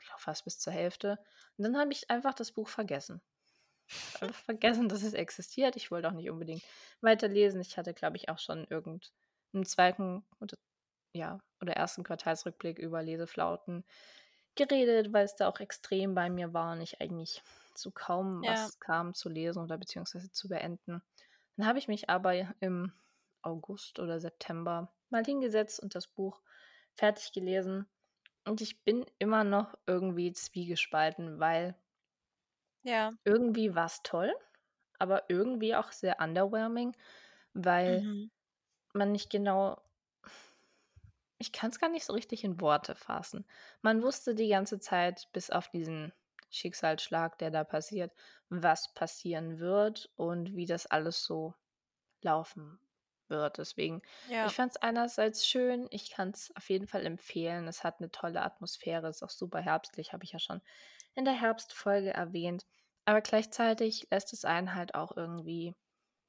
Ich 0.00 0.06
glaube 0.06 0.22
fast 0.22 0.44
bis 0.44 0.58
zur 0.58 0.72
Hälfte. 0.72 1.18
Und 1.58 1.64
dann 1.64 1.76
habe 1.78 1.92
ich 1.92 2.10
einfach 2.10 2.34
das 2.34 2.52
Buch 2.52 2.68
vergessen. 2.68 3.20
Einfach 4.20 4.44
vergessen, 4.44 4.88
dass 4.88 5.02
es 5.02 5.14
existiert. 5.14 5.76
Ich 5.76 5.90
wollte 5.90 6.08
auch 6.08 6.12
nicht 6.12 6.30
unbedingt 6.30 6.64
weiterlesen. 7.00 7.60
Ich 7.60 7.78
hatte, 7.78 7.94
glaube 7.94 8.16
ich, 8.18 8.28
auch 8.28 8.38
schon 8.38 8.66
irgend 8.66 9.12
'n 9.54 9.64
2. 9.64 10.24
oder 10.40 10.56
ja, 11.14 11.40
oder 11.62 11.76
1. 11.76 12.04
Quartalsrückblick 12.04 12.78
über 12.78 13.02
Leseflauten 13.02 13.84
geredet, 14.56 15.12
weil's 15.12 15.36
da 15.36 15.48
auch 15.48 15.60
extrem 15.60 16.14
bei 16.14 16.30
mir 16.30 16.54
war 16.54 16.72
und 16.74 16.82
ich 16.82 17.00
eigentlich 17.02 17.42
zu 17.74 17.92
kaum 17.92 18.42
Ja. 18.42 18.70
was 18.70 18.78
kam 18.80 19.14
zu 19.14 19.28
lesen 19.30 19.62
oder 19.64 19.78
beziehungsweise 19.78 20.30
zu 20.32 20.48
beenden. 20.48 21.02
Dann 21.56 21.66
habe 21.66 21.78
ich 21.80 21.88
mich 21.88 22.10
aber 22.10 22.34
im 22.60 22.92
August 23.42 23.98
oder 24.00 24.20
September 24.20 24.94
mal 25.10 25.24
hingesetzt 25.24 25.80
und 25.80 25.94
das 25.96 26.08
Buch 26.08 26.42
fertig 26.96 27.32
gelesen 27.32 27.88
und 28.46 28.60
ich 28.62 28.84
bin 28.84 29.06
immer 29.20 29.44
noch 29.44 29.76
irgendwie 29.86 30.32
zwiegespalten, 30.32 31.40
weil 31.40 31.76
Ja. 32.84 33.12
irgendwie 33.24 33.74
war's 33.74 34.02
toll, 34.02 34.34
aber 34.98 35.24
irgendwie 35.30 35.74
auch 35.76 35.92
sehr 35.92 36.20
underwhelming, 36.20 36.96
weil 37.54 38.02
Mhm. 38.02 38.30
man 38.94 39.12
nicht 39.12 39.30
genau 39.30 39.82
ich 41.38 41.52
kann's 41.52 41.78
gar 41.80 41.88
nicht 41.88 42.04
so 42.04 42.12
richtig 42.12 42.44
in 42.44 42.60
Worte 42.60 42.94
fassen. 42.94 43.46
Man 43.82 44.02
wusste 44.02 44.34
die 44.34 44.48
ganze 44.48 44.78
Zeit, 44.78 45.28
bis 45.32 45.50
auf 45.50 45.68
diesen 45.68 46.12
Schicksalsschlag, 46.50 47.38
der 47.38 47.50
da 47.50 47.64
passiert, 47.64 48.12
was 48.48 48.92
passieren 48.94 49.58
wird 49.58 50.10
und 50.16 50.54
wie 50.54 50.66
das 50.66 50.86
alles 50.86 51.24
so 51.24 51.54
laufen 52.22 52.80
wird. 53.30 53.58
Deswegen, 53.58 54.02
Ja. 54.24 54.52
ich 54.52 54.56
fand's 54.56 54.76
einerseits 54.76 55.46
schön, 55.46 55.86
ich 55.90 56.10
kann's 56.10 56.52
auf 56.56 56.68
jeden 56.70 56.86
Fall 56.88 57.06
empfehlen. 57.06 57.68
Es 57.68 57.84
hat 57.84 58.00
'ne 58.00 58.10
tolle 58.10 58.42
Atmosphäre, 58.42 59.08
ist 59.08 59.22
auch 59.22 59.30
super 59.30 59.60
herbstlich, 59.60 60.12
habe 60.12 60.24
ich 60.24 60.32
ja 60.32 60.38
schon 60.38 60.60
in 61.14 61.24
der 61.24 61.34
Herbstfolge 61.40 62.12
erwähnt. 62.14 62.66
Aber 63.06 63.20
gleichzeitig 63.22 64.08
lässt 64.10 64.32
es 64.32 64.44
einen 64.44 64.74
halt 64.74 64.94
auch 64.94 65.16
irgendwie 65.16 65.74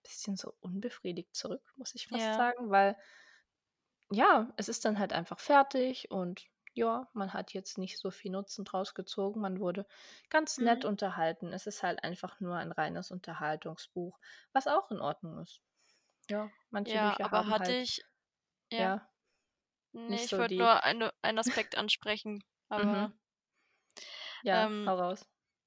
bisschen 0.04 0.36
so 0.38 0.54
unbefriedigt 0.62 1.36
zurück, 1.36 1.64
muss 1.78 1.96
ich 1.96 2.08
fast 2.08 2.34
Ja. 2.34 2.36
sagen, 2.36 2.72
weil 2.72 2.98
ja, 4.12 4.54
es 4.58 4.70
ist 4.70 4.86
dann 4.86 5.00
halt 5.00 5.12
einfach 5.14 5.40
fertig 5.40 6.12
und 6.12 6.48
ja, 6.74 7.10
man 7.14 7.34
hat 7.34 7.52
jetzt 7.54 7.78
nicht 7.78 7.98
so 8.00 8.12
viel 8.12 8.32
Nutzen 8.32 8.64
draus 8.66 8.94
gezogen. 8.94 9.42
Man 9.42 9.60
wurde 9.60 9.86
ganz 10.30 10.62
nett 10.62 10.86
Mhm. 10.86 10.86
unterhalten. 10.86 11.52
Es 11.54 11.68
ist 11.68 11.84
halt 11.84 12.04
einfach 12.04 12.40
nur 12.40 12.56
ein 12.58 12.72
reines 12.72 13.12
Unterhaltungsbuch, 13.12 14.18
was 14.54 14.68
auch 14.68 14.90
in 14.92 15.02
Ordnung 15.02 15.40
ist. 15.42 15.62
Ja, 16.32 16.50
manche 16.70 16.98
Ja, 16.98 16.98
Bücher 16.98 17.30
aber 17.32 17.48
haben 17.48 17.50
hatte 17.50 17.74
halt 17.76 17.78
ich 17.78 18.02
ja. 18.72 18.92
ja 18.92 19.08
Ne, 19.94 20.08
nicht 20.10 20.26
ich 20.26 20.38
so 20.38 20.38
wollte 20.38 20.56
nur 20.58 20.84
eine 20.84 21.14
einen 21.22 21.40
Aspekt 21.40 21.76
ansprechen, 21.78 22.44
aber 22.70 23.10
Mhm. 23.10 23.14
Ja, 24.44 24.68
ähm, 24.68 24.86
hau 24.86 24.96
raus. 24.98 25.26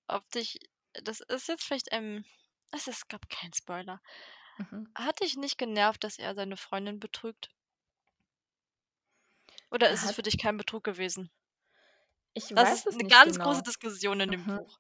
ob 0.09 0.29
dich 0.33 0.59
das 0.95 1.21
ist 1.21 1.49
jetzt 1.49 1.65
vielleicht, 1.65 1.89
ähm 1.93 2.25
es 2.73 2.89
ist, 2.89 3.09
glaube 3.09 3.29
kein 3.29 3.53
Spoiler. 3.55 4.01
Mhm. 4.59 4.95
Hat 4.97 5.21
dich 5.21 5.37
nicht 5.37 5.59
genervt, 5.59 6.05
dass 6.05 6.19
er 6.19 6.35
seine 6.37 6.57
Freundin 6.59 7.01
betrügt? 7.01 7.51
Oder 9.73 9.91
Er 9.91 9.91
ist 9.91 10.05
es 10.05 10.13
hat 10.13 10.15
für 10.15 10.23
dich 10.23 10.37
kein 10.39 10.57
Betrug 10.57 10.85
gewesen? 10.85 11.31
Ich 12.37 12.55
Das 12.57 12.71
weiß 12.71 12.87
ist 12.87 12.87
es 12.87 12.99
'ne 12.99 13.03
nicht 13.03 13.21
ganz 13.21 13.39
große 13.39 13.63
genau. 13.63 13.65
Diskussion 13.65 14.21
in 14.21 14.31
dem 14.31 14.47
Mhm. 14.47 14.47
Buch. 14.47 14.79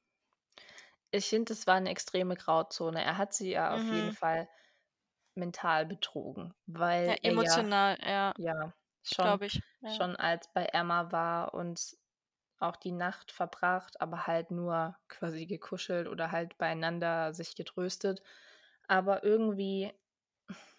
Ich 1.12 1.26
finde, 1.28 1.54
das 1.54 1.66
war 1.68 1.78
'ne 1.80 1.90
extreme 1.90 2.34
Grauzone. 2.36 3.02
Er 3.04 3.16
hat 3.18 3.34
sie 3.34 3.50
ja 3.52 3.74
auf 3.76 3.90
jeden 3.90 4.10
Mhm. 4.10 4.14
Fall 4.14 4.48
mental 5.36 5.86
betrogen, 5.86 6.54
Ja, 7.06 7.14
weil 7.14 7.18
ja 7.22 7.64
emotional, 7.64 7.98
ja. 8.02 8.34
ja, 8.36 8.74
schon 9.04 9.40
Glaube 9.40 9.46
ich, 9.46 9.60
ja. 9.80 10.06
schon 10.06 10.16
als 10.16 10.52
bei 10.54 10.66
Emma 10.66 11.12
war 11.12 11.54
und 11.54 11.96
auch 12.58 12.76
die 12.76 12.92
Nacht 12.92 13.32
verbracht, 13.32 14.00
aber 14.00 14.26
halt 14.28 14.50
nur 14.52 14.96
quasi 15.08 15.46
gekuschelt 15.46 16.08
oder 16.08 16.32
halt 16.32 16.58
beieinander 16.58 17.34
sich 17.34 17.56
getröstet. 17.56 18.22
Aber 18.88 19.24
irgendwie 19.24 19.92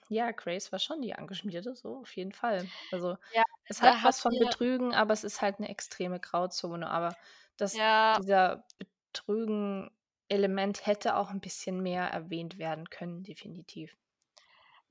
ja, 0.09 0.31
Grace 0.31 0.71
war 0.73 0.79
schon 0.79 1.01
die 1.03 1.15
Angeschmierte, 1.15 1.75
so 1.75 1.99
auf 2.01 2.15
jeden 2.17 2.33
Fall. 2.33 2.73
Also, 2.91 3.17
Ja, 3.31 3.43
es 3.67 3.81
hat 3.83 3.95
was 4.03 4.21
von 4.21 4.37
Betrügen, 4.39 4.95
aber 4.95 5.13
es 5.13 5.23
ist 5.25 5.41
halt 5.41 5.59
'ne 5.61 5.69
extreme 5.69 6.19
Grauzone. 6.21 6.89
Aber 6.91 7.17
das 7.57 7.79
Ja. 7.79 8.17
dieser 8.17 8.65
Betrügen-Element 9.13 10.85
hätte 10.87 11.15
auch 11.17 11.31
'n 11.31 11.41
bisschen 11.41 11.81
mehr 11.83 12.05
erwähnt 12.09 12.57
werden 12.59 12.89
können, 12.91 13.23
definitiv. 13.23 13.97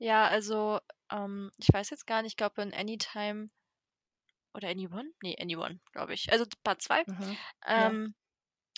Ja, 0.01 0.27
also, 0.27 0.79
ähm, 1.09 1.51
ich 1.57 1.69
weiß 1.71 1.89
jetzt 1.89 2.05
gar 2.05 2.21
nicht, 2.21 2.33
ich 2.33 2.37
glaube 2.37 2.61
in 2.61 2.73
Anytime 2.73 3.49
oder 4.55 4.69
Anyone? 4.69 5.11
Ne, 5.21 5.35
Anyone, 5.39 5.79
glaube 5.91 6.13
ich. 6.13 6.31
Also, 6.31 6.45
Part 6.63 6.81
2, 6.81 7.03
Mhm. 7.07 7.37
Ja. 7.75 7.95
ähm, 7.95 8.15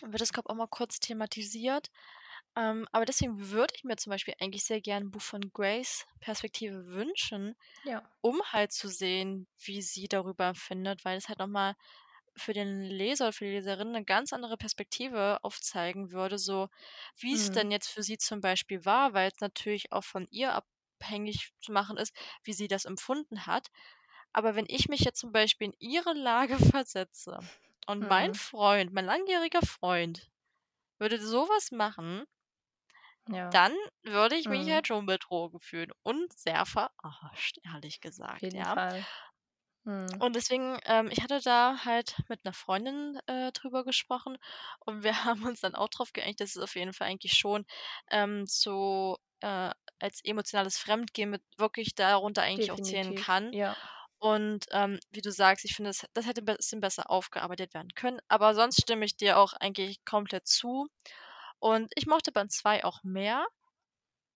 wird 0.03 0.21
das, 0.21 0.33
glaube 0.33 0.49
auch 0.49 0.55
mal 0.55 0.67
kurz 0.67 0.99
thematisiert. 0.99 1.89
Ähm, 2.57 2.87
aber 2.93 3.05
deswegen 3.05 3.49
würde 3.51 3.73
ich 3.77 3.83
mir 3.85 3.97
zum 3.97 4.11
Beispiel 4.11 4.35
eigentlich 4.41 4.65
sehr 4.65 4.81
gern 4.81 5.03
'n 5.05 5.11
Buch 5.11 5.21
von 5.21 5.41
Grace 5.53 6.05
Perspektive 6.21 6.87
wünschen, 6.87 7.55
Ja. 7.83 8.09
um 8.21 8.41
halt 8.53 8.73
zu 8.73 8.89
sehen, 8.89 9.47
wie 9.63 9.81
sie 9.83 10.07
darüber 10.09 10.47
empfindet, 10.47 11.05
weil 11.05 11.17
es 11.17 11.29
halt 11.29 11.39
noch 11.39 11.47
mal 11.47 11.75
für 12.37 12.53
den 12.53 12.83
Leser 12.83 13.25
oder 13.27 13.33
für 13.33 13.45
die 13.45 13.51
Leserin 13.53 13.91
'ne 13.93 14.05
ganz 14.05 14.33
andere 14.33 14.57
Perspektive 14.57 15.39
aufzeigen 15.43 16.11
würde, 16.13 16.39
so 16.39 16.69
wie's 17.19 17.51
Mhm. 17.51 17.51
denn 17.51 17.71
jetzt 17.71 17.89
für 17.89 18.03
sie 18.03 18.17
zum 18.19 18.41
Beispiel 18.41 18.85
war, 18.85 19.13
weil's 19.13 19.41
natürlich 19.41 19.91
auch 19.93 20.03
von 20.05 20.27
ihr 20.31 20.55
abhängig 20.99 21.51
zu 21.61 21.71
machen 21.71 21.97
ist, 21.97 22.13
wie 22.43 22.53
sie 22.53 22.67
das 22.67 22.85
empfunden 22.85 23.45
hat. 23.47 23.67
Aber 24.33 24.55
wenn 24.55 24.65
ich 24.69 24.87
mich 24.89 25.01
jetzt 25.01 25.19
zum 25.19 25.31
Beispiel 25.33 25.67
in 25.69 25.75
ihre 25.79 26.13
Lage 26.13 26.57
versetze 26.77 27.39
und 27.87 28.07
mein 28.07 28.29
Mhm. 28.29 28.37
Freund, 28.37 28.93
mein 28.93 29.05
langjähriger 29.05 29.61
Freund 29.65 30.31
würde 30.99 31.19
so 31.21 31.49
was 31.49 31.71
machen 31.71 32.25
Ja. 33.27 33.53
dann 33.53 33.73
würde 34.03 34.35
ich 34.35 34.47
mich 34.49 34.69
Mhm. 34.69 34.69
halt 34.69 34.87
schon 34.87 35.05
betrogen 35.05 35.59
fühlen 35.59 35.91
und 36.03 36.31
sehr 36.33 36.65
verarscht, 36.65 37.59
ehrlich 37.63 37.99
gesagt, 38.01 38.53
ja. 38.53 38.77
Mhm. 39.85 40.19
Und 40.19 40.35
deswegen, 40.35 40.79
ähm 40.85 41.09
ich 41.11 41.21
hatte 41.21 41.39
da 41.41 41.83
halt 41.85 42.15
mit 42.29 42.43
'ner 42.45 42.53
Freundin, 42.53 43.19
äh, 43.27 43.51
drüber 43.51 43.83
gesprochen 43.83 44.37
und 44.79 45.03
wir 45.03 45.11
haben 45.25 45.43
uns 45.45 45.61
dann 45.61 45.75
auch 45.75 45.89
drauf 45.89 46.13
geeinigt, 46.13 46.39
dass 46.41 46.55
es 46.55 46.61
auf 46.61 46.75
jeden 46.75 46.93
Fall 46.93 47.07
eigentlich 47.07 47.33
schon, 47.33 47.65
ähm, 48.11 48.45
so, 48.47 49.17
äh, 49.41 49.71
als 49.99 50.21
emotionales 50.23 50.77
Fremdgehen 50.77 51.29
mit 51.31 51.43
wirklich 51.57 51.95
darunter 51.95 52.43
eigentlich 52.43 52.71
auch 52.71 52.79
zählen 52.81 53.13
Definitiv, 53.13 53.15
kann. 53.15 53.51
ja. 53.51 53.77
Und, 54.19 54.65
ähm, 54.71 54.99
wie 55.11 55.21
du 55.21 55.31
sagst, 55.31 55.65
ich 55.65 55.75
finde, 55.75 55.89
das 55.91 56.05
das 56.13 56.25
hätte 56.27 56.41
'n 56.41 56.45
bisschen 56.45 56.81
besser 56.81 57.09
aufgearbeitet 57.11 57.73
werden 57.75 57.89
können. 57.95 58.19
Aber 58.29 58.55
sonst 58.55 58.81
stimme 58.81 59.05
ich 59.05 59.17
dir 59.17 59.37
auch 59.39 59.53
eigentlich 59.53 60.03
komplett 60.05 60.47
zu. 60.47 60.87
Und 61.59 61.91
ich 61.95 62.07
mochte 62.07 62.31
Band 62.33 62.51
2 62.53 62.83
auch 62.85 63.03
mehr. 63.03 63.45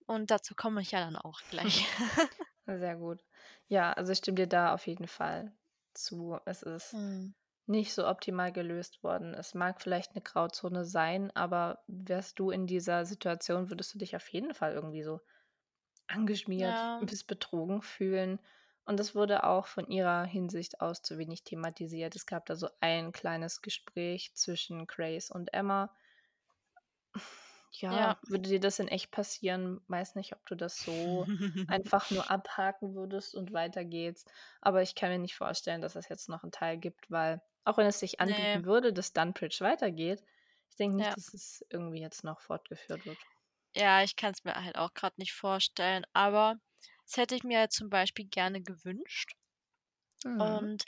Und 0.07 0.31
dazu 0.31 0.55
komme 0.55 0.81
ich 0.81 0.91
ja 0.91 0.99
dann 1.01 1.15
auch 1.17 1.41
gleich. 1.49 1.87
Sehr 2.67 2.95
gut. 2.97 3.23
Ja, 3.67 3.93
also 3.93 4.11
ich 4.11 4.19
stimme 4.19 4.35
dir 4.35 4.47
da 4.47 4.73
auf 4.73 4.87
jeden 4.87 5.07
Fall 5.07 5.53
zu. 5.93 6.39
Es 6.45 6.63
ist 6.63 6.93
Mhm. 6.93 7.33
Nicht 7.71 7.93
so 7.93 8.07
optimal 8.07 8.51
gelöst 8.51 9.03
worden. 9.03 9.33
Es 9.33 9.53
mag 9.55 9.81
vielleicht 9.81 10.11
eine 10.13 10.21
Grauzone 10.21 10.85
sein, 10.85 11.31
aber 11.35 11.83
wärst 11.87 12.39
du 12.39 12.51
in 12.51 12.67
dieser 12.67 13.05
Situation, 13.05 13.69
würdest 13.69 13.93
du 13.93 13.97
dich 13.99 14.15
auf 14.15 14.27
jeden 14.29 14.53
Fall 14.53 14.73
irgendwie 14.73 15.03
so 15.03 15.21
angeschmiert 16.07 16.85
Ja. 16.85 16.99
bis 16.99 17.23
betrogen 17.25 17.81
fühlen. 17.81 18.39
Und 18.85 18.99
das 18.99 19.15
wurde 19.15 19.45
auch 19.45 19.67
von 19.67 19.87
ihrer 19.87 20.25
Hinsicht 20.25 20.81
aus 20.81 21.01
zu 21.03 21.17
wenig 21.19 21.43
thematisiert. 21.43 22.15
Es 22.15 22.25
gab 22.27 22.45
da 22.47 22.55
so 22.55 22.69
ein 22.81 23.11
kleines 23.13 23.61
Gespräch 23.61 24.33
zwischen 24.35 24.87
Grace 24.87 25.31
und 25.31 25.53
Emma. 25.53 25.95
Ja, 27.73 28.15
Ja. 28.15 28.19
würde 28.27 28.49
dir 28.49 28.59
das 28.59 28.79
in 28.79 28.87
echt 28.89 29.11
passieren? 29.11 29.81
Weiß 29.87 30.15
nicht, 30.15 30.33
ob 30.33 30.45
du 30.45 30.55
das 30.55 30.83
so 30.83 31.29
einfach 31.67 32.09
nur 32.09 32.29
abhaken 32.29 32.95
würdest 32.95 33.33
und 33.35 33.53
weiter 33.53 33.85
geht's. 33.85 34.25
Aber 34.61 34.81
ich 34.81 34.93
kann 34.95 35.09
mir 35.09 35.19
nicht 35.19 35.35
vorstellen, 35.35 35.81
dass 35.81 35.95
es 35.95 36.09
jetzt 36.09 36.27
noch 36.29 36.43
einen 36.43 36.51
Teil 36.51 36.77
gibt, 36.77 37.09
weil 37.11 37.41
auch 37.65 37.77
wenn 37.77 37.87
es 37.87 37.99
sich 37.99 38.19
Ne. 38.23 38.31
anbieten 38.31 38.65
würde, 38.65 38.93
dass 38.93 39.13
Dunbridge 39.13 39.57
weitergeht, 39.61 40.23
ich 40.69 40.75
denke 40.77 40.97
nicht, 40.97 41.07
Ja. 41.07 41.15
dass 41.17 41.33
es 41.33 41.65
irgendwie 41.69 42.01
jetzt 42.01 42.23
noch 42.23 42.41
fortgeführt 42.41 43.05
wird. 43.05 43.19
Ja, 43.75 44.01
ich 44.01 44.15
kann's 44.15 44.45
mir 44.45 44.55
halt 44.55 44.77
auch 44.77 44.93
grad 44.93 45.17
nicht 45.17 45.33
vorstellen, 45.33 46.05
aber 46.13 46.55
das 47.05 47.17
hätte 47.17 47.35
ich 47.35 47.43
mir 47.43 47.59
halt 47.59 47.73
zum 47.73 47.89
Beispiel 47.89 48.25
gerne 48.25 48.61
gewünscht. 48.61 49.33
Mhm. 50.25 50.71
Und 50.71 50.83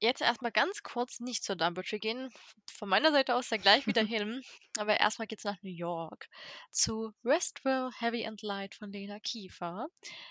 jetzt 0.00 0.20
erst 0.20 0.42
mal 0.42 0.50
ganz 0.52 0.82
kurz 0.82 1.18
nicht 1.20 1.42
zur 1.44 1.56
Dumbledore 1.56 1.98
gehen. 2.00 2.28
Von 2.70 2.88
meiner 2.90 3.10
Seite 3.12 3.34
aus 3.34 3.48
ja 3.50 3.56
gleich 3.56 3.86
wieder 3.86 4.02
hin, 4.04 4.42
aber 4.78 5.00
erst 5.00 5.18
mal 5.18 5.26
geht's 5.26 5.44
nach 5.44 5.56
New 5.62 5.70
York 5.74 6.28
zu 6.70 7.12
Westville 7.22 7.90
Heavy 7.98 8.26
and 8.26 8.42
Light 8.42 8.74
von 8.74 8.92
Lena 8.92 9.18
Kiefer. 9.20 9.86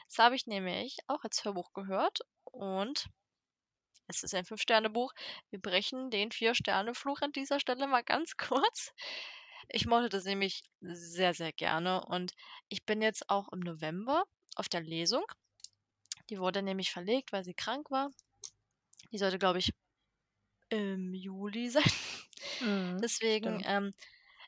Das 0.07 0.17
habe 0.19 0.35
ich 0.35 0.45
nämlich 0.47 0.97
auch 1.07 1.23
als 1.23 1.43
Hörbuch 1.45 1.73
gehört 1.73 2.19
und 2.43 3.05
es 4.11 4.23
ist 4.23 4.33
ein 4.35 4.45
5-Sterne-Buch. 4.45 5.13
Wir 5.49 5.59
brechen 5.59 6.09
den 6.11 6.31
4-Sterne-Fluch 6.31 7.21
an 7.21 7.31
dieser 7.31 7.59
Stelle 7.59 7.87
mal 7.87 8.03
ganz 8.03 8.37
kurz. 8.37 8.93
Ich 9.69 9.85
mochte 9.87 10.09
das 10.09 10.25
nämlich 10.25 10.63
sehr, 10.81 11.33
sehr 11.33 11.53
gerne 11.53 12.05
und 12.05 12.33
ich 12.69 12.85
bin 12.85 13.01
jetzt 13.01 13.29
auch 13.29 13.49
im 13.51 13.59
November 13.61 14.23
auf 14.55 14.69
der 14.69 14.81
Lesung. 14.81 15.25
Die 16.31 16.39
wurde 16.39 16.63
nämlich 16.63 16.89
verlegt, 16.91 17.31
weil 17.31 17.43
sie 17.43 17.53
krank 17.53 17.91
war. 17.91 18.09
Die 19.11 19.17
sollte, 19.19 19.37
glaube 19.37 19.59
ich, 19.59 19.71
im 20.69 21.13
Juli 21.13 21.69
sein. 21.71 21.91
Mhm, 22.59 23.03
Deswegen, 23.03 23.61
ähm, 23.65 23.93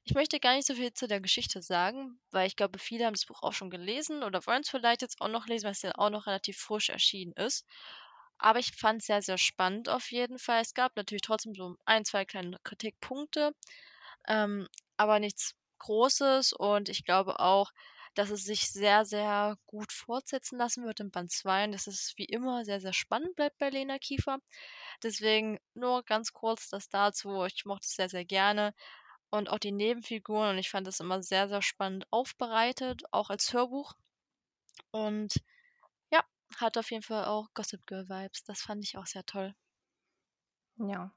ich 0.05 0.13
möchte 0.15 0.39
gar 0.39 0.55
nicht 0.55 0.67
so 0.67 0.75
viel 0.75 0.93
zu 0.93 1.07
der 1.07 1.21
Geschichte 1.21 1.61
sagen, 1.61 2.19
weil 2.31 2.47
ich 2.47 2.55
glaube, 2.55 2.79
viele 2.79 3.05
haben 3.05 3.13
das 3.13 3.25
Buch 3.25 3.43
auch 3.43 3.53
schon 3.53 3.69
gelesen 3.69 4.23
oder 4.23 4.45
wollen's 4.47 4.69
vielleicht 4.69 5.01
jetzt 5.01 5.21
auch 5.21 5.29
noch 5.29 5.47
lesen, 5.47 5.67
weil's 5.67 5.81
ja 5.83 5.91
auch 5.95 6.09
noch 6.09 6.27
relativ 6.27 6.57
frisch 6.57 6.89
erschienen 6.89 7.33
ist. 7.33 7.65
Aber 8.43 8.59
ich 8.59 8.71
fand's 8.75 9.07
sehr, 9.07 9.23
sehr 9.23 9.39
spannend 9.39 9.89
auf 9.89 10.11
jeden 10.11 10.37
Fall. 10.37 10.61
Es 10.61 10.75
gab 10.75 10.95
natürlich 10.95 11.23
trotzdem 11.23 11.55
so 11.55 11.75
1, 11.85 12.05
2 12.05 12.25
kleine 12.25 12.59
Kritikpunkte, 12.63 13.53
ähm, 14.27 14.67
aber 14.97 15.19
nichts 15.19 15.55
Großes 15.79 16.53
und 16.53 16.89
ich 16.89 17.05
glaube 17.05 17.39
auch, 17.39 17.71
dass 18.15 18.29
es 18.29 18.43
sich 18.45 18.69
sehr, 18.71 19.05
sehr 19.05 19.57
gut 19.65 19.91
fortsetzen 19.93 20.57
lassen 20.59 20.85
wird 20.85 20.99
in 20.99 21.11
Band 21.11 21.31
2 21.31 21.65
und 21.65 21.71
dass 21.73 21.87
es 21.87 22.13
wie 22.17 22.25
immer 22.25 22.65
sehr, 22.65 22.79
sehr 22.81 22.93
spannend 22.93 23.35
bleibt 23.35 23.57
bei 23.59 23.69
Lena 23.69 23.97
Kiefer. 23.99 24.39
Deswegen 25.03 25.59
nur 25.75 26.03
ganz 26.03 26.33
kurz 26.33 26.69
das 26.69 26.89
dazu. 26.89 27.45
Ich 27.45 27.65
mochte 27.65 27.85
es 27.87 27.95
sehr, 27.95 28.09
sehr 28.09 28.25
gerne 28.25 28.73
und 29.31 29.49
auch 29.49 29.59
die 29.59 29.71
Nebenfiguren 29.73 30.51
und 30.51 30.57
ich 30.59 30.69
fand 30.69 30.87
das 30.87 30.99
immer 31.01 31.23
sehr, 31.23 31.49
sehr 31.49 31.61
spannend 31.63 32.05
aufbereitet, 32.11 33.03
auch 33.11 33.29
als 33.31 33.53
Hörbuch. 33.53 33.93
Und 34.91 35.33
hat 36.61 36.77
auf 36.77 36.91
jeden 36.91 37.03
Fall 37.03 37.25
auch 37.25 37.49
Gossip 37.53 37.85
Girl 37.87 38.07
Vibes. 38.09 38.43
Das 38.43 38.61
fand 38.61 38.83
ich 38.83 38.97
auch 38.97 39.05
sehr 39.07 39.25
toll. 39.25 39.53
Ja, 40.77 41.13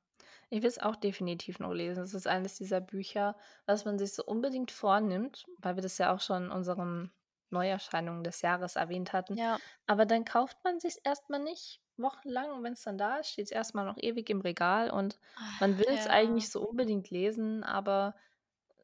ich 0.50 0.62
will 0.62 0.68
es 0.68 0.78
auch 0.78 0.96
definitiv 0.96 1.58
noch 1.60 1.72
lesen. 1.72 2.02
Es 2.02 2.14
ist 2.14 2.26
eines 2.26 2.56
dieser 2.56 2.80
Bücher, 2.80 3.36
was 3.66 3.84
man 3.84 3.98
sich 3.98 4.12
so 4.14 4.24
unbedingt 4.24 4.70
vornimmt, 4.70 5.48
weil 5.58 5.76
wir 5.76 5.82
das 5.82 5.98
ja 5.98 6.14
auch 6.14 6.20
schon 6.20 6.44
in 6.46 6.50
unseren 6.50 7.12
Neuerscheinungen 7.50 8.24
des 8.24 8.42
Jahres 8.42 8.76
erwähnt 8.76 9.12
hatten. 9.12 9.38
Ja. 9.38 9.58
Aber 9.86 10.04
dann 10.06 10.24
kauft 10.24 10.58
man 10.64 10.78
sich's 10.80 10.98
erst 11.04 11.30
mal 11.30 11.38
nicht 11.42 11.80
wochenlang 11.96 12.50
und 12.50 12.62
wenn's 12.64 12.82
dann 12.82 12.98
da 12.98 13.16
ist, 13.18 13.30
steht's 13.30 13.50
erst 13.50 13.74
mal 13.74 13.84
noch 13.86 13.96
ewig 13.98 14.28
im 14.30 14.40
Regal 14.42 14.90
und 14.90 15.18
man 15.58 15.78
will's 15.78 16.06
Ja. 16.06 16.06
eigentlich 16.06 16.50
so 16.50 16.60
unbedingt 16.68 17.10
lesen, 17.10 17.64
aber 17.64 18.14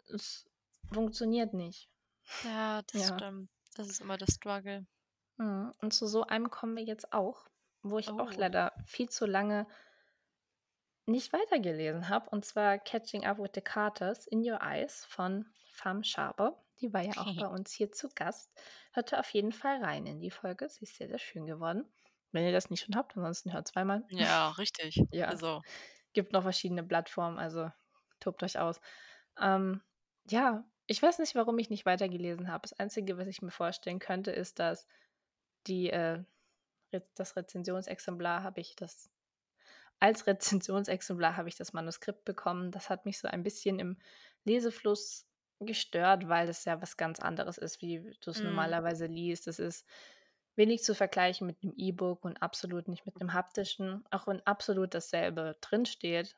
es 0.09 0.47
funktioniert 0.93 1.55
nicht. 1.55 1.91
Ja, 2.45 2.83
das 2.83 3.03
Ja. 3.03 3.09
stimmt. 3.09 3.51
Das 3.75 3.89
ist 3.89 4.01
immer 4.01 4.17
der 4.19 4.27
Struggle. 4.31 4.87
Mhm, 5.39 5.73
und 5.81 5.93
zu 5.93 6.07
so 6.07 6.25
einem 6.25 6.51
kommen 6.51 6.77
wir 6.77 6.85
jetzt 6.85 7.13
auch, 7.13 7.47
wo 7.83 7.99
ich 7.99 8.19
auch 8.19 8.33
Oh. 8.33 8.37
leider 8.37 8.73
viel 8.87 9.09
zu 9.09 9.27
lange 9.27 9.67
nicht 11.07 11.33
weitergelesen 11.33 12.09
habe, 12.09 12.31
und 12.31 12.45
zwar 12.45 12.79
„Catching 12.79 13.25
Up 13.27 13.39
with 13.39 13.51
the 13.55 13.61
Carters: 13.61 14.27
In 14.27 14.41
Your 14.49 14.61
Eyes“ 14.63 15.05
von 15.05 15.47
Fam 15.67 16.03
Schaber. 16.05 16.65
Die 16.81 16.93
war 16.93 17.03
ja 17.03 17.19
auch 17.19 17.33
bei 17.37 17.47
uns 17.49 17.73
hier 17.73 17.91
zu 17.93 18.09
Gast. 18.15 18.53
Hört 18.93 19.13
da 19.13 19.19
auf 19.21 19.31
jeden 19.31 19.53
Fall 19.53 19.83
rein 19.85 20.07
in 20.07 20.21
die 20.21 20.31
Folge. 20.31 20.69
Sie 20.69 20.85
ist 20.85 20.97
sehr, 20.97 21.09
sehr 21.09 21.19
schön 21.19 21.47
geworden. 21.47 21.93
Wenn 22.33 22.45
ihr 22.45 22.53
das 22.53 22.71
nicht 22.71 22.85
schon 22.85 22.97
habt, 22.97 23.17
ansonsten 23.17 23.53
hört 23.53 23.69
zweimal. 23.69 24.09
Ja, 24.11 24.51
richtig. 24.59 25.01
Ja. 25.13 25.29
Also 25.29 25.63
Gibt 26.15 26.33
noch 26.33 26.43
verschiedene 26.43 26.85
Plattformen, 26.85 27.39
also 27.39 27.71
tobt 28.21 28.43
euch 28.43 28.59
aus. 28.59 28.81
Ähm, 29.41 29.83
ja, 30.31 30.65
ich 30.87 31.03
weiß 31.03 31.19
nicht, 31.21 31.35
warum 31.37 31.59
ich 31.59 31.71
nicht 31.71 31.87
weitergelesen 31.87 32.49
habe. 32.51 32.63
Das 32.63 32.79
Einzige, 32.79 33.19
was 33.19 33.29
ich 33.29 33.43
mir 33.43 33.51
vorstellen 33.53 33.99
könnte, 34.01 34.33
ist, 34.33 34.59
dass 34.61 34.87
die, 35.67 35.91
äh, 35.91 36.25
das 37.15 37.37
Rezensionsexemplar 37.37 38.43
habe 38.43 38.61
ich 38.61 38.77
das 38.77 39.11
als 40.01 40.27
Rezensionsexemplar 40.29 41.37
habe 41.37 41.49
ich 41.49 41.57
das 41.57 41.73
Manuskript 41.73 42.25
bekommen. 42.25 42.71
Das 42.73 42.91
hat 42.91 43.07
mich 43.07 43.19
so 43.21 43.29
ein 43.29 43.43
bisschen 43.43 43.79
im 43.81 43.99
Lesefluss 44.45 45.29
gestört, 45.61 46.29
weil 46.29 46.47
das 46.47 46.65
ja 46.65 46.83
was 46.83 46.97
ganz 46.97 47.21
anderes 47.21 47.59
ist, 47.59 47.81
wie 47.83 48.17
du's 48.25 48.43
Mhm. 48.43 48.43
normalerweise 48.43 49.07
liest. 49.07 49.47
Das 49.47 49.59
ist 49.61 49.87
wenig 50.57 50.83
zu 50.85 50.95
vergleichen 50.95 51.47
mit 51.47 51.63
'nem 51.65 51.75
E-Book 51.77 52.25
und 52.25 52.43
absolut 52.43 52.89
nicht 52.89 53.07
mit 53.07 53.21
'nem 53.21 53.33
haptischen, 53.35 54.05
auch 54.11 54.27
wenn 54.27 54.45
absolut 54.47 54.95
dasselbe 54.95 55.57
drinsteht. 55.61 56.37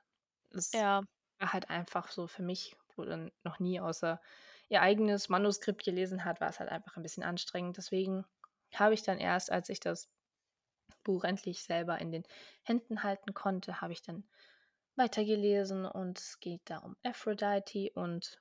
Es 0.50 0.74
Ja. 0.74 1.04
war 1.40 1.52
halt 1.54 1.70
einfach 1.70 2.10
so 2.12 2.26
für 2.28 2.42
mich, 2.42 2.76
wo 2.96 3.04
dann 3.04 3.32
noch 3.44 3.58
nie 3.60 3.80
außer 3.80 4.20
ihr 4.70 4.82
eigenes 4.82 5.28
Manuskript 5.30 5.84
gelesen 5.84 6.24
hat, 6.24 6.40
war's 6.40 6.60
halt 6.60 6.70
einfach 6.70 6.96
'n 6.98 7.02
bisschen 7.02 7.24
anstrengend. 7.24 7.76
Deswegen 7.78 8.24
habe 8.80 8.94
ich 8.94 9.02
dann 9.02 9.18
erst, 9.18 9.50
als 9.50 9.68
ich 9.68 9.80
das 9.80 10.10
Buch 11.04 11.24
endlich 11.24 11.62
selber 11.62 11.98
in 11.98 12.12
den 12.12 12.24
Händen 12.62 13.02
halten 13.02 13.34
konnte, 13.34 13.80
habe 13.80 13.92
ich 13.92 14.02
dann 14.02 14.24
weitergelesen 14.96 15.86
und 15.86 16.18
es 16.18 16.40
geht 16.40 16.62
da 16.66 16.78
um 16.78 16.96
Aphrodite 17.04 17.90
und 17.94 18.40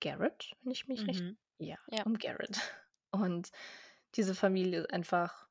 Garrett, 0.00 0.54
wenn 0.62 0.72
ich 0.72 0.88
mich 0.88 1.06
recht 1.06 1.24
Mhm. 1.24 1.38
ja, 1.58 1.76
Ja. 1.90 2.02
um 2.04 2.18
Garrett. 2.18 2.58
Und 3.14 3.52
diese 4.14 4.34
Familie 4.34 4.80
ist 4.80 4.92
einfach 4.92 5.46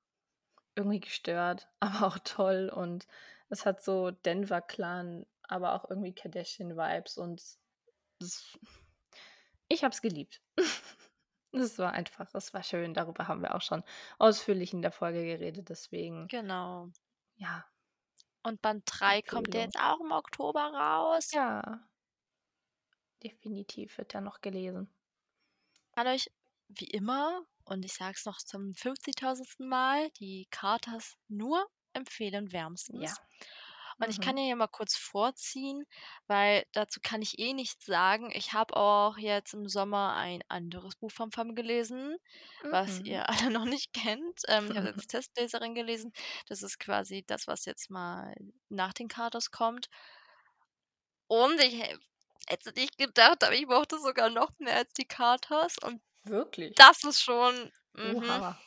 irgendwie 0.75 0.99
gestört, 0.99 1.69
aber 1.79 2.07
auch 2.07 2.19
toll 2.19 2.71
und 2.73 3.07
es 3.49 3.65
hat 3.65 3.83
so 3.83 4.11
Denver-Clan, 4.11 5.27
aber 5.43 5.73
auch 5.75 5.89
irgendwie 5.89 6.13
Kardashian-Vibes 6.15 7.17
und 7.19 7.59
ich 9.69 9.83
habe 9.83 9.93
es 9.93 10.01
geliebt. 10.01 10.41
Es 11.53 11.77
war 11.79 11.91
einfach 11.91 12.33
es 12.33 12.53
war 12.53 12.63
schön. 12.63 12.93
Darüber 12.93 13.27
haben 13.27 13.41
wir 13.41 13.55
auch 13.55 13.61
schon 13.61 13.83
ausführlich 14.19 14.71
in 14.73 14.81
der 14.81 14.91
Folge 14.91 15.23
geredet, 15.25 15.69
deswegen 15.69 16.31
Genau. 16.31 16.89
ja. 17.35 17.65
Und 18.43 18.61
Band 18.61 18.83
3 18.87 19.21
kommt 19.23 19.53
ja 19.53 19.61
jetzt 19.61 19.79
auch 19.79 19.99
im 20.01 20.11
Oktober 20.11 20.61
raus. 20.73 21.31
Ja. 21.31 21.81
Definitiv 23.23 23.97
wird 23.99 24.13
der 24.13 24.21
noch 24.21 24.41
gelesen. 24.41 24.91
Kann 25.95 26.07
euch 26.07 26.31
wie 26.69 26.85
immer, 26.85 27.41
und 27.65 27.83
ich 27.83 27.93
sage 27.93 28.13
es 28.17 28.25
noch 28.25 28.37
zum 28.37 28.73
50.000. 28.73 29.67
Mal, 29.67 30.09
die 30.11 30.47
Carters 30.49 31.17
nur 31.27 31.67
empfehlen 31.93 32.53
wärmstens. 32.53 33.01
Ja. 33.01 33.17
Und 34.01 34.09
ich 34.09 34.19
kann 34.19 34.35
Mhm. 34.35 34.37
ja 34.37 34.43
hier 34.43 34.55
mal 34.55 34.67
kurz 34.67 34.95
vorziehen, 34.97 35.85
weil 36.27 36.65
dazu 36.73 36.99
kann 37.01 37.21
ich 37.21 37.39
eh 37.39 37.53
nichts 37.53 37.85
sagen. 37.85 38.31
Ich 38.33 38.53
habe 38.53 38.75
auch 38.75 39.17
jetzt 39.17 39.53
im 39.53 39.67
Sommer 39.69 40.15
ein 40.15 40.41
anderes 40.49 40.95
Buch 40.95 41.11
von 41.11 41.31
Fam 41.31 41.55
gelesen, 41.55 42.17
was 42.69 42.99
Mhm. 42.99 43.03
ihr 43.03 43.29
alle 43.49 43.51
noch 43.51 43.65
nicht 43.65 43.93
kennt. 43.93 44.41
Ähm, 44.47 44.71
ich 44.71 44.77
habe 44.77 44.87
als 44.89 45.05
Testleserin 45.07 45.75
gelesen. 45.75 46.11
Das 46.47 46.63
ist 46.63 46.79
quasi 46.79 47.23
das, 47.27 47.47
was 47.47 47.65
jetzt 47.65 47.89
mal 47.89 48.35
nach 48.69 48.93
den 48.93 49.07
Carters 49.07 49.51
kommt. 49.51 49.87
Und 51.27 51.59
ich 51.61 51.73
hä 51.81 51.97
hätte 52.47 52.71
nicht 52.73 52.97
gedacht, 52.97 53.43
aber 53.43 53.53
ich 53.55 53.65
mochte 53.67 53.97
sogar 53.99 54.29
noch 54.29 54.51
mehr 54.59 54.75
als 54.75 54.93
die 54.93 55.05
Carters 55.07 55.77
und 55.79 56.01
Wirklich? 56.25 56.75
das 56.75 57.03
ist 57.05 57.21
schon 57.23 57.71
mhm. 57.95 58.43
Oha. 58.43 58.57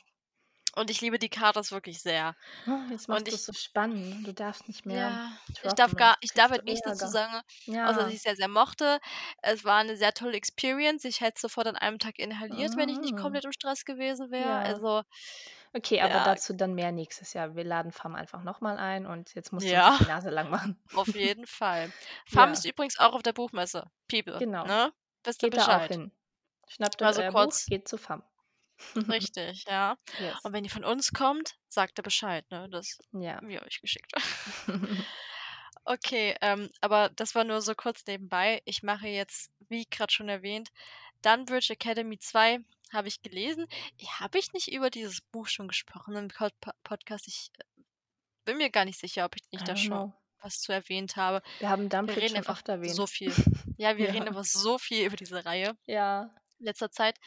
Und 0.77 0.91
ich 0.91 1.01
liebe 1.01 1.18
die 1.18 1.29
Carters 1.29 1.70
wirklich 1.72 2.01
sehr. 2.01 2.35
Oh, 2.66 2.79
jetzt 2.91 3.09
machst 3.09 3.29
du 3.29 3.35
es 3.35 3.47
so 3.47 3.53
spannend. 3.53 4.27
Du 4.27 4.33
darfst 4.33 4.66
nicht 4.66 4.85
mehr 4.87 4.97
Ja, 4.97 5.33
ich 5.62 5.72
darf 5.75 5.95
gar 5.95 6.16
ich 6.20 6.33
darf 6.33 6.51
halt 6.51 6.64
nichts 6.64 6.83
dazu 6.85 7.07
sagen, 7.07 7.41
ja. 7.66 7.89
außer 7.89 8.05
dass 8.05 8.12
ich 8.12 8.22
sehr, 8.22 8.37
sehr 8.37 8.49
mochte. 8.49 8.99
Es 9.43 9.64
war 9.64 9.79
eine 9.79 9.97
sehr 9.97 10.12
tolle 10.12 10.37
Experience. 10.37 11.05
Ich 11.05 11.20
hätte 11.20 11.41
sofort 11.41 11.66
an 11.66 11.77
einem 11.77 11.99
Tag 11.99 12.18
inhaliert, 12.18 12.75
mhm. 12.75 12.79
wenn 12.79 12.89
ich 12.89 12.99
nicht 12.99 13.14
ah. 13.14 13.20
komplett 13.20 13.45
im 13.45 13.53
Stress 13.53 13.85
gewesen 13.85 14.31
wäre. 14.31 14.49
Ja. 14.49 14.61
Also 14.61 15.03
Okay, 15.77 16.01
aber 16.01 16.14
ja. 16.14 16.25
dazu 16.25 16.55
dann 16.55 16.75
mehr 16.75 16.93
nächstes 16.93 17.33
Jahr. 17.33 17.57
Wir 17.57 17.64
laden 17.64 17.91
FAM 17.91 18.14
einfach 18.14 18.45
nochmal 18.45 18.79
ein 18.79 19.07
und 19.07 19.35
jetzt 19.35 19.53
musst 19.53 19.66
du 19.66 19.72
ja. 19.72 19.97
die 19.99 20.05
Nase 20.05 20.31
lang 20.31 20.49
machen. 20.49 20.81
Auf 20.95 21.09
jeden 21.16 21.49
Fall. 21.49 21.91
FAM 22.27 22.51
ja. 22.51 22.53
ist 22.53 22.64
übrigens 22.64 23.01
auch 23.01 23.12
auf 23.12 23.25
der 23.25 23.33
Buchmesse. 23.33 23.91
People. 24.09 24.39
Genau. 24.39 24.64
Ne? 24.64 24.93
Wisst 25.25 25.43
ihr 25.43 25.51
Bescheid. 25.51 25.68
Da 25.68 25.85
auch 25.85 25.89
hin. 25.89 26.12
Schnappt 26.68 27.03
euch 27.03 27.09
also 27.09 27.22
kurz. 27.22 27.64
Buch, 27.64 27.70
geht 27.70 27.89
zu 27.89 27.99
FAM. 27.99 28.22
Richtig, 29.09 29.64
ja. 29.68 29.97
Yes. 30.18 30.39
Und 30.43 30.53
wenn 30.53 30.64
ihr 30.64 30.70
von 30.70 30.85
uns 30.85 31.12
kommt, 31.12 31.55
sagt 31.68 31.99
er 31.99 32.03
Bescheid, 32.03 32.49
ne? 32.51 32.68
Das 32.70 32.99
ja. 33.12 33.37
haben 33.37 33.49
wir 33.49 33.62
euch 33.62 33.81
geschickt. 33.81 34.12
okay, 35.85 36.37
ähm, 36.41 36.70
aber 36.81 37.11
das 37.11 37.35
war 37.35 37.45
nur 37.45 37.61
so 37.62 37.75
kurz 37.75 38.05
nebenbei. 38.07 38.62
Ich 38.64 38.83
mache 38.83 39.09
jetzt, 39.09 39.51
wie 39.68 39.87
gerade 39.87 40.12
schon 40.12 40.29
erwähnt, 40.29 40.70
Dunbridge 41.22 41.72
Academy 41.72 42.18
2 42.18 42.61
habe 42.93 43.09
ich 43.09 43.22
gelesen. 43.22 43.66
Habe 44.07 44.39
ich 44.39 44.53
nicht 44.53 44.72
über 44.72 44.91
dieses 44.91 45.20
Buch 45.20 45.49
schon 45.49 45.68
gesprochen 45.68 46.14
im 46.16 46.29
Podcast? 46.85 47.27
Ich 47.29 47.51
äh, 47.59 47.83
bin 48.45 48.59
mir 48.59 48.70
gar 48.70 48.85
nicht 48.85 49.01
sicher, 49.01 49.25
ob 49.25 49.37
ich 49.37 49.43
nicht 49.51 49.66
da 49.66 49.77
schon 49.77 50.12
was 50.45 50.61
zu 50.61 50.72
erwähnt 50.72 51.16
habe. 51.16 51.43
Wir 51.59 51.70
haben 51.70 51.89
Dunbridge 51.89 52.20
wir 52.20 52.25
reden 52.27 52.37
einfach 52.37 52.53
oft 52.53 52.68
erwähnt. 52.68 52.95
so 52.95 53.07
viel. 53.07 53.33
Ja, 53.77 53.97
wir 53.97 54.07
ja. 54.07 54.12
reden 54.12 54.29
einfach 54.29 54.45
so 54.45 54.79
viel 54.79 55.05
über 55.05 55.16
diese 55.16 55.45
Reihe. 55.45 55.77
Ja. 55.87 56.31
In 56.61 56.66
letzter 56.66 56.93
Zeit. 56.93 57.18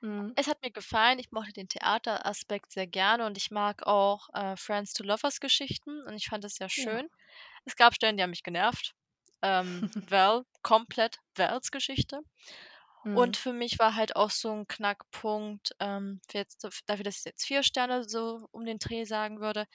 Mhm. 0.00 0.32
Es 0.36 0.46
hat 0.46 0.62
mir 0.62 0.70
gefallen. 0.70 1.18
Ich 1.18 1.32
mochte 1.32 1.52
den 1.52 1.68
Theateraspekt 1.68 2.72
sehr 2.72 2.86
gerne 2.86 3.26
und 3.26 3.36
ich 3.36 3.50
mag 3.50 3.86
auch 3.86 4.28
äh, 4.34 4.56
Friends 4.56 4.92
to 4.92 5.04
Lovers 5.04 5.40
Geschichten 5.40 6.02
und 6.02 6.14
ich 6.14 6.26
fand 6.28 6.44
es 6.44 6.54
sehr 6.56 6.68
schön. 6.68 7.06
Ja. 7.06 7.18
Es 7.64 7.76
gab 7.76 7.94
Stellen, 7.94 8.16
die 8.16 8.22
haben 8.22 8.30
mich 8.30 8.42
genervt. 8.42 8.94
Ähm, 9.42 9.90
Val, 10.10 10.44
komplett 10.62 11.18
Vals 11.34 11.70
Geschichte. 11.70 12.20
Mhm. 13.04 13.16
Und 13.16 13.36
für 13.36 13.52
mich 13.52 13.78
war 13.78 13.94
halt 13.94 14.16
auch 14.16 14.30
so 14.30 14.52
ein 14.52 14.66
Knackpunkt, 14.66 15.74
ähm, 15.80 16.20
jetzt, 16.32 16.64
dafür, 16.86 17.04
dass 17.04 17.18
ich 17.18 17.24
jetzt 17.24 17.44
vier 17.46 17.62
Sterne 17.62 18.04
so 18.04 18.46
um 18.52 18.64
den 18.64 18.78
Dreh 18.78 19.04
sagen 19.04 19.40
würde, 19.40 19.66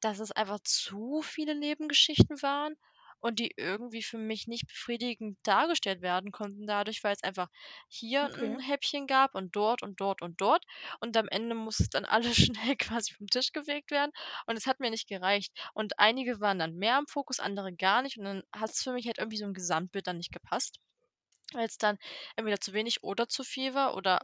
dass 0.00 0.18
es 0.18 0.32
einfach 0.32 0.60
zu 0.64 1.22
viele 1.22 1.54
Nebengeschichten 1.54 2.42
waren 2.42 2.74
und 3.22 3.38
die 3.40 3.52
irgendwie 3.56 4.02
für 4.02 4.18
mich 4.18 4.48
nicht 4.48 4.66
befriedigend 4.68 5.38
dargestellt 5.44 6.02
werden 6.02 6.32
konnten 6.32 6.66
dadurch, 6.66 7.02
weil 7.04 7.14
es 7.14 7.22
einfach 7.24 7.48
hier 7.88 8.24
okay. 8.24 8.42
ein 8.42 8.60
Häppchen 8.60 9.06
gab 9.06 9.34
und 9.34 9.56
dort 9.56 9.82
und 9.82 10.00
dort 10.00 10.22
und 10.22 10.40
dort 10.42 10.64
und 11.00 11.16
am 11.16 11.28
Ende 11.28 11.54
muss 11.54 11.80
es 11.80 11.88
dann 11.90 12.04
alles 12.06 12.36
schnell 12.36 12.76
quasi 12.76 13.14
vom 13.14 13.28
Tisch 13.28 13.52
gewegt 13.52 13.90
werden 13.90 14.12
und 14.46 14.56
es 14.58 14.66
hat 14.66 14.80
mir 14.80 14.90
nicht 14.90 15.08
gereicht 15.08 15.52
und 15.74 15.98
einige 15.98 16.40
waren 16.40 16.58
dann 16.58 16.74
mehr 16.76 16.98
im 16.98 17.06
Fokus, 17.06 17.40
andere 17.40 17.72
gar 17.74 18.02
nicht 18.02 18.18
und 18.18 18.24
dann 18.24 18.42
hat 18.54 18.70
es 18.70 18.82
für 18.82 18.92
mich 18.92 19.06
halt 19.06 19.18
irgendwie 19.18 19.38
so 19.38 19.46
ein 19.46 19.54
Gesamtbild 19.54 20.06
dann 20.06 20.18
nicht 20.18 20.32
gepasst, 20.32 20.78
weil 21.52 21.66
es 21.66 21.78
dann 21.78 21.98
entweder 22.36 22.60
zu 22.60 22.72
wenig 22.74 23.02
oder 23.04 23.28
zu 23.28 23.44
viel 23.44 23.74
war 23.74 23.96
oder, 23.96 24.20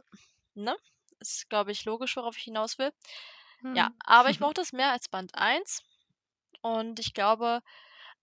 ne? 0.55 0.77
Ist, 1.19 1.49
glaube 1.49 1.71
ich, 1.71 1.85
logisch, 1.85 2.15
worauf 2.17 2.37
ich 2.37 2.43
hinaus 2.43 2.77
will. 2.79 2.91
Hm. 3.61 3.73
Ja, 3.73 3.89
aber 4.05 4.29
ich 4.29 4.39
mochte 4.41 4.61
es 4.61 4.73
mehr 4.73 4.91
als 4.91 5.09
Band 5.09 5.35
1 5.35 5.83
und 6.61 6.99
ich 6.99 7.13
glaube, 7.13 7.61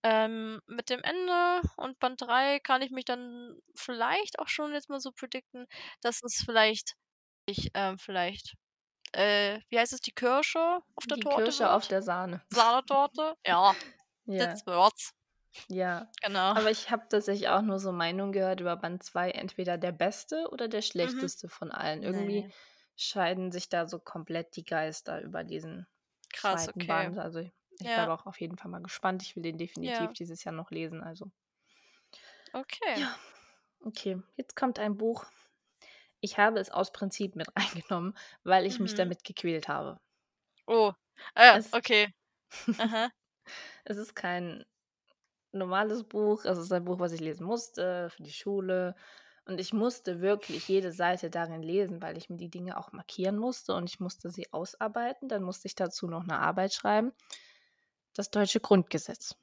ähm, 0.03 0.61
mit 0.67 0.89
dem 0.89 1.01
Ende 1.03 1.61
und 1.77 1.99
Band 1.99 2.21
3 2.21 2.59
kann 2.59 2.81
ich 2.81 2.91
mich 2.91 3.05
dann 3.05 3.59
vielleicht 3.75 4.39
auch 4.39 4.47
schon 4.49 4.73
jetzt 4.73 4.89
mal 4.89 4.99
so 4.99 5.11
predikten, 5.11 5.67
dass 6.01 6.21
es 6.23 6.43
vielleicht 6.45 6.93
ich, 7.47 7.71
ähm, 7.75 7.97
vielleicht, 7.99 8.55
äh, 9.13 9.61
wie 9.69 9.79
heißt 9.79 9.93
es, 9.93 10.01
die 10.01 10.11
Kirsche 10.13 10.79
auf 10.95 11.07
der 11.07 11.17
Die 11.17 11.21
Torte 11.21 11.57
Kirsche 11.57 11.71
wird? 11.73 11.73
auf 11.73 11.87
der 11.87 12.03
Sahne. 12.03 12.43
Sahnetorte? 12.51 13.35
Ja, 13.45 13.75
Ja. 14.27 14.61
that's 14.61 14.65
words. 14.67 15.11
Ja. 15.69 16.13
Genau. 16.21 16.53
Aber 16.53 16.71
ich 16.71 16.89
habe 16.91 17.07
tatsächlich 17.09 17.49
auch 17.49 17.61
nur 17.61 17.79
so 17.79 17.91
Meinungen 17.91 18.31
gehört 18.31 18.61
über 18.61 18.75
Band 18.77 19.03
2, 19.03 19.31
entweder 19.31 19.77
der 19.77 19.91
beste 19.91 20.49
oder 20.51 20.67
der 20.67 20.81
Mhm. 21.01 21.27
schlechteste 21.27 21.49
von 21.49 21.71
allen. 21.71 22.03
Irgendwie 22.03 22.45
Ne. 22.45 22.53
scheiden 22.95 23.51
sich 23.51 23.69
da 23.69 23.85
so 23.87 23.99
komplett 23.99 24.55
die 24.55 24.63
Geister 24.63 25.21
über 25.21 25.43
diesen 25.43 25.87
Krass, 26.33 26.67
zweiten 26.67 26.85
okay. 26.85 26.87
Band. 26.87 27.19
Also 27.19 27.41
ich 27.79 27.87
ja. 27.87 27.95
bleibe 27.95 28.13
auch 28.13 28.25
auf 28.25 28.39
jeden 28.39 28.57
Fall 28.57 28.71
mal 28.71 28.81
gespannt. 28.81 29.21
Ich 29.21 29.35
will 29.35 29.43
den 29.43 29.57
definitiv 29.57 29.99
ja. 29.99 30.07
dieses 30.07 30.43
Jahr 30.43 30.53
noch 30.53 30.71
lesen. 30.71 31.03
Also. 31.03 31.29
Okay. 32.53 32.99
Ja. 32.99 33.15
Okay, 33.81 34.21
jetzt 34.35 34.55
kommt 34.55 34.79
ein 34.79 34.97
Buch. 34.97 35.25
Ich 36.19 36.37
habe 36.37 36.59
es 36.59 36.71
aus 36.71 36.91
Prinzip 36.91 37.35
mit 37.35 37.47
reingenommen, 37.55 38.17
weil 38.43 38.65
ich 38.65 38.79
mhm. 38.79 38.83
mich 38.83 38.95
damit 38.95 39.23
gequält 39.23 39.67
habe. 39.67 39.99
Oh, 40.65 40.91
ah, 41.35 41.57
es, 41.57 41.71
okay. 41.73 42.13
es 43.85 43.97
ist 43.97 44.15
kein 44.15 44.65
normales 45.51 46.03
Buch. 46.03 46.43
Es 46.45 46.57
ist 46.57 46.71
ein 46.71 46.85
Buch, 46.85 46.99
was 46.99 47.13
ich 47.13 47.21
lesen 47.21 47.45
musste 47.45 48.09
für 48.09 48.23
die 48.23 48.33
Schule. 48.33 48.95
Und 49.45 49.61
ich 49.61 49.71
musste 49.71 50.19
wirklich 50.19 50.67
jede 50.67 50.91
Seite 50.91 51.29
darin 51.29 51.63
lesen, 51.63 52.01
weil 52.01 52.17
ich 52.17 52.29
mir 52.29 52.35
die 52.35 52.49
Dinge 52.49 52.77
auch 52.77 52.91
markieren 52.91 53.37
musste 53.37 53.73
und 53.75 53.89
ich 53.89 54.01
musste 54.01 54.29
sie 54.29 54.51
ausarbeiten. 54.51 55.29
Dann 55.29 55.43
musste 55.43 55.67
ich 55.67 55.75
dazu 55.75 56.07
noch 56.07 56.23
eine 56.23 56.39
Arbeit 56.39 56.73
schreiben 56.73 57.13
das 58.17 58.31
deutsche 58.31 58.59
Grundgesetz. 58.59 59.35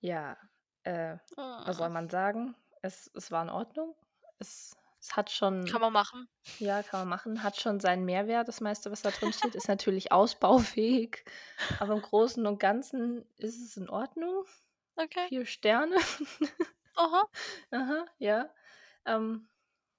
ja, 0.00 0.36
äh, 0.84 1.16
was 1.36 1.76
soll 1.76 1.86
ah. 1.86 1.90
man 1.90 2.08
sagen? 2.08 2.54
Es, 2.80 3.10
es 3.14 3.30
war 3.30 3.42
in 3.42 3.50
Ordnung. 3.50 3.94
Es, 4.38 4.76
es 5.00 5.16
hat 5.16 5.30
schon. 5.30 5.66
Kann 5.66 5.80
man 5.80 5.92
machen. 5.92 6.28
Ja, 6.58 6.82
kann 6.82 7.00
man 7.00 7.08
machen. 7.08 7.42
Hat 7.42 7.60
schon 7.60 7.80
seinen 7.80 8.04
Mehrwert. 8.04 8.48
Das 8.48 8.60
meiste, 8.60 8.90
was 8.90 9.02
da 9.02 9.10
drin 9.10 9.32
steht, 9.32 9.54
ist 9.54 9.68
natürlich 9.68 10.10
ausbaufähig. 10.10 11.24
Aber 11.78 11.94
im 11.94 12.02
Großen 12.02 12.46
und 12.46 12.58
Ganzen 12.58 13.24
ist 13.36 13.60
es 13.60 13.76
in 13.76 13.88
Ordnung. 13.88 14.44
Okay. 14.96 15.26
Vier 15.28 15.46
Sterne. 15.46 15.96
Aha. 16.96 17.24
Aha, 17.70 18.06
ja. 18.18 18.50
Ähm, 19.04 19.48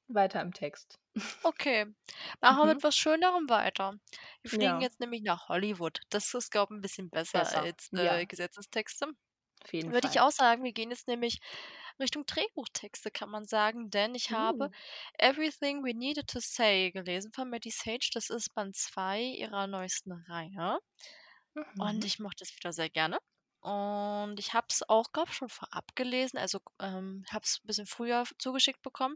weiter 0.08 0.42
im 0.42 0.54
Text. 0.54 1.00
Okay. 1.44 1.86
Machen 2.42 2.58
wir 2.60 2.66
Mhm. 2.66 2.68
mit 2.68 2.84
was 2.84 2.96
Schönerem 2.98 3.50
weiter. 3.50 3.94
Wir 4.42 4.52
fliegen 4.52 4.80
Ja. 4.80 4.80
jetzt 4.82 5.00
nämlich 5.00 5.22
nach 5.24 5.48
Hollywood. 5.50 6.00
Das 6.10 6.34
ist, 6.34 6.52
glaube 6.52 6.74
ich, 6.74 6.78
ein 6.78 6.82
bisschen 6.82 7.10
besser 7.12 7.40
Besser. 7.40 7.60
als 7.60 7.90
Ja, 7.92 8.18
äh, 8.18 8.26
Gesetzestexte. 8.26 9.08
auf 9.64 9.74
jeden 9.74 9.94
Würde 9.94 10.08
ich 10.08 10.20
auch 10.20 10.32
sagen, 10.32 10.64
wir 10.64 10.74
gehen 10.74 10.92
jetzt 10.92 11.08
nämlich 11.08 11.40
Richtung 12.00 12.26
Drehbuchtexte, 12.26 13.12
kann 13.12 13.30
man 13.30 13.46
sagen, 13.46 13.90
denn 13.92 14.16
ich 14.16 14.32
habe 14.32 14.68
uh. 14.68 14.72
Everything 15.20 15.84
We 15.86 15.94
Needed 15.96 16.28
to 16.30 16.40
Say 16.42 16.92
gelesen 16.92 17.32
von 17.34 17.50
Maddie 17.50 17.72
Sage. 17.72 18.10
Das 18.14 18.30
ist 18.30 18.54
Band 18.56 18.76
2 18.76 19.22
ihrer 19.22 19.68
neuesten 19.68 20.14
Reihe. 20.30 20.80
Und 21.78 22.04
mhm. 22.04 22.06
ich 22.06 22.20
mochte 22.20 22.44
es 22.44 22.56
wieder 22.56 22.74
sehr 22.74 22.90
gerne. 22.90 23.20
Und 23.64 24.40
ich 24.40 24.54
habe 24.54 24.68
es 24.70 24.88
auch, 24.90 25.14
glaube 25.14 25.30
ich, 25.32 25.38
schon 25.38 25.48
vorab 25.48 25.96
gelesen. 25.96 26.38
Also 26.38 26.60
ähm, 26.80 27.26
habe 27.32 27.46
es 27.46 27.60
ein 27.64 27.68
bisschen 27.68 27.86
früher 27.86 28.26
zugeschickt 28.38 28.82
bekommen 28.82 29.16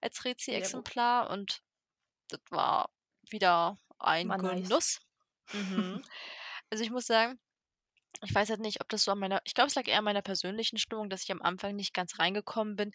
als 0.00 0.24
Rezi-Exemplar. 0.24 1.30
Und 1.30 1.62
das 2.28 2.40
war 2.50 2.90
wieder 3.28 3.76
ein 3.98 4.28
War 4.28 4.38
nice. 4.38 4.68
Genuss. 4.68 5.00
Mhm. 5.50 6.04
Also 6.68 6.84
ich 6.84 6.90
muss 6.90 7.06
sagen, 7.06 7.40
ich 8.22 8.34
weiß 8.34 8.50
halt 8.50 8.60
nicht, 8.60 8.80
ob 8.80 8.88
das 8.88 9.04
so 9.04 9.12
an 9.12 9.18
meiner, 9.18 9.40
ich 9.44 9.54
glaube, 9.54 9.68
es 9.68 9.74
lag 9.74 9.86
eher 9.86 9.98
an 9.98 10.04
meiner 10.04 10.22
persönlichen 10.22 10.78
Stimmung, 10.78 11.08
dass 11.08 11.22
ich 11.22 11.30
am 11.32 11.42
Anfang 11.42 11.76
nicht 11.76 11.94
ganz 11.94 12.18
reingekommen 12.18 12.76
bin, 12.76 12.90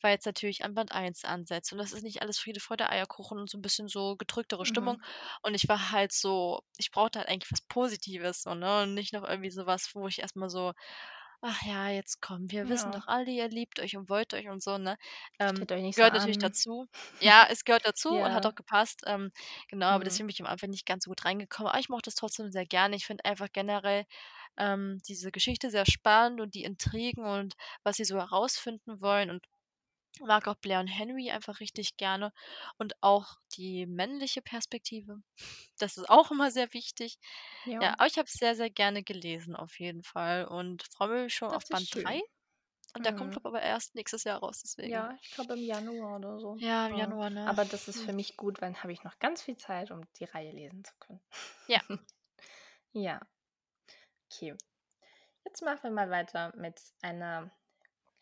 weil 0.00 0.12
jetzt 0.14 0.26
natürlich 0.26 0.64
an 0.64 0.74
Band 0.74 0.92
1 0.92 1.24
ansetzt. 1.24 1.72
Und 1.72 1.78
das 1.78 1.92
ist 1.92 2.02
nicht 2.02 2.22
alles 2.22 2.38
Friede, 2.38 2.60
Freude, 2.60 2.88
Eierkuchen 2.88 3.38
und 3.38 3.50
so 3.50 3.58
ein 3.58 3.62
bisschen 3.62 3.88
so 3.88 4.16
gedrücktere 4.16 4.64
Stimmung. 4.66 4.96
Mhm. 4.96 5.02
Und 5.42 5.54
ich 5.54 5.68
war 5.68 5.90
halt 5.90 6.12
so, 6.12 6.62
ich 6.78 6.90
brauchte 6.90 7.18
halt 7.18 7.28
eigentlich 7.28 7.52
was 7.52 7.62
Positives, 7.62 8.42
so, 8.42 8.54
ne? 8.54 8.82
Und 8.82 8.94
nicht 8.94 9.12
noch 9.12 9.24
irgendwie 9.28 9.50
sowas, 9.50 9.90
wo 9.94 10.08
ich 10.08 10.20
erstmal 10.20 10.48
so, 10.48 10.72
ach 11.42 11.62
ja, 11.64 11.88
jetzt 11.90 12.22
kommen 12.22 12.50
wir 12.50 12.68
wissen 12.68 12.92
doch 12.92 13.08
alle, 13.08 13.30
ihr 13.30 13.48
liebt 13.48 13.80
euch 13.80 13.96
und 13.96 14.08
wollt 14.08 14.32
euch 14.32 14.48
und 14.48 14.62
so, 14.62 14.78
ne? 14.78 14.96
Ähm, 15.40 15.66
euch 15.70 15.82
nicht 15.82 15.96
so 15.96 16.00
gehört 16.00 16.14
natürlich 16.14 16.36
an. 16.36 16.42
dazu. 16.42 16.86
Ja, 17.20 17.46
es 17.50 17.64
gehört 17.64 17.84
dazu 17.84 18.10
und 18.10 18.32
hat 18.32 18.46
auch 18.46 18.54
gepasst. 18.54 19.02
Ähm, 19.06 19.32
genau, 19.68 19.86
aber 19.86 20.00
mhm. 20.00 20.04
deswegen 20.04 20.26
bin 20.28 20.34
ich 20.34 20.40
am 20.40 20.46
Anfang 20.46 20.70
nicht 20.70 20.86
ganz 20.86 21.04
so 21.04 21.10
gut 21.10 21.24
reingekommen. 21.24 21.70
Aber 21.70 21.80
ich 21.80 21.88
mochte 21.88 22.10
es 22.10 22.14
trotzdem 22.16 22.50
sehr 22.52 22.64
gerne. 22.66 22.96
Ich 22.96 23.06
finde 23.06 23.24
einfach 23.24 23.48
generell 23.52 24.04
ähm, 24.56 25.00
diese 25.08 25.32
Geschichte 25.32 25.70
sehr 25.70 25.86
spannend 25.86 26.40
und 26.40 26.54
die 26.54 26.64
Intrigen 26.64 27.24
und 27.24 27.54
was 27.82 27.96
sie 27.96 28.04
so 28.04 28.16
herausfinden 28.18 29.00
wollen 29.00 29.30
und 29.30 29.44
mag 30.20 30.46
auch 30.48 30.56
Blair 30.56 30.80
und 30.80 30.88
Henry 30.88 31.30
einfach 31.30 31.60
richtig 31.60 31.96
gerne 31.96 32.32
und 32.78 32.94
auch 33.02 33.36
die 33.56 33.86
männliche 33.86 34.42
Perspektive. 34.42 35.18
Das 35.78 35.96
ist 35.96 36.08
auch 36.10 36.30
immer 36.30 36.50
sehr 36.52 36.72
wichtig. 36.74 37.18
Ja, 37.80 37.94
Ja. 37.94 37.96
aber 37.98 38.06
ich 38.06 38.18
habe 38.18 38.26
es 38.26 38.34
sehr, 38.34 38.54
sehr 38.56 38.70
gerne 38.70 39.02
gelesen 39.04 39.56
auf 39.56 39.78
jeden 39.80 40.02
Fall 40.04 40.46
und 40.46 40.84
freue 40.94 41.24
mich 41.24 41.34
schon 41.34 41.50
auf 41.50 41.68
Band 41.68 41.88
3. 41.92 42.20
Und 42.94 43.06
der 43.06 43.12
kommt, 43.14 43.32
Mhm. 43.32 43.34
glaube 43.34 43.48
aber 43.48 43.62
erst 43.62 43.94
nächstes 43.96 44.24
Jahr 44.24 44.40
raus, 44.40 44.62
deswegen. 44.64 45.06
Ja, 45.06 45.16
ich 45.22 45.30
glaube 45.30 45.54
im 45.54 45.64
Januar 45.64 46.16
oder 46.18 46.38
so. 46.38 46.58
Ja, 46.58 46.86
im 46.86 46.94
Ja. 46.94 47.06
Januar, 47.08 47.30
ne? 47.30 47.44
Aber 47.44 47.64
das 47.64 47.88
ist 47.88 48.02
für 48.02 48.12
mich 48.12 48.36
gut, 48.36 48.60
weil 48.60 48.72
dann 48.72 48.82
habe 48.82 48.92
ich 48.92 49.02
noch 49.02 49.18
ganz 49.18 49.42
viel 49.42 49.56
Zeit, 49.56 49.90
um 49.90 50.02
die 50.16 50.24
Reihe 50.24 50.52
lesen 50.52 50.84
zu 50.84 50.92
können. 51.00 51.20
Ja. 51.66 51.80
Ja. 52.92 53.20
Okay. 54.30 54.54
Jetzt 55.44 55.62
machen 55.62 55.82
wir 55.84 55.90
mal 55.92 56.10
weiter 56.10 56.52
mit 56.56 56.80
einer 57.02 57.50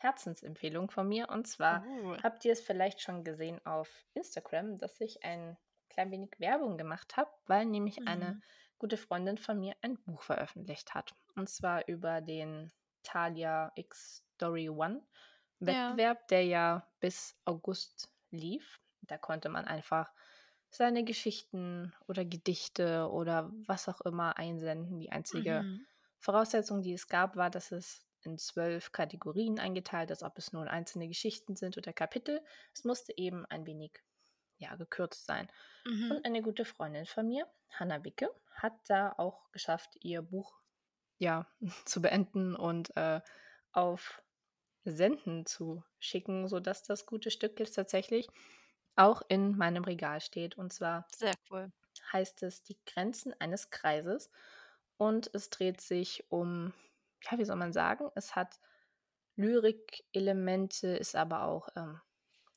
Herzensempfehlung 0.01 0.91
von 0.91 1.09
mir. 1.09 1.29
Und 1.29 1.47
zwar 1.47 1.85
Uh. 1.87 2.17
habt 2.23 2.45
ihr 2.45 2.53
es 2.53 2.61
vielleicht 2.61 3.01
schon 3.01 3.25
gesehen 3.25 3.65
auf 3.65 3.89
Instagram, 4.15 4.79
dass 4.79 5.01
ich 5.01 5.25
ein 5.25 5.57
klein 5.89 6.11
wenig 6.11 6.31
Werbung 6.39 6.79
gemacht 6.79 7.17
habe, 7.17 7.31
weil 7.47 7.67
nämlich 7.67 8.01
mhm. 8.01 8.09
eine 8.09 8.41
gute 8.79 8.97
Freundin 8.97 9.39
von 9.39 9.61
mir 9.61 9.75
ein 9.83 9.99
Buch 10.03 10.23
veröffentlicht 10.23 10.95
hat. 10.95 11.15
Und 11.37 11.49
zwar 11.49 11.87
über 11.87 12.21
den 12.21 12.73
Talia 13.03 13.73
X 13.77 14.25
Story 14.35 14.69
One 14.69 15.03
Wettbewerb, 15.59 16.19
ja. 16.21 16.27
der 16.31 16.45
ja 16.45 16.89
bis 17.01 17.37
August 17.45 18.11
lief. 18.31 18.81
Da 19.03 19.19
konnte 19.19 19.49
man 19.49 19.67
einfach 19.67 20.11
seine 20.71 21.05
Geschichten 21.05 21.93
oder 22.07 22.25
Gedichte 22.25 23.11
oder 23.11 23.51
was 23.67 23.89
auch 23.89 24.01
immer 24.03 24.39
einsenden. 24.39 24.99
Die 24.99 25.13
einzige 25.13 25.63
mhm. 25.63 25.87
Voraussetzung, 26.19 26.81
die 26.83 26.95
es 26.95 27.09
gab, 27.09 27.37
war, 27.37 27.51
dass 27.51 27.73
es 27.73 28.07
in 28.23 28.39
zwölf 28.39 28.93
Kategorien 28.93 29.59
eingeteilt 29.59 30.11
ist, 30.11 30.23
ob 30.23 30.39
es 30.39 30.53
nun 30.53 30.69
einzelne 30.69 31.09
Geschichten 31.09 31.57
sind 31.57 31.77
oder 31.79 31.93
Kapitel. 31.93 32.43
Es 32.75 32.85
musste 32.85 33.17
eben 33.17 33.47
ein 33.47 33.67
wenig 33.67 33.93
ja, 34.59 34.77
gekürzt 34.77 35.27
sein. 35.27 35.51
Mhm. 35.85 36.11
Und 36.11 36.25
eine 36.25 36.43
gute 36.43 36.65
Freundin 36.65 37.07
von 37.07 37.27
mir, 37.27 37.47
Hanna 37.71 38.05
Wicke, 38.05 38.31
hat 38.55 38.75
da 38.89 39.15
auch 39.17 39.51
geschafft, 39.53 39.97
ihr 40.01 40.23
Buch 40.23 40.61
ja, 41.21 41.47
zu 41.85 42.03
beenden 42.03 42.57
und 42.57 42.97
äh, 42.97 43.21
auf 43.73 44.23
Senden 44.85 45.47
zu 45.47 45.85
schicken, 45.99 46.49
sodass 46.49 46.83
das 46.83 47.07
gute 47.07 47.31
Stück 47.31 47.61
jetzt 47.61 47.75
tatsächlich 47.75 48.29
auch 48.97 49.23
in 49.29 49.57
meinem 49.57 49.85
Regal 49.85 50.21
steht. 50.21 50.57
Und 50.59 50.73
zwar 50.73 51.07
Sehr 51.15 51.35
cool. 51.51 51.71
heißt 52.13 52.43
es 52.43 52.63
Die 52.65 52.79
Grenzen 52.87 53.35
eines 53.39 53.71
Kreises. 53.71 54.31
Und 54.97 55.31
es 55.33 55.49
dreht 55.51 55.81
sich 55.81 56.25
um, 56.31 56.75
ja, 57.23 57.39
wie 57.39 57.45
soll 57.45 57.57
man 57.57 57.73
sagen, 57.73 58.11
es 58.15 58.37
hat 58.37 58.61
Lyrik-Elemente, 59.37 60.89
ist 60.89 61.17
aber 61.17 61.45
auch 61.45 61.69
ähm, 61.77 62.01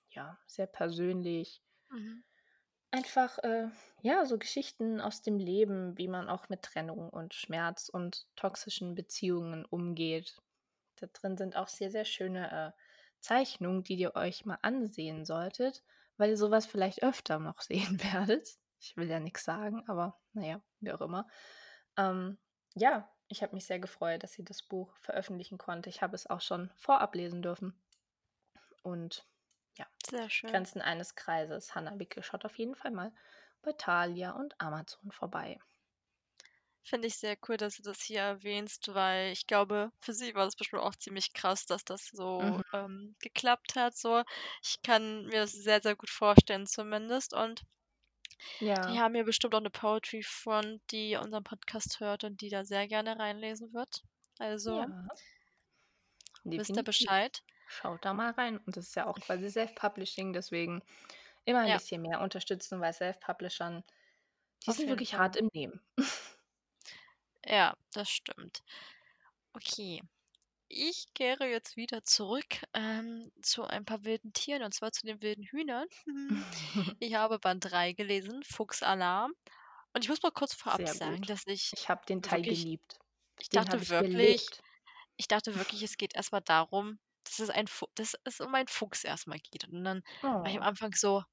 ja, 0.09 0.37
sehr 0.47 0.67
persönlich. 0.67 1.63
Mhm. 1.89 2.23
Einfach, 2.91 3.39
äh, 3.39 3.69
ja, 4.01 4.25
so 4.25 4.37
Geschichten 4.37 5.01
aus 5.01 5.21
dem 5.21 5.39
Leben, 5.39 5.97
wie 5.97 6.07
man 6.07 6.29
auch 6.29 6.49
mit 6.49 6.61
Trennung 6.61 7.09
und 7.09 7.33
Schmerz 7.33 7.89
und 7.89 8.27
toxischen 8.35 8.93
Beziehungen 8.93 9.65
umgeht. 9.65 10.37
Da 10.97 11.07
drin 11.07 11.37
sind 11.37 11.55
auch 11.55 11.67
sehr, 11.67 11.89
sehr 11.89 12.05
schöne 12.05 12.51
äh, 12.51 12.79
Zeichnungen, 13.19 13.83
die 13.83 13.95
ihr 13.95 14.15
euch 14.15 14.45
mal 14.45 14.59
ansehen 14.61 15.25
solltet 15.25 15.83
weil 16.17 16.29
ihr 16.29 16.37
sowas 16.37 16.65
vielleicht 16.65 17.03
öfter 17.03 17.39
noch 17.39 17.61
sehen 17.61 18.01
werdet. 18.03 18.57
Ich 18.79 18.97
will 18.97 19.09
ja 19.09 19.19
nichts 19.19 19.43
sagen, 19.43 19.83
aber 19.87 20.19
naja, 20.33 20.61
wie 20.79 20.91
auch 20.91 21.01
immer. 21.01 21.27
Ähm, 21.97 22.37
ja, 22.75 23.09
ich 23.33 23.43
habe 23.43 23.53
mich 23.55 23.65
sehr 23.65 23.79
gefreut, 23.79 24.23
dass 24.23 24.33
sie 24.33 24.45
das 24.45 24.61
Buch 24.63 24.95
veröffentlichen 24.97 25.57
konnte. 25.57 25.89
Ich 25.89 26.01
habe 26.01 26.15
es 26.15 26.29
auch 26.29 26.41
schon 26.41 26.71
vorab 26.77 27.15
lesen 27.15 27.41
dürfen. 27.41 27.73
Und 28.83 29.25
ja, 29.77 29.87
sehr 30.09 30.29
schön. 30.29 30.61
Grenzen 30.61 30.81
eines 30.81 31.15
Kreises. 31.15 31.75
Hannah 31.75 31.99
Wicke 31.99 32.23
schaut 32.23 32.45
auf 32.45 32.57
jeden 32.57 32.75
Fall 32.75 32.91
mal 32.91 33.13
bei 33.63 33.73
Thalia 33.73 34.31
und 34.31 34.59
Amazon 34.61 35.11
vorbei. 35.11 35.59
Finde 36.85 37.07
ich 37.07 37.17
sehr 37.17 37.35
cool, 37.49 37.57
dass 37.57 37.75
du 37.77 37.81
das 37.83 38.01
hier 38.03 38.21
erwähnst, 38.21 38.93
weil 38.93 39.31
ich 39.33 39.47
glaube, 39.47 39.91
für 39.99 40.13
sie 40.13 40.33
war 40.35 40.45
das 40.45 40.55
bestimmt 40.55 40.81
auch 40.83 40.95
ziemlich 40.95 41.33
krass, 41.33 41.65
dass 41.65 41.83
das 41.83 42.07
so 42.11 42.39
Mhm. 42.39 42.61
ähm, 42.73 43.15
geklappt 43.19 43.75
hat. 43.75 43.97
So, 43.97 44.23
ich 44.61 44.81
kann 44.81 45.25
mir 45.25 45.41
das 45.41 45.51
sehr, 45.53 45.81
sehr 45.81 45.95
gut 45.95 46.09
vorstellen, 46.09 46.65
zumindest. 46.67 47.33
Und 47.33 47.63
die 48.85 48.99
haben 48.99 49.15
ja 49.15 49.23
bestimmt 49.23 49.55
auch 49.55 49.59
eine 49.59 49.69
Poetry 49.71 50.23
Front, 50.23 50.81
die 50.91 51.15
unseren 51.17 51.43
Podcast 51.43 51.99
hört 51.99 52.23
und 52.23 52.41
die 52.41 52.49
da 52.49 52.63
sehr 52.65 52.87
gerne 52.87 53.17
reinlesen 53.19 53.73
wird. 53.73 54.03
Also, 54.39 54.85
Ja, 54.85 55.09
wisst 56.55 56.77
ihr 56.77 56.83
Bescheid? 56.83 57.43
Schaut 57.67 58.05
da 58.05 58.13
mal 58.13 58.31
rein. 58.31 58.57
Und 58.57 58.77
das 58.77 58.87
ist 58.87 58.95
ja 58.95 59.05
auch 59.07 59.19
quasi 59.19 59.49
Self-Publishing, 59.49 60.31
deswegen 60.33 60.81
immer 61.45 61.59
ein 61.61 61.71
Ja. 61.71 61.73
bisschen 61.73 62.01
mehr 62.01 62.21
unterstützen, 62.21 62.81
weil 62.81 62.93
Self-Publishern, 62.93 63.83
die 64.65 64.71
Auf 64.71 64.73
sind 64.73 64.89
wirklich 64.89 65.15
Fall. 65.15 65.19
hart 65.19 65.35
im 65.37 65.49
Nehmen. 65.53 65.81
Ja, 67.45 67.75
das 67.93 68.09
stimmt. 68.09 68.63
Okay. 69.55 70.01
Ich 70.67 71.07
kehre 71.13 71.47
jetzt 71.47 71.77
wieder 71.77 72.03
zurück 72.03 72.45
ähm, 72.73 73.31
zu 73.41 73.63
ein 73.63 73.85
paar 73.85 74.03
wilden 74.03 74.33
Tieren 74.33 74.63
und 74.63 74.73
zwar 74.73 74.91
zu 74.91 75.05
den 75.05 75.21
wilden 75.21 75.43
Hühnern. 75.43 75.87
Ich 76.99 77.15
habe 77.15 77.39
Band 77.39 77.71
3 77.71 77.93
gelesen, 77.93 78.43
Fuchsalarm. 78.43 79.33
Und 79.93 80.03
ich 80.03 80.09
muss 80.09 80.23
mal 80.23 80.31
kurz 80.31 80.53
vorab 80.53 80.77
Sehr 80.77 80.93
sagen, 80.93 81.17
gut. 81.17 81.29
dass 81.29 81.45
ich 81.45 81.71
Ich 81.75 81.89
habe 81.89 82.05
den 82.07 82.21
Teil 82.21 82.39
wirklich, 82.39 82.63
geliebt. 82.63 82.99
ich 83.39 83.49
Den 83.49 83.63
dachte 83.63 83.77
ich 83.77 83.89
wirklich, 83.89 84.47
ich 85.17 85.27
dachte 85.27 85.55
wirklich, 85.55 85.83
es 85.83 85.97
geht 85.97 86.15
erstmal 86.15 86.41
darum, 86.41 86.99
dass 87.23 87.39
es 87.39 87.49
ein 87.49 87.67
Fu 87.67 87.85
dass 87.95 88.15
es 88.23 88.39
um 88.41 88.53
einen 88.55 88.67
Fuchs 88.67 89.03
erstmal 89.03 89.39
geht. 89.39 89.67
Und 89.69 89.83
dann 89.83 90.03
war 90.21 90.45
ich 90.47 90.55
am 90.55 90.63
oh. 90.63 90.65
Anfang 90.65 90.93
so, 90.93 91.23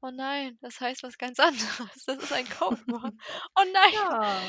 oh 0.00 0.10
nein, 0.10 0.58
das 0.62 0.80
heißt 0.80 1.02
was 1.02 1.18
ganz 1.18 1.38
anderes. 1.40 2.04
Das 2.06 2.16
ist 2.16 2.32
ein 2.32 2.48
Codewort. 2.48 3.14
Oh 3.54 3.64
nein. 3.72 3.92
Ja. 3.92 4.40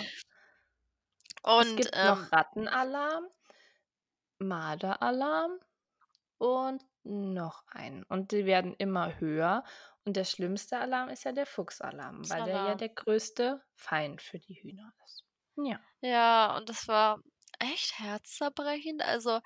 Es 1.62 1.76
gibt 1.76 1.92
ähm 1.94 2.08
noch 2.08 2.32
Rattenalarm, 2.32 3.26
Marderalarm 4.40 5.60
und 6.38 6.84
noch 7.04 7.64
einen. 7.68 8.04
Und 8.04 8.32
die 8.32 8.46
werden 8.46 8.76
immer 8.78 9.20
höher. 9.20 9.64
Und 10.06 10.16
der 10.16 10.26
schlimmste 10.26 10.78
Alarm 10.78 11.10
ist 11.10 11.24
ja 11.24 11.32
der 11.32 11.46
Fuchsalarm, 11.46 12.30
weil 12.30 12.44
der 12.46 12.56
ja 12.56 12.76
der 12.76 12.90
größte 12.90 13.62
Feind 13.76 14.22
für 14.22 14.40
die 14.40 14.56
Hühner 14.62 14.94
ist. 15.06 15.26
Ja. 15.58 15.80
Ja, 16.02 16.56
und 16.56 16.70
das 16.70 16.88
war 16.88 17.20
echt 17.60 18.00
herzzerbrechend. 18.00 19.02
Also, 19.02 19.40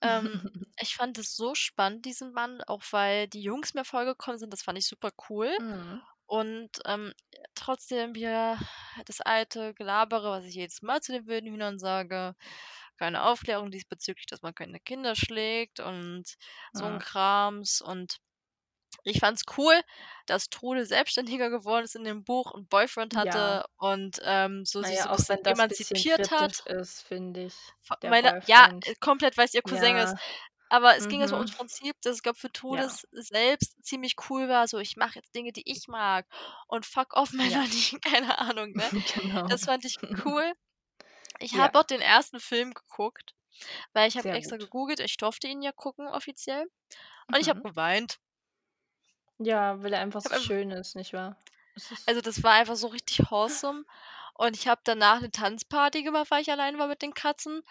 ähm, 0.00 0.50
ich 0.80 0.94
fand 0.96 1.18
es 1.18 1.34
so 1.34 1.54
spannend, 1.54 2.04
diesen 2.04 2.32
Mann, 2.32 2.62
auch 2.62 2.82
weil 2.90 3.28
die 3.28 3.42
Jungs 3.42 3.74
mir 3.74 3.84
vorgekommen 3.84 4.38
sind. 4.38 4.52
Das 4.52 4.62
fand 4.62 4.78
ich 4.78 4.86
super 4.86 5.10
cool. 5.28 5.50
Mhm. 5.60 6.02
Und 6.26 6.70
ähm, 6.86 7.12
trotzdem 7.54 8.14
wieder 8.14 8.58
das 9.06 9.20
alte 9.20 9.74
Gelabere, 9.74 10.30
was 10.30 10.44
ich 10.44 10.54
jedes 10.54 10.82
Mal 10.82 11.00
zu 11.00 11.12
den 11.12 11.26
wilden 11.26 11.52
Hühnern 11.52 11.78
sage. 11.78 12.34
Keine 12.98 13.24
Aufklärung 13.24 13.70
diesbezüglich, 13.70 14.26
dass 14.26 14.42
man 14.42 14.54
keine 14.54 14.80
Kinder 14.80 15.14
schlägt 15.16 15.80
und 15.80 16.24
so 16.72 16.86
ein 16.86 16.98
Krams. 16.98 17.80
Und 17.82 18.18
ich 19.04 19.20
fand's 19.20 19.44
cool, 19.58 19.80
dass 20.26 20.50
Trude 20.50 20.86
selbstständiger 20.86 21.50
geworden 21.50 21.84
ist 21.84 21.96
in 21.96 22.04
dem 22.04 22.24
Buch 22.24 22.52
und 22.52 22.68
Boyfriend 22.70 23.16
hatte 23.16 23.64
Ja. 23.64 23.66
und 23.78 24.18
ähm, 24.24 24.64
so 24.66 24.82
sich 24.82 25.00
Naja, 25.00 25.06
so 25.06 25.08
ein 25.10 25.14
auch 25.14 25.18
bisschen 25.18 25.44
emanzipiert 25.46 26.30
hat. 26.30 26.64
ist, 26.66 27.02
finde 27.02 27.44
ich, 27.46 27.74
Meine, 28.04 28.30
ja, 28.44 28.68
äh, 28.82 28.94
komplett, 29.00 29.36
weil 29.36 29.46
es 29.46 29.54
ihr 29.54 29.62
Cousin 29.62 29.96
ist. 29.96 30.16
Aber 30.68 30.96
es 30.96 31.06
ging 31.08 31.20
ja 31.20 31.28
so 31.28 31.36
ums 31.36 31.50
mhm. 31.50 31.56
Prinzip, 31.56 31.94
dass 32.02 32.16
ich 32.16 32.22
glaube, 32.22 32.38
für 32.38 32.50
Ja. 32.68 32.98
selbst 33.12 33.76
ziemlich 33.84 34.16
cool 34.30 34.48
war, 34.48 34.66
so: 34.68 34.78
„Ich 34.78 34.96
mache 34.96 35.16
jetzt 35.16 35.34
Dinge, 35.34 35.52
die 35.52 35.62
ich 35.70 35.86
mag 35.88 36.26
und 36.68 36.86
fuck 36.86 37.14
off 37.14 37.32
Männer, 37.32 37.64
Ja. 37.68 37.68
die 37.68 37.98
keine 38.00 38.38
Ahnung“, 38.40 38.74
ne? 38.74 38.90
Genau. 39.06 39.48
Das 39.48 39.64
fand 39.64 39.84
ich 39.84 39.98
cool. 40.24 40.52
Ich 41.38 41.56
habe 41.56 41.78
auch 41.78 41.84
den 41.84 42.00
ersten 42.02 42.40
Film 42.40 42.74
geguckt, 42.74 43.34
weil 43.94 44.08
ich 44.08 44.18
habe 44.18 44.32
extra 44.32 44.56
gut. 44.56 44.58
gegoogelt. 44.58 45.00
Ich 45.00 45.16
durfte 45.18 45.48
ihn 45.48 45.62
ja 45.62 45.72
gucken 45.72 46.08
offiziell 46.08 46.66
und 47.32 47.40
ich 47.40 47.48
habe 47.48 47.60
Mhm. 47.60 47.66
geweint. 47.66 48.18
Ja, 49.38 49.82
weil 49.82 49.92
er 49.94 50.00
einfach 50.00 50.20
so 50.22 50.34
schön 50.34 50.70
ist, 50.70 50.94
nicht 50.94 51.12
wahr? 51.14 51.36
Also, 52.06 52.20
das 52.20 52.42
war 52.44 52.52
einfach 52.52 52.76
so 52.76 52.86
richtig 52.86 53.30
wholesome 53.30 53.84
und 54.34 54.56
ich 54.56 54.68
habe 54.68 54.80
danach 54.84 55.20
'ne 55.20 55.30
Tanzparty 55.30 56.02
gemacht, 56.04 56.30
weil 56.30 56.42
ich 56.42 56.50
alleine 56.52 56.78
war 56.78 56.86
mit 56.88 57.02
den 57.02 57.14
Katzen 57.14 57.62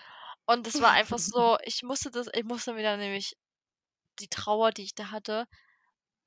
und 0.48 0.68
das 0.68 0.82
war 0.82 0.92
einfach 0.94 1.20
so 1.20 1.58
ich 1.66 1.84
musste 1.84 2.12
das 2.12 2.30
ich 2.34 2.46
musste 2.46 2.78
wieder 2.78 2.98
nämlich 2.98 3.38
die 4.20 4.30
Trauer, 4.30 4.72
die 4.72 4.84
ich 4.86 4.96
da 4.96 5.12
hatte, 5.12 5.48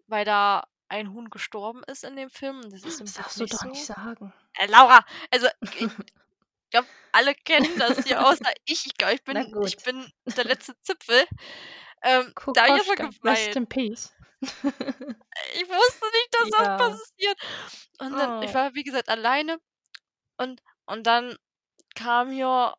weil 0.08 0.24
da 0.26 0.64
ein 0.88 1.12
Huhn 1.14 1.30
gestorben 1.30 1.82
ist 1.86 2.04
in 2.04 2.16
dem 2.16 2.30
Film 2.30 2.62
das 2.70 2.84
ist 2.84 3.00
im 3.00 3.12
Das 3.12 3.14
darfst 3.14 3.40
du 3.40 3.46
nicht 3.46 3.58
doch 3.58 3.64
so. 3.64 3.68
nicht 3.70 3.84
sagen. 3.84 4.32
Äh, 4.54 4.66
Laura, 4.68 5.04
also 5.32 5.48
ich 5.74 5.90
glaube, 6.70 6.88
alle 7.12 7.34
kennen 7.34 7.78
das 7.78 8.04
hier 8.04 8.20
außer 8.26 8.52
ich. 8.66 8.86
Ich 8.86 8.94
glaube, 8.94 9.14
ich 9.14 9.24
bin 9.24 9.36
ich 9.64 9.76
bin 9.78 10.12
der 10.36 10.44
letzte 10.44 10.74
Zipfel. 10.82 11.24
Ähm, 12.02 12.32
da 12.54 12.68
habe 12.68 12.80
ich 12.80 12.90
aber 12.90 13.10
rest 13.24 13.56
in 13.56 13.66
peace. 13.66 14.12
Ich 15.54 15.68
wusste 15.68 16.06
nicht, 16.06 16.28
dass 16.32 16.50
das 16.50 16.76
passiert. 16.76 17.38
Und 18.00 18.18
dann 18.18 18.42
ich 18.42 18.50
oh. 18.50 18.54
war, 18.54 18.74
wie 18.74 18.82
gesagt, 18.82 19.08
alleine 19.08 19.58
und 20.36 20.62
und 20.86 21.06
dann 21.06 21.36
kam 21.94 22.30
hier 22.30 22.74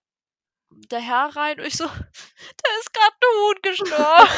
der 0.69 0.99
Herr 0.99 1.35
rein 1.35 1.59
und 1.59 1.65
ich 1.65 1.77
so: 1.77 1.85
„Da 1.87 2.69
ist 2.79 2.93
grad 2.93 3.13
'n 3.13 3.39
Huhn 3.39 3.55
gestorben.“ 3.61 4.29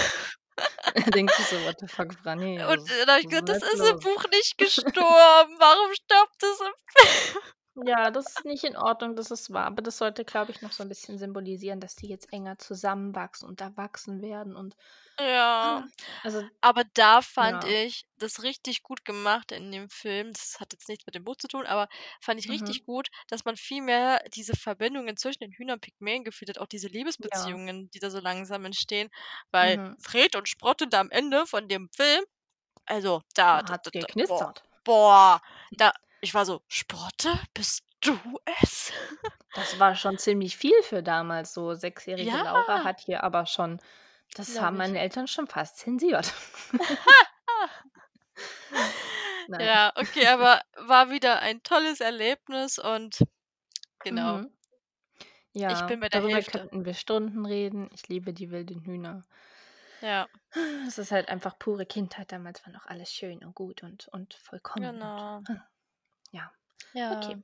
Er 0.93 1.11
denkt 1.11 1.33
sich 1.35 1.47
so: 1.47 1.55
„What 1.65 1.79
the 1.79 1.87
fuck, 1.87 2.13
Franny, 2.13 2.61
Und 2.63 2.89
dann 2.89 3.09
habe 3.09 3.19
ich 3.21 3.27
gesagt: 3.27 3.49
„Das 3.49 3.63
ist 3.63 3.79
im 3.79 3.99
Buch 3.99 4.23
nicht 4.31 4.57
gestorben. 4.57 5.55
Warum 5.59 5.93
stirbt 5.93 6.43
es 6.43 6.59
im 6.59 6.73
Film?“ 6.87 7.43
Ja, 7.77 8.11
das 8.11 8.27
ist 8.39 8.45
nicht 8.45 8.65
in 8.65 8.75
Ordnung, 8.75 9.15
das 9.15 9.31
ist 9.31 9.53
wahr. 9.53 9.65
Aber 9.67 9.81
das 9.81 9.97
sollte, 9.97 10.25
glaube 10.25 10.51
ich, 10.51 10.61
noch 10.61 10.73
so 10.73 10.83
ein 10.83 10.89
bisschen 10.89 11.17
symbolisieren, 11.17 11.79
dass 11.79 11.95
die 11.95 12.07
jetzt 12.09 12.31
enger 12.33 12.57
zusammenwachsen 12.57 13.47
und 13.47 13.61
erwachsen 13.61 14.21
werden 14.21 14.57
und 14.57 14.75
Ja. 15.19 15.83
ah, 15.83 15.87
also 16.23 16.49
Aber 16.61 16.83
da 16.93 17.21
fand 17.21 17.63
ja. 17.63 17.65
ich 17.65 18.05
das 18.17 18.43
richtig 18.43 18.83
gut 18.83 19.05
gemacht 19.05 19.51
in 19.51 19.71
dem 19.71 19.89
Film. 19.89 20.31
Das 20.33 20.59
hat 20.59 20.73
jetzt 20.73 20.89
nichts 20.89 21.05
mit 21.05 21.15
dem 21.15 21.23
Buch 21.23 21.35
zu 21.37 21.47
tun, 21.47 21.65
aber 21.65 21.87
fand 22.21 22.39
ich 22.39 22.49
Mhm. 22.49 22.51
richtig 22.51 22.83
gut, 22.83 23.09
dass 23.27 23.45
man 23.45 23.57
viel 23.57 23.81
mehr 23.81 24.23
diese 24.35 24.55
Verbindungen 24.55 25.17
zwischen 25.17 25.39
den 25.43 25.51
Hühnern 25.53 25.75
und 25.75 25.81
Pygmäen 25.81 26.23
gefühlt 26.23 26.49
hat, 26.49 26.59
auch 26.59 26.67
diese 26.67 26.87
Ja. 27.19 27.61
Liebesbeziehungen, 27.67 27.89
die 27.91 27.99
da 27.99 28.09
so 28.11 28.19
langsam 28.19 28.65
entstehen, 28.65 29.09
weil 29.51 29.77
Mhm. 29.77 30.01
Fred 30.03 30.35
und 30.35 30.49
Sprotte 30.49 30.87
da 30.87 30.99
am 31.01 31.11
Ende 31.11 31.45
von 31.47 31.67
dem 31.67 31.89
Film 31.95 32.23
also, 32.85 33.21
da 33.35 33.61
Da 33.61 33.69
hat's 33.69 33.91
boah. 34.27 34.47
geknistert. 34.47 34.63
Boah, 34.85 35.41
da 35.77 35.93
ich 36.21 36.33
war 36.33 36.45
so: 36.45 36.61
„Sprotte, 36.67 37.29
bist 37.53 37.83
du 38.01 38.39
es?“ 38.61 38.91
Das 39.53 39.79
war 39.79 39.95
schon 39.95 40.17
ziemlich 40.17 40.55
viel 40.57 40.81
für 40.83 41.03
damals. 41.03 41.53
So 41.53 41.73
sechsjährige 41.73 42.37
Ja. 42.37 42.39
Laura 42.39 42.83
hat 42.83 43.01
hier 43.01 43.23
aber 43.23 43.45
schon 43.45 43.79
das 44.35 44.61
haben 44.61 44.77
Glaube 44.77 44.79
ich. 44.79 44.95
meine 44.95 44.99
Eltern 44.99 45.27
schon 45.27 45.47
fast 45.47 45.77
zensiert. 45.77 46.33
Ja, 49.59 49.91
okay, 49.95 50.27
aber 50.27 50.61
war 50.75 51.09
wieder 51.09 51.39
ein 51.39 51.63
tolles 51.63 51.99
Erlebnis 52.01 52.79
und 52.79 53.19
genau. 54.03 54.41
Mhm. 54.41 54.51
Ich 55.65 55.85
Ja, 55.85 55.87
bin 55.87 55.99
bei 55.99 56.07
der 56.09 56.21
darüber 56.21 56.43
Hälfte. 56.43 56.69
könnten 56.71 56.85
wir 56.85 56.93
Stunden 56.93 57.45
reden. 57.45 57.89
Ich 57.93 58.07
liebe 58.09 58.33
die 58.33 58.51
wilden 58.51 58.81
Hühner. 58.81 59.23
Ja. 60.01 60.27
Es 60.87 60.97
ist 60.97 61.11
halt 61.11 61.29
einfach 61.29 61.57
pure 61.59 61.85
Kindheit. 61.85 62.31
Damals 62.31 62.65
war 62.65 62.73
noch 62.73 62.85
alles 62.85 63.11
schön 63.13 63.43
und 63.43 63.55
gut 63.55 63.83
und 63.83 64.07
und 64.09 64.33
vollkommen 64.35 64.95
und 64.99 65.23
Genau. 65.23 65.47
Ja. 66.31 66.51
Ja. 66.93 67.11
Okay. 67.11 67.43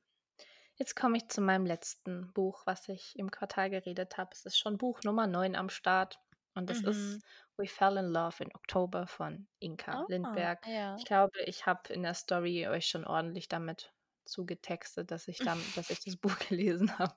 Jetzt 0.76 0.96
komme 0.96 1.18
ich 1.18 1.30
zu 1.30 1.42
meinem 1.42 1.66
letzten 1.66 2.34
Buch, 2.34 2.64
was 2.68 2.90
ich 2.90 3.18
im 3.20 3.32
Quartal 3.32 3.70
geredet 3.72 4.18
habe. 4.18 4.32
Es 4.34 4.46
ist 4.46 4.60
schon 4.60 4.78
Buch 4.80 5.04
Nummer 5.04 5.28
9 5.28 5.56
am 5.56 5.70
Start 5.70 6.20
und 6.56 6.70
das 6.70 6.82
ist 6.84 7.18
Mhm. 7.18 7.22
„We 7.58 7.68
Fell 7.68 7.98
in 7.98 8.08
Love 8.08 8.44
in 8.44 8.56
October“ 8.56 9.08
von 9.08 9.48
Inka 9.60 10.04
Ah, 10.04 10.08
Lindberg. 10.08 10.62
ja. 10.66 10.88
Ich 10.96 11.06
glaube, 11.06 11.42
ich 11.46 11.66
habe 11.68 11.94
in 11.94 12.04
der 12.04 12.14
Story 12.16 12.68
euch 12.68 12.88
schon 12.88 13.06
ordentlich 13.06 13.48
damit 13.50 13.94
zugetextet, 14.26 15.12
dass 15.12 15.28
ich 15.30 15.42
dann 15.44 15.72
dass 15.74 15.92
ich 15.92 16.04
das 16.06 16.18
Buch 16.18 16.38
gelesen 16.50 17.00
habe. 17.00 17.16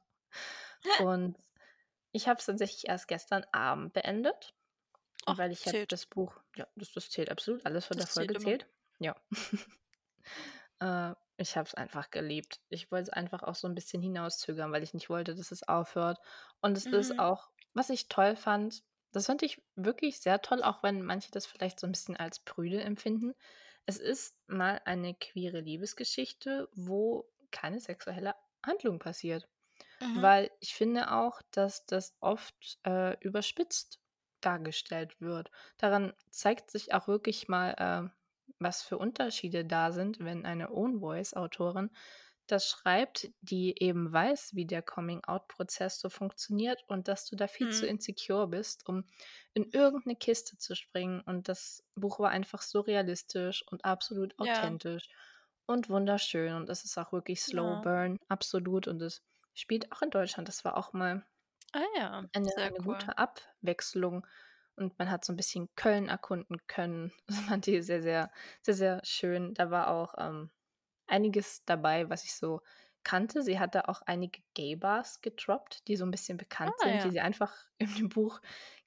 Und 0.97 1.39
ich 2.13 2.29
habe 2.29 2.39
es 2.41 2.47
tatsächlich 2.47 2.89
erst 2.89 3.09
gestern 3.09 3.45
Abend 3.53 3.93
beendet, 3.95 4.55
Ach, 5.25 5.39
weil 5.39 5.53
ich 5.53 5.69
habe 5.69 5.81
zählt. 5.81 5.89
das 5.89 6.07
Buch 6.07 6.43
ja, 6.57 6.69
das 6.77 6.93
das 6.93 7.11
zählt 7.11 7.31
absolut. 7.31 7.67
Alles 7.67 7.87
von 7.87 7.99
der 7.99 8.07
Das 8.07 8.13
zählt 8.13 8.33
Folge 8.33 8.35
immer. 8.35 8.55
zählt. 8.55 8.69
Ja. 9.01 9.17
Äh, 10.81 11.15
ich 11.41 11.57
habe 11.57 11.67
es 11.67 11.75
einfach 11.75 12.11
geliebt. 12.11 12.61
Ich 12.69 12.91
wollte 12.93 13.05
es 13.05 13.11
einfach 13.11 13.43
auch 13.43 13.55
so 13.57 13.67
'n 13.69 13.75
bisschen 13.75 14.03
hinauszögern, 14.03 14.73
weil 14.73 14.83
ich 14.83 14.95
nicht 14.95 15.11
wollte, 15.11 15.35
dass 15.35 15.53
es 15.53 15.67
aufhört. 15.69 16.19
Und 16.61 16.77
es 16.77 16.87
ist 16.87 17.19
Mhm. 17.19 17.21
auch 17.21 17.51
was 17.75 17.91
ich 17.91 18.09
toll 18.09 18.37
fand 18.37 18.83
das 19.13 19.27
fand 19.27 19.43
ich 19.43 19.61
wirklich 19.75 20.21
sehr 20.21 20.41
toll, 20.43 20.63
auch 20.63 20.85
wenn 20.85 21.03
manche 21.03 21.33
das 21.33 21.45
vielleicht 21.47 21.81
so 21.81 21.87
'n 21.89 21.93
bisschen 21.93 22.17
als 22.17 22.39
prüde 22.41 22.81
empfinden. 22.83 23.35
Es 23.87 23.99
ist 23.99 24.37
mal 24.49 24.81
eine 24.85 25.15
queere 25.15 25.61
Liebesgeschichte, 25.61 26.69
wo 26.75 27.29
keine 27.51 27.81
sexuelle 27.81 28.37
Handlung 28.65 29.01
passiert. 29.01 29.49
Mhm. 30.01 30.31
Weil 30.31 30.51
ich 30.61 30.75
finde 30.75 31.13
auch, 31.13 31.43
dass 31.53 31.87
das 31.87 32.17
oft, 32.21 32.79
äh, 32.87 33.19
überspitzt 33.21 34.01
dargestellt 34.43 35.21
wird. 35.21 35.51
Daran 35.79 36.15
zeigt 36.31 36.71
sich 36.71 36.95
auch 36.95 37.09
wirklich 37.09 37.49
mal, 37.49 37.75
äh, 37.79 38.11
was 38.61 38.83
für 38.83 38.99
Unterschiede 38.99 39.65
da 39.65 39.93
sind, 39.93 40.21
wenn 40.21 40.45
eine 40.47 40.71
Own-Voice-Autorin 40.73 41.91
das 42.49 42.69
schreibt, 42.69 43.29
die 43.43 43.77
eben 43.83 44.13
weiß, 44.13 44.57
wie 44.57 44.67
der 44.67 44.83
Coming-out-Prozess 44.83 46.01
so 46.01 46.11
funktioniert 46.11 46.85
und 46.89 47.09
dass 47.09 47.27
du 47.27 47.37
da 47.37 47.47
viel 47.49 47.69
zu 47.69 47.87
Mhm. 47.87 47.89
insecure 47.89 48.49
bist, 48.49 48.89
um 48.89 49.05
in 49.55 49.71
irgend 49.73 50.07
'ne 50.07 50.17
Kiste 50.17 50.59
zu 50.59 50.75
springen. 50.77 51.21
Und 51.23 51.49
das 51.49 51.85
Buch 51.95 52.19
war 52.21 52.31
einfach 52.31 52.63
so 52.63 52.81
realistisch 52.81 53.65
und 53.71 53.85
absolut 53.85 54.39
Ja. 54.39 54.81
authentisch 54.81 55.09
und 55.67 55.89
wunderschön. 55.91 56.55
Und 56.55 56.69
es 56.71 56.85
ist 56.85 56.99
auch 56.99 57.13
wirklich 57.13 57.43
Slow 57.43 57.77
Ja. 57.77 57.81
Burn, 57.81 58.17
absolut. 58.29 58.89
Und 58.89 59.01
es 59.03 59.23
spielt 59.55 59.93
auch 59.93 60.03
in 60.03 60.11
Deutschland. 60.11 60.49
Das 60.49 60.65
war 60.65 60.77
auch 60.77 60.93
mal 60.93 61.25
Ah 61.75 61.87
ja, 61.97 62.25
eine 62.35 62.51
eine 62.57 62.81
cool. 62.87 63.11
gute 63.11 63.19
Abwechslung. 63.19 64.27
Und 64.77 64.99
man 64.99 65.11
hat 65.11 65.25
so 65.25 65.33
'n 65.33 65.37
bisschen 65.37 65.69
Köln 65.77 66.09
erkunden 66.09 66.59
können. 66.67 67.13
Das 67.27 67.41
fand 67.41 67.67
ich 67.69 67.85
sehr, 67.87 68.03
sehr 68.03 68.31
sehr, 68.63 68.75
sehr 68.75 69.01
schön. 69.05 69.55
Da 69.55 69.71
war 69.71 69.89
auch, 69.91 70.15
ähm, 70.19 70.51
einiges 71.09 71.65
dabei, 71.67 72.09
was 72.11 72.25
ich 72.25 72.35
so 72.35 72.61
kannte. 73.05 73.43
Sie 73.43 73.59
hat 73.61 73.75
da 73.75 73.83
auch 73.89 74.03
einige 74.03 74.43
Gay-Bars 74.55 75.21
gedroppt, 75.23 75.89
die 75.89 75.97
so 75.97 76.05
'n 76.05 76.11
bisschen 76.13 76.39
bekannt 76.39 76.79
Ah 76.81 76.81
sind, 76.81 77.05
die 77.05 77.11
ja. 77.11 77.13
sie 77.13 77.21
einfach 77.21 77.55
in 77.79 77.95
dem 77.97 78.09
Buch 78.11 78.41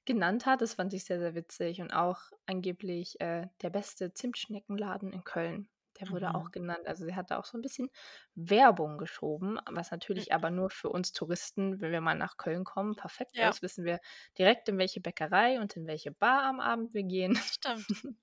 genannt 0.06 0.46
hat. 0.46 0.60
Das 0.62 0.74
fand 0.74 0.92
ich 0.94 1.04
sehr, 1.04 1.18
sehr 1.20 1.34
witzig. 1.34 1.80
Und 1.82 1.92
auch 1.92 2.20
angeblich, 2.46 3.20
äh, 3.20 3.48
der 3.62 3.70
beste 3.70 4.12
Zimtschneckenladen 4.14 5.12
in 5.12 5.24
Köln, 5.24 5.68
der 6.00 6.10
wurde 6.10 6.34
auch 6.34 6.50
Mhm. 6.50 6.52
genannt. 6.52 6.86
Also, 6.86 7.04
sie 7.06 7.14
hat 7.16 7.30
da 7.30 7.38
auch 7.38 7.44
so 7.46 7.58
'n 7.58 7.62
bisschen 7.62 7.90
Werbung 8.34 8.98
geschoben, 8.98 9.58
was 9.70 9.90
natürlich 9.90 10.32
Mhm. 10.32 10.34
aber 10.34 10.50
nur 10.50 10.70
für 10.70 10.88
uns 10.90 11.12
Touristen, 11.12 11.80
wenn 11.80 11.92
wir 11.92 12.00
mal 12.00 12.14
nach 12.16 12.36
Köln 12.36 12.64
kommen, 12.64 12.96
perfekt 12.96 13.40
Ja. 13.40 13.54
ist. 13.54 13.62
Wissen 13.62 13.84
wir 13.84 14.00
direkt, 14.38 14.68
in 14.68 14.78
welche 14.78 15.00
Bäckerei 15.00 15.60
und 15.60 15.76
in 15.76 15.86
welche 15.86 16.12
Bar 16.12 16.44
am 16.44 16.60
Abend 16.60 16.94
wir 16.94 17.04
gehen. 17.04 17.38
Stimmt. 17.40 17.86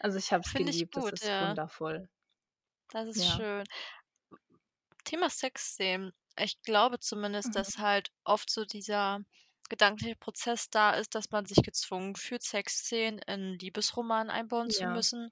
Also, 0.00 0.18
ich 0.18 0.32
habe 0.32 0.42
es 0.42 0.54
geliebt. 0.54 0.96
Das 0.96 1.10
gut, 1.10 1.12
ist 1.12 1.32
ja. 1.32 1.40
wundervoll. 1.40 2.08
Das 2.90 3.08
ist 3.08 3.24
Ja. 3.24 3.34
schön. 3.34 3.64
Thema 5.04 5.30
Sexszenen. 5.30 6.12
Ich 6.38 6.60
glaube 6.62 6.98
zumindest, 6.98 7.54
Mhm. 7.54 7.56
dass 7.56 7.78
halt 7.78 8.10
oft 8.24 8.50
so 8.50 8.64
dieser 8.64 9.20
gedankliche 9.68 10.16
Prozess 10.16 10.70
da 10.70 10.92
ist, 10.92 11.14
dass 11.14 11.30
man 11.30 11.46
sich 11.46 11.62
gezwungen 11.62 12.16
fühlt, 12.16 12.42
Sexszenen 12.42 13.20
in 13.26 13.58
Liebesroman 13.58 14.30
einbauen 14.30 14.70
zu 14.70 14.86
Ja. 14.86 14.86
müssen, 14.86 15.30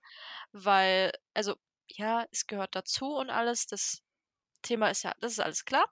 weil 0.53 1.13
also, 1.35 1.57
ja, 1.89 2.27
es 2.33 2.47
gehört 2.47 2.77
dazu 2.77 3.07
und 3.17 3.31
alles. 3.31 3.67
Das 3.67 4.03
Thema 4.63 4.89
ist 4.91 5.03
ja 5.05 5.15
das 5.21 5.33
ist 5.33 5.41
alles 5.41 5.65
klar. 5.67 5.87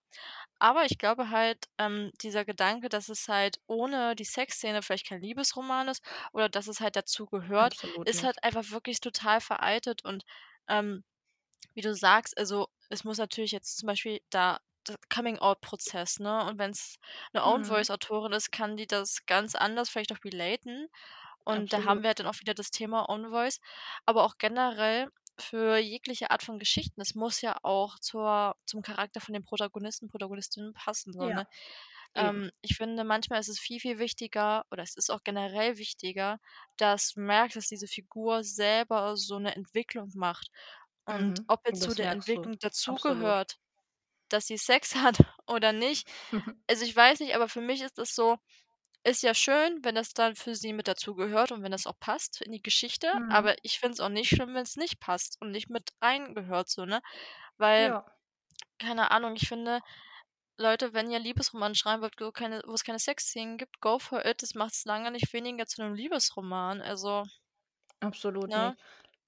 Aber 0.58 0.84
ich 0.86 0.98
glaube 0.98 1.30
halt, 1.30 1.66
ähm, 1.78 2.10
dieser 2.22 2.44
Gedanke, 2.44 2.88
dass 2.88 3.08
es 3.10 3.28
halt 3.28 3.58
ohne 3.66 4.16
die 4.16 4.24
Sexszene 4.24 4.82
vielleicht 4.82 5.06
kein 5.08 5.20
Liebesroman 5.22 5.88
ist 5.88 6.02
oder 6.32 6.48
dass 6.48 6.68
es 6.68 6.80
halt 6.80 6.96
dazu 6.96 7.26
gehört, 7.26 7.76
Absolut 7.76 8.04
ist 8.04 8.22
nicht. 8.22 8.24
halt 8.24 8.42
einfach 8.44 8.70
wirklich 8.70 9.00
total 9.00 9.40
veraltet. 9.42 10.04
Und, 10.04 10.24
ähm, 10.68 11.04
wie 11.74 11.82
du 11.82 11.94
sagst, 11.94 12.36
also, 12.38 12.68
es 12.90 13.04
muss 13.04 13.18
natürlich 13.18 13.52
jetzt 13.52 13.76
zum 13.78 13.86
Beispiel 13.88 14.20
da 14.30 14.60
Coming-out-Prozess, 15.10 16.18
ne? 16.20 16.44
Und 16.46 16.58
wenn's 16.58 16.96
'ne 17.34 17.44
Mhm. 17.44 17.82
Own-Voice-Autorin 17.82 18.32
ist, 18.32 18.52
kann 18.52 18.76
die 18.76 18.86
das 18.86 19.26
ganz 19.26 19.54
anders 19.54 19.90
vielleicht 19.90 20.12
auch 20.12 20.24
relaten. 20.24 20.88
Und 21.44 21.72
da 21.72 21.84
haben 21.84 22.02
wir 22.02 22.08
Absolut. 22.08 22.10
halt 22.10 22.20
dann 22.20 22.26
auch 22.28 22.40
wieder 22.40 22.54
das 22.54 22.70
Thema 22.72 23.08
Own-Voice. 23.10 23.60
Aber 24.06 24.24
auch 24.24 24.38
generell 24.38 25.08
für 25.40 25.78
jegliche 25.78 26.30
Art 26.32 26.42
von 26.44 26.58
Geschichten. 26.60 27.00
Es 27.02 27.14
muss 27.16 27.40
ja 27.42 27.56
auch 27.64 27.98
zur 28.00 28.56
zum 28.66 28.82
Charakter 28.82 29.20
von 29.20 29.34
den 29.34 29.44
Protagonisten, 29.44 30.08
Protagonistinnen 30.08 30.74
passen 30.74 31.12
so, 31.14 31.30
Ja, 31.30 31.32
ne? 31.32 31.46
Ähm, 32.16 32.50
ich 32.62 32.76
finde, 32.76 33.04
manchmal 33.04 33.40
ist 33.40 33.48
es 33.48 33.60
viel, 33.60 33.80
viel 33.80 33.98
wichtiger 34.00 34.64
oder 34.72 34.82
es 34.84 34.96
ist 34.96 35.10
auch 35.10 35.22
generell 35.24 35.78
wichtiger, 35.78 36.38
dass 36.78 37.12
du 37.14 37.20
merkst, 37.22 37.56
dass 37.56 37.68
diese 37.68 37.88
Figur 37.88 38.44
selber 38.44 39.16
so 39.18 39.38
'ne 39.38 39.54
Entwicklung 39.56 40.10
macht. 40.16 40.48
Und 41.06 41.40
Mhm. 41.40 41.48
ob 41.48 41.66
jetzt 41.66 41.82
zu 41.82 41.94
der. 41.94 42.10
Entwicklung 42.10 42.58
Absolut. 42.86 43.36
dazugehört, 43.38 43.58
dass 44.32 44.46
sie 44.46 44.58
Sex 44.58 44.94
hat 44.96 45.18
oder 45.46 45.72
nicht 45.72 46.08
also, 46.68 46.84
ich 46.84 46.96
weiß 46.96 47.20
nicht, 47.20 47.34
aber 47.34 47.48
für 47.48 47.60
mich 47.60 47.82
ist 47.82 47.98
das 47.98 48.14
so 48.14 48.38
ist 49.04 49.22
ja 49.22 49.34
schön, 49.34 49.84
wenn 49.84 49.94
das 49.96 50.12
dann 50.14 50.36
für 50.36 50.54
sie 50.56 50.72
mit 50.72 50.88
dazugehört 50.88 51.52
und 51.52 51.62
wenn 51.62 51.72
das 51.72 51.86
auch 51.86 51.98
passt 52.00 52.40
in 52.42 52.52
die 52.52 52.62
Geschichte, 52.62 53.12
Mhm. 53.12 53.28
aber 53.28 53.56
ich 53.62 53.78
finde 53.80 53.94
es 53.94 54.00
auch 54.00 54.08
nicht 54.10 54.28
schlimm, 54.30 54.54
wenn's 54.54 54.76
nicht 54.76 55.00
passt 55.00 55.38
und 55.40 55.50
nicht 55.52 55.70
mit 55.70 55.90
reingehört 56.02 56.68
so, 56.70 56.84
ne? 56.86 57.00
Weil, 57.58 57.94
Ja. 57.94 58.04
keine 58.78 59.10
Ahnung, 59.12 59.36
ich 59.36 59.48
finde, 59.48 59.80
Leute, 60.58 60.94
wenn 60.94 61.10
ihr 61.10 61.18
Liebesroman 61.20 61.74
schreiben 61.74 62.02
wollt, 62.02 62.20
wo 62.20 62.32
keine 62.32 62.62
wo 62.66 62.74
es 62.74 62.84
keine 62.84 62.98
Sexszenen 63.00 63.58
gibt, 63.58 63.80
go 63.80 63.98
for 63.98 64.24
it. 64.26 64.42
Das 64.42 64.54
macht's 64.54 64.84
lange 64.86 65.10
nicht 65.12 65.32
weniger 65.34 65.66
zu 65.66 65.82
'nem 65.82 65.94
Liebesroman, 65.94 66.80
also 66.82 67.24
Absolut 68.00 68.56
ne? 68.56 68.56
nicht. 68.56 68.78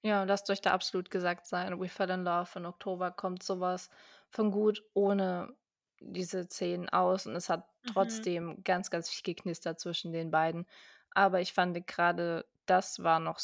Ja, 0.02 0.24
lasst 0.24 0.50
euch 0.50 0.60
da 0.60 0.72
absolut 0.72 1.10
gesagt 1.10 1.46
sein, 1.46 1.80
„We 1.80 1.88
Fell 1.88 2.10
in 2.10 2.24
Love“ 2.24 2.58
in 2.58 2.66
Oktober 2.66 3.10
kommt 3.12 3.42
so 3.42 3.60
was 3.60 3.90
von 4.34 4.50
gut 4.52 4.82
ohne 4.94 5.56
diese 6.00 6.44
Szenen 6.48 6.88
aus 6.90 7.26
und 7.26 7.36
es 7.36 7.48
hat 7.50 7.68
Mhm. 7.84 8.26
trotzdem 8.26 8.62
ganz, 8.64 8.90
ganz 8.90 9.10
viel 9.10 9.22
geknistert 9.34 9.80
zwischen 9.80 10.12
den 10.12 10.30
beiden. 10.30 10.66
Aber 11.12 11.40
ich 11.40 11.52
fand 11.54 11.86
grade, 11.86 12.46
das 12.66 13.02
war 13.02 13.20
noch 13.20 13.40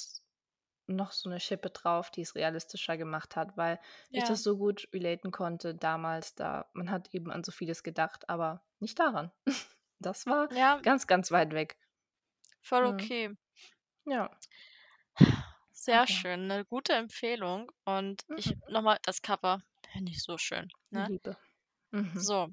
noch 0.89 1.13
so 1.13 1.31
'ne 1.31 1.41
Schippe 1.41 1.71
drauf, 1.71 2.11
die 2.11 2.23
es 2.23 2.35
realistischer 2.37 2.97
gemacht 2.99 3.37
hat, 3.37 3.57
weil 3.57 3.81
ich 4.13 4.25
Ja. 4.25 4.25
das 4.25 4.43
so 4.43 4.59
gut 4.59 4.89
relaten 4.95 5.31
konnte 5.33 5.75
damals 5.77 6.35
da. 6.35 6.71
Man 6.75 6.91
hat 6.91 7.15
eben 7.15 7.31
an 7.33 7.45
so 7.45 7.53
vieles 7.53 7.83
gedacht, 7.85 8.29
aber 8.31 8.65
nicht 8.81 8.99
daran. 9.01 9.33
Das 10.03 10.27
war 10.27 10.51
Ja. 10.51 10.83
ganz, 10.83 11.07
ganz 11.07 11.31
weit 11.33 11.53
weg. 11.55 11.79
Voll 12.65 12.85
Mhm. 12.85 13.13
okay. 13.13 13.31
Ja. 14.07 14.31
Sehr 15.87 16.07
ja. 16.07 16.07
schön, 16.07 16.47
'ne 16.47 16.67
gute 16.67 16.93
Empfehlung 16.93 17.73
und 17.87 18.25
ich 18.35 18.55
Mhm. 18.55 18.61
noch 18.69 18.83
mal 18.83 18.99
das 19.03 19.23
Cover 19.23 19.63
finde 19.93 20.13
ich 20.13 20.23
so 20.23 20.39
schön, 20.39 20.69
ne? 20.91 21.09
Liebe. 21.09 21.37
Mhm. 21.93 22.29
So, 22.29 22.49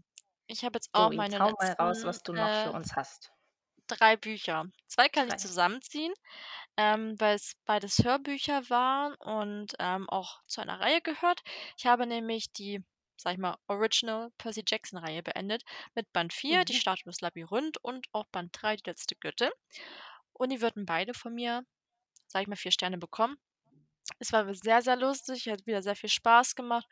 ich 0.48 0.64
habe 0.64 0.78
jetzt 0.78 0.90
auch 0.94 1.12
So, 1.12 1.14
meine 1.14 1.40
hau 1.40 1.52
mal 1.52 1.72
raus, 1.74 2.04
was 2.04 2.24
du 2.24 2.34
noch 2.34 2.54
für 2.56 2.72
äh 2.72 2.74
uns 2.74 2.96
hast. 2.96 3.32
3 3.88 4.18
Bücher. 4.18 4.66
2 4.88 5.10
kann 5.10 5.28
ich 5.28 5.38
3. 5.38 5.38
zusammenziehen, 5.38 6.14
ähm, 6.78 7.20
weil's 7.20 7.54
beides 7.66 8.00
Hörbücher 8.04 8.70
waren 8.70 9.16
und, 9.16 9.76
ähm, 9.80 10.10
auch 10.10 10.42
zu 10.48 10.62
einer 10.62 10.80
Reihe 10.80 11.02
gehört. 11.02 11.42
Ich 11.78 11.86
habe 11.88 12.08
nämlich 12.08 12.52
die, 12.54 12.84
sage 13.18 13.36
ich 13.36 13.40
mal, 13.42 13.58
Original 13.68 14.32
Percy-Jackson-Reihe 14.40 15.24
beendet 15.24 15.64
mit 15.96 16.12
Band 16.14 16.34
4, 16.34 16.66
Die 16.66 16.74
Mhm. 16.74 16.76
Statue 16.76 17.12
des 17.12 17.22
Labyrinth 17.22 17.78
und 17.84 18.08
auch 18.14 18.26
Band 18.32 18.52
3, 18.62 18.76
Die 18.78 18.90
letzte 18.90 19.16
Göttin. 19.18 19.52
Und 20.34 20.52
die 20.52 20.62
würden 20.62 20.86
beide 20.86 21.14
von 21.14 21.34
mir, 21.34 21.64
sage 22.28 22.44
ich 22.44 22.50
mal, 22.50 22.56
4 22.58 22.72
Sterne 22.72 22.98
bekommen. 23.00 23.38
Es 24.20 24.34
war 24.34 24.54
sehr, 24.56 24.82
sehr 24.84 24.98
lustig, 24.98 25.48
hat 25.50 25.66
wieder 25.68 25.84
sehr 25.84 25.96
viel 25.96 26.10
Spaß 26.10 26.56
gemacht 26.56 26.88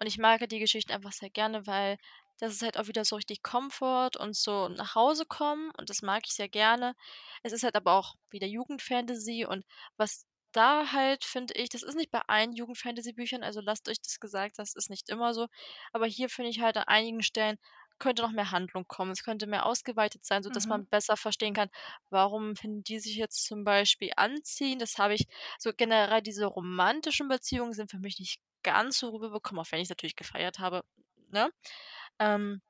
und 0.00 0.06
ich 0.06 0.18
mag 0.18 0.46
die 0.48 0.58
Geschichten 0.58 0.92
einfach 0.92 1.12
sehr 1.12 1.30
gerne, 1.30 1.66
weil 1.66 1.98
das 2.38 2.52
ist 2.54 2.62
halt 2.62 2.78
auch 2.78 2.88
wieder 2.88 3.04
so 3.04 3.16
richtig 3.16 3.42
Komfort 3.42 4.12
und 4.18 4.34
so 4.36 4.68
nach 4.68 4.94
Hause 4.94 5.24
kommen 5.26 5.70
und 5.78 5.90
das 5.90 6.02
mag 6.02 6.22
ich 6.26 6.32
sehr 6.34 6.48
gerne. 6.48 6.94
Es 7.42 7.52
ist 7.52 7.62
halt 7.64 7.76
aber 7.76 7.92
auch 7.94 8.14
wieder 8.30 8.46
Jugendfantasy 8.46 9.44
und 9.46 9.64
was 9.96 10.26
da 10.52 10.90
halt, 10.92 11.24
finde 11.24 11.54
ich 11.54 11.68
das 11.68 11.82
ist 11.84 11.94
nicht 11.96 12.10
bei 12.10 12.22
allen 12.26 12.52
Jugendfantasy-Büchern, 12.54 13.44
also 13.44 13.60
lasst 13.60 13.88
euch 13.88 14.00
das 14.02 14.18
gesagt 14.20 14.58
das 14.58 14.74
ist 14.74 14.90
nicht 14.90 15.08
immer 15.10 15.32
so, 15.34 15.46
aber 15.92 16.06
hier 16.06 16.28
finde 16.28 16.50
ich 16.50 16.60
halt 16.60 16.76
an 16.76 16.84
einigen 16.84 17.22
Stellen 17.22 17.56
könnte 17.98 18.22
noch 18.22 18.30
mehr 18.32 18.50
Handlung 18.50 18.86
kommen. 18.88 19.10
Es 19.12 19.22
könnte 19.22 19.46
mehr 19.46 19.66
ausgeweitet 19.66 20.24
sein, 20.24 20.42
sodass 20.42 20.68
Mhm. 20.68 20.70
man 20.70 20.86
besser 20.86 21.18
verstehen 21.18 21.52
kann, 21.54 21.68
warum 22.08 22.56
finden 22.56 22.82
die 22.82 22.98
sich 22.98 23.16
jetzt 23.16 23.44
zum 23.44 23.62
Beispiel 23.64 24.10
anziehend. 24.16 24.80
Das 24.80 24.96
habe 24.98 25.14
ich 25.14 25.26
so 25.58 25.72
generell 25.76 26.22
diese 26.22 26.46
romantischen 26.46 27.28
Beziehungen 27.28 27.74
sind 27.74 27.90
für 27.90 27.98
mich 27.98 28.18
nicht 28.18 28.40
ganz 28.62 28.98
so 28.98 29.10
rübergekommen, 29.10 29.62
auch 29.64 29.70
wenn 29.72 29.80
ich's 29.80 29.90
natürlich 29.90 30.16
gefeiert 30.16 30.58
habe, 30.58 30.82
ne? 31.28 31.50
Ähm, 32.18 32.62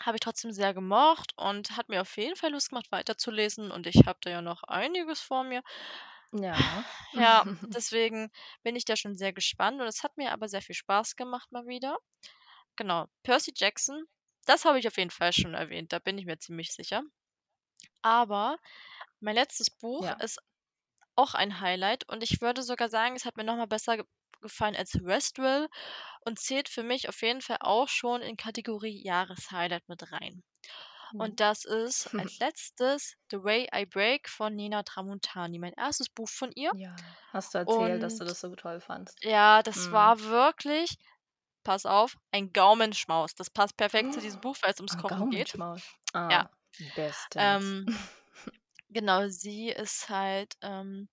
habe 0.00 0.16
ich 0.16 0.20
trotzdem 0.20 0.52
sehr 0.52 0.74
gemocht 0.74 1.32
und 1.36 1.76
hat 1.76 1.88
mir 1.90 2.02
auf 2.02 2.16
jeden 2.18 2.36
Fall 2.36 2.52
Lust 2.52 2.70
gemacht, 2.70 2.92
weiterzulesen 2.92 3.70
und 3.72 3.86
ich 3.86 4.06
habe 4.06 4.18
da 4.22 4.30
ja 4.30 4.42
noch 4.42 4.62
einiges 4.64 5.20
vor 5.20 5.44
mir. 5.44 5.62
Ja. 6.32 6.84
Ja, 7.10 7.46
deswegen 7.74 8.30
bin 8.62 8.76
ich 8.76 8.84
da 8.84 8.94
schon 8.96 9.16
sehr 9.16 9.32
gespannt 9.32 9.80
und 9.80 9.86
es 9.88 10.04
hat 10.04 10.16
mir 10.16 10.32
aber 10.32 10.48
sehr 10.48 10.62
viel 10.62 10.74
Spaß 10.76 11.16
gemacht 11.16 11.50
mal 11.50 11.66
wieder. 11.66 11.98
Genau, 12.76 13.06
Percy 13.24 13.52
Jackson, 13.56 14.04
das 14.46 14.64
habe 14.64 14.78
ich 14.78 14.88
auf 14.88 14.96
jeden 14.98 15.10
Fall 15.10 15.32
schon 15.32 15.54
erwähnt, 15.54 15.92
da 15.92 15.98
bin 16.00 16.18
ich 16.18 16.26
mir 16.26 16.38
ziemlich 16.38 16.72
sicher. 16.74 17.02
Aber 18.02 18.58
mein 19.20 19.34
letztes 19.34 19.70
Buch 19.70 20.06
Ja. 20.06 20.20
ist 20.20 20.40
auch 21.16 21.34
ein 21.34 21.60
Highlight 21.60 22.08
und 22.08 22.22
ich 22.22 22.40
würde 22.40 22.62
sogar 22.62 22.88
sagen, 22.90 23.16
es 23.16 23.24
hat 23.26 23.36
mir 23.36 23.44
noch 23.44 23.56
mal 23.56 23.66
besser 23.66 24.04
gefallen 24.46 24.76
als 24.76 24.94
Westwell 25.04 25.68
und 26.22 26.38
zählt 26.40 26.68
für 26.70 26.82
mich 26.84 27.08
auf 27.08 27.22
jeden 27.22 27.42
Fall 27.42 27.58
auch 27.60 27.88
schon 27.88 28.22
in 28.22 28.36
Kategorie 28.36 29.02
Jahreshighlight 29.04 29.88
mit 29.88 30.12
rein. 30.12 30.42
Mhm. 31.12 31.18
Und 31.18 31.40
das 31.40 31.64
ist 31.66 32.08
als 32.16 32.38
Letztes 32.38 33.16
„The 33.30 33.42
Way 33.42 33.68
I 33.74 33.86
Break“ 33.86 34.28
von 34.30 34.54
Nina 34.56 34.82
Tramontani, 34.82 35.58
mein 35.58 35.74
erstes 35.74 36.08
Buch 36.10 36.28
von 36.30 36.52
ihr. 36.54 36.70
Ja, 36.70 37.18
hast 37.32 37.54
du 37.54 37.58
erzählt, 37.58 38.02
dass 38.04 38.16
Und 38.16 38.18
du 38.18 38.24
das 38.24 38.40
so 38.40 38.54
toll 38.54 38.80
fandst. 38.80 39.20
ja, 39.22 39.62
das 39.62 39.90
Mhm. 39.90 39.92
war 39.92 40.20
wirklich 40.20 40.96
pass 41.64 41.86
auf, 41.86 42.16
ein 42.32 42.52
Gaumenschmaus. 42.52 43.34
Das 43.36 43.50
passt 43.50 43.76
perfekt 43.76 44.12
zu 44.14 44.20
diesem 44.20 44.40
Buch, 44.40 44.56
weil's 44.62 44.80
ums 44.80 44.96
Ein 44.96 44.98
Kochen 44.98 45.28
geht. 45.28 45.56
Gaumenschmaus. 45.56 45.94
Ja. 46.30 46.42
Ah, 46.42 46.50
bestens. 46.78 47.76
Ähm, 47.76 47.86
genau, 48.90 49.28
sie 49.28 49.70
ist 49.70 50.08
halt, 50.08 50.54
ähm, 50.62 51.08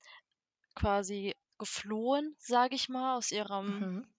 quasi 0.75 1.35
geflohen, 1.59 2.35
sage 2.39 2.75
ich 2.75 2.89
mal, 2.89 3.17
aus 3.17 3.31
ihrem 3.31 3.89
Mhm. 3.89 4.13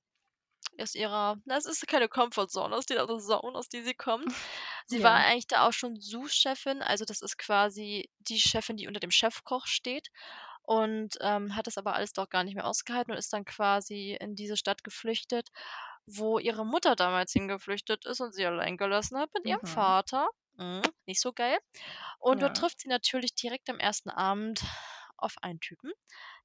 aus 0.81 0.95
ihrer 0.97 1.37
na, 1.45 1.57
es 1.57 1.67
ist 1.67 1.87
keine 1.87 2.09
Comfortzone, 2.09 2.75
aus 2.77 2.87
der 2.87 3.07
Zone, 3.07 3.57
aus 3.59 3.69
der 3.69 3.85
sie 3.85 3.95
kommt. 3.95 4.35
Sie 4.87 5.03
war 5.05 5.15
Ja. 5.15 5.25
eigentlich 5.25 5.47
da 5.47 5.67
auch 5.69 5.73
schon 5.73 5.97
Sous-Chefin, 6.01 6.83
also 6.83 7.05
das 7.05 7.21
ist 7.23 7.39
quasi 7.39 8.11
die 8.19 8.41
Chefin, 8.41 8.77
die 8.77 8.89
unter 8.89 9.01
dem 9.01 9.11
Chefkoch 9.13 9.67
steht 9.67 10.09
und, 10.63 11.17
ähm, 11.21 11.57
hat 11.57 11.67
das 11.69 11.79
aber 11.79 11.95
alles 11.95 12.13
dort 12.15 12.31
gar 12.31 12.45
nicht 12.45 12.55
mehr 12.57 12.67
ausgehalten 12.67 13.13
und 13.13 13.19
ist 13.19 13.33
dann 13.33 13.45
quasi 13.45 14.17
in 14.21 14.35
diese 14.37 14.57
Stadt 14.57 14.85
geflüchtet, 14.85 15.51
wo 16.07 16.39
ihre 16.41 16.67
Mutter 16.67 16.97
damals 16.97 17.33
hingeflüchtet 17.33 18.07
ist 18.07 18.21
und 18.21 18.35
sie 18.35 18.47
allein 18.47 18.77
gelassen 18.79 19.19
hat 19.19 19.31
mit 19.35 19.47
ihrem 19.47 19.61
Mhm. 19.63 19.65
Vater. 19.67 20.29
Mhm, 20.57 20.83
nicht 21.07 21.21
so 21.21 21.33
geil. 21.33 21.59
Und 22.21 22.43
dort 22.43 22.55
Ja. 22.55 22.59
trifft 22.59 22.81
sie 22.83 22.89
natürlich 22.89 23.35
direkt 23.37 23.71
am 23.71 23.79
1. 23.81 24.11
Abend 24.11 24.63
auf 25.19 25.37
einen 25.43 25.61
Typen. 25.61 25.93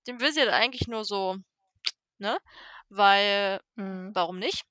Den 0.08 0.20
will 0.20 0.32
sie 0.34 0.41
halt 0.41 0.50
eigentlich 0.52 0.88
nur 0.88 1.06
so, 1.06 1.38
ne, 2.20 2.39
weil 2.89 3.62
Mhm. 3.78 4.14
warum 4.14 4.39
nicht? 4.39 4.66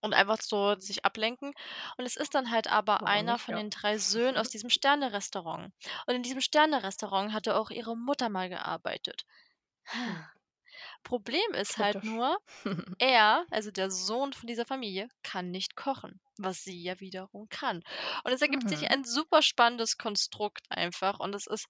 Und 0.00 0.14
einfach 0.14 0.40
so 0.42 0.76
sich 0.80 1.04
ablenken. 1.04 1.52
Und 1.98 2.06
es 2.06 2.16
ist 2.16 2.34
dann 2.34 2.50
halt 2.50 2.68
aber 2.68 3.04
Warum 3.04 3.06
einer 3.06 3.38
nicht? 3.38 3.40
von 3.40 3.54
Ja. 3.54 3.56
den 3.56 3.70
3 3.70 3.98
Söhnen 3.98 4.38
aus 4.38 4.48
diesem 4.50 4.70
Sternerestaurant. 4.70 5.74
Und 6.06 6.14
in 6.14 6.22
diesem 6.22 6.40
Sternerestaurant 6.40 7.32
hatte 7.34 7.56
auch 7.56 7.70
ihre 7.70 7.96
Mutter 7.96 8.28
mal 8.30 8.48
gearbeitet. 8.48 9.24
Hm. 10.04 10.22
Problem 11.04 11.54
ist 11.54 11.78
halt 11.78 12.02
nur, 12.02 12.36
er, 12.98 13.46
also 13.50 13.70
der 13.70 13.90
Sohn 13.90 14.32
von 14.34 14.46
dieser 14.46 14.66
Familie, 14.66 15.08
kann 15.22 15.50
nicht 15.50 15.76
kochen, 15.76 16.20
was 16.38 16.64
sie 16.64 16.82
ja 16.82 17.00
wiederum 17.00 17.48
kann. 17.50 17.82
Und 18.24 18.32
es 18.32 18.42
ergibt 18.42 18.68
sich 18.68 18.90
Mhm. 18.90 18.92
ein 18.92 19.04
super 19.04 19.42
spannendes 19.42 19.98
Konstrukt 19.98 20.66
einfach 20.70 21.20
und 21.20 21.34
es 21.34 21.46
ist 21.46 21.66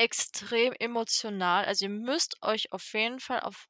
extrem 0.00 0.72
emotional. 0.74 1.64
Also, 1.66 1.86
ihr 1.86 1.90
müsst 1.90 2.36
euch 2.42 2.72
auf 2.72 2.92
jeden 2.94 3.20
Fall 3.20 3.40
auf 3.40 3.66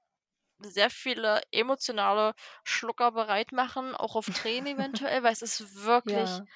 sehr 0.61 0.91
viele 0.91 1.43
emotionale 1.53 2.35
Schlucker 2.65 3.13
bereit 3.13 3.53
machen, 3.53 3.95
auch 3.97 4.17
auf 4.17 4.31
Tränen 4.31 4.75
eventuell, 4.77 5.23
weil 5.25 5.33
es 5.33 5.43
ist 5.43 5.85
wirklich 5.85 6.41
Ja. 6.41 6.47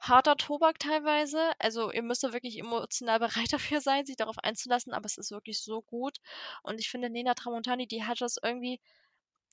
harter 0.00 0.36
Tobak 0.36 0.78
teilweise. 0.80 1.52
Also, 1.60 1.92
ihr 1.92 2.02
müsst 2.02 2.24
da 2.24 2.32
wirklich 2.32 2.58
emotional 2.58 3.18
bereit 3.20 3.52
dafür 3.52 3.80
sein, 3.82 4.06
sich 4.06 4.16
darauf 4.16 4.38
einzulassen, 4.38 4.94
aber 4.94 5.06
es 5.06 5.18
ist 5.18 5.32
wirklich 5.32 5.62
so 5.62 5.82
gut. 5.82 6.18
Und 6.64 6.80
ich 6.80 6.90
finde, 6.90 7.10
Nina 7.10 7.34
Tramontani, 7.34 7.86
die 7.88 8.04
hat 8.04 8.20
das 8.22 8.36
irgendwie 8.42 8.80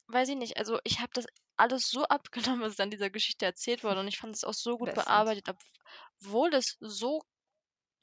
weiß 0.08 0.30
ich 0.30 0.36
nicht, 0.36 0.58
also, 0.58 0.80
ich 0.84 1.00
habe 1.00 1.12
das 1.14 1.26
alles 1.58 1.90
so 1.90 2.04
abgenommen, 2.06 2.62
was 2.62 2.76
da 2.76 2.84
in 2.84 2.92
dieser 2.92 3.10
Geschichte 3.10 3.46
erzählt 3.46 3.84
wurde 3.84 4.00
und 4.02 4.08
ich 4.08 4.18
fand 4.18 4.36
es 4.36 4.44
auch 4.44 4.54
so 4.54 4.78
gut 4.78 4.94
Bestens. 4.94 4.94
bearbeitet, 4.94 5.48
obwohl 6.20 6.54
es 6.54 6.78
so 6.80 7.22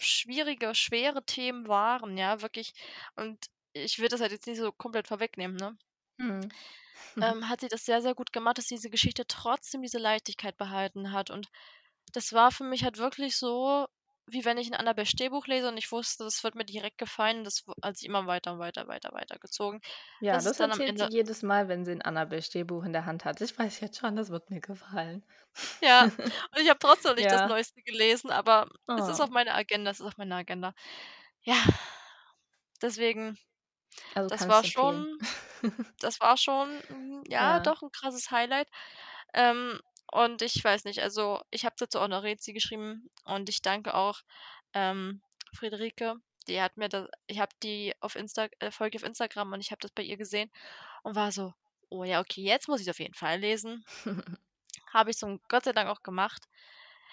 schwierige, 0.00 0.74
schwere 0.74 1.24
Themen 1.24 1.68
waren, 1.68 2.16
ja, 2.18 2.40
wirklich. 2.42 2.72
Und 3.16 3.46
ich 3.72 3.98
will 3.98 4.08
das 4.08 4.20
halt 4.20 4.32
jetzt 4.32 4.46
nicht 4.46 4.58
so 4.58 4.72
komplett 4.72 5.08
vorwegnehmen, 5.08 5.56
ne? 5.56 5.76
Mhm. 6.18 6.52
Ähm, 7.20 7.48
hat 7.48 7.60
sie 7.60 7.68
das 7.68 7.84
sehr, 7.84 8.02
sehr 8.02 8.14
gut 8.16 8.32
gemacht, 8.32 8.58
dass 8.58 8.66
diese 8.66 8.90
Geschichte 8.90 9.24
trotzdem 9.26 9.82
diese 9.82 9.98
Leichtigkeit 9.98 10.56
behalten 10.56 11.12
hat. 11.12 11.30
Und 11.30 11.48
das 12.12 12.32
war 12.32 12.50
für 12.52 12.64
mich 12.64 12.84
halt 12.84 12.98
wirklich 12.98 13.36
so, 13.36 13.86
wie 14.30 14.44
wenn 14.44 14.58
ich 14.58 14.68
'n 14.68 14.74
Annabel 14.74 15.06
Steele-Buch 15.06 15.46
lese 15.46 15.68
und 15.68 15.76
ich 15.78 15.92
wusste, 15.92 16.24
das 16.24 16.44
wird 16.44 16.54
mir 16.54 16.64
direkt 16.64 16.98
gefallen. 16.98 17.44
Das 17.44 17.64
sich 17.94 18.06
immer 18.06 18.26
weiter 18.26 18.52
und 18.54 18.58
weiter, 18.60 18.88
weiter, 18.88 19.12
weitergezogen, 19.12 19.80
Ja, 20.22 20.40
dass 20.40 20.44
es 20.46 20.54
das 20.54 20.58
dann 20.58 20.72
am 20.72 20.82
erzählt 20.82 20.98
sie 20.98 21.06
jedes 21.06 21.42
Mal, 21.44 21.68
wenn 21.68 21.84
sie 21.84 21.92
'n 21.92 22.02
Annabel 22.02 22.42
Steele-Buch 22.42 22.82
in 22.84 22.92
der 22.92 23.06
Hand 23.06 23.24
hat. 23.24 23.40
Ich 23.40 23.56
weiß 23.56 23.78
jetzt 23.80 23.98
schon, 23.98 24.16
das 24.16 24.30
wird 24.30 24.50
mir 24.50 24.60
gefallen. 24.60 25.22
Ja, 25.82 26.08
und 26.52 26.60
ich 26.60 26.68
habe 26.68 26.78
trotzdem 26.80 27.14
nicht 27.14 27.30
das 27.30 27.42
Ja. 27.42 27.44
Neueste 27.44 27.82
gelesen, 27.82 28.30
aber 28.30 28.68
es 28.96 29.06
ist 29.06 29.20
auf 29.20 29.28
Oh. 29.28 29.30
meiner 29.30 29.54
Agenda 29.54 29.90
es 29.92 30.00
ist 30.00 30.06
auf 30.06 30.16
meiner 30.16 30.36
Agenda. 30.36 30.74
Ja, 31.42 31.56
deswegen, 32.82 33.38
Also, 34.16 34.30
das 34.30 34.48
war 34.48 34.64
schon 34.64 35.20
das 36.00 36.20
war 36.20 36.36
schon, 36.38 36.82
ja, 37.28 37.60
Ja. 37.60 37.60
doch 37.60 37.82
'n 37.82 37.90
krasses 37.92 38.30
Highlight. 38.32 38.68
Ähm, 39.34 39.80
und 40.12 40.42
ich 40.42 40.62
weiß 40.64 40.84
nicht, 40.84 41.00
also, 41.00 41.40
ich 41.50 41.64
habe 41.64 41.76
dazu 41.78 42.00
auch 42.00 42.08
'ne 42.08 42.22
Rezi 42.22 42.52
geschrieben 42.52 43.10
und 43.24 43.48
ich 43.48 43.62
danke 43.62 43.94
auch, 43.94 44.20
ähm, 44.74 45.22
Friederike. 45.54 46.16
Die 46.48 46.60
hat 46.62 46.76
mir 46.78 46.88
da 46.88 47.08
ich 47.26 47.40
habe 47.40 47.54
die 47.62 47.94
auf 48.00 48.16
Insta 48.16 48.48
äh, 48.60 48.70
folge 48.70 48.98
auf 48.98 49.04
Instagram 49.04 49.52
und 49.52 49.60
ich 49.60 49.70
habe 49.70 49.80
das 49.82 49.92
bei 49.92 50.02
ihr 50.02 50.16
gesehen 50.16 50.50
und 51.04 51.16
war 51.16 51.32
so: 51.32 51.54
„Oh 51.90 52.04
ja, 52.04 52.20
okay, 52.20 52.42
jetzt 52.42 52.68
muss 52.68 52.80
ich's 52.80 52.90
auf 52.90 53.00
jeden 53.00 53.14
Fall 53.14 53.40
lesen.“ 53.40 53.84
Habe 54.92 55.10
ich 55.10 55.16
zum 55.18 55.40
Gott 55.48 55.64
sei 55.64 55.72
Dank 55.72 55.88
auch 55.88 56.02
gemacht. 56.02 56.44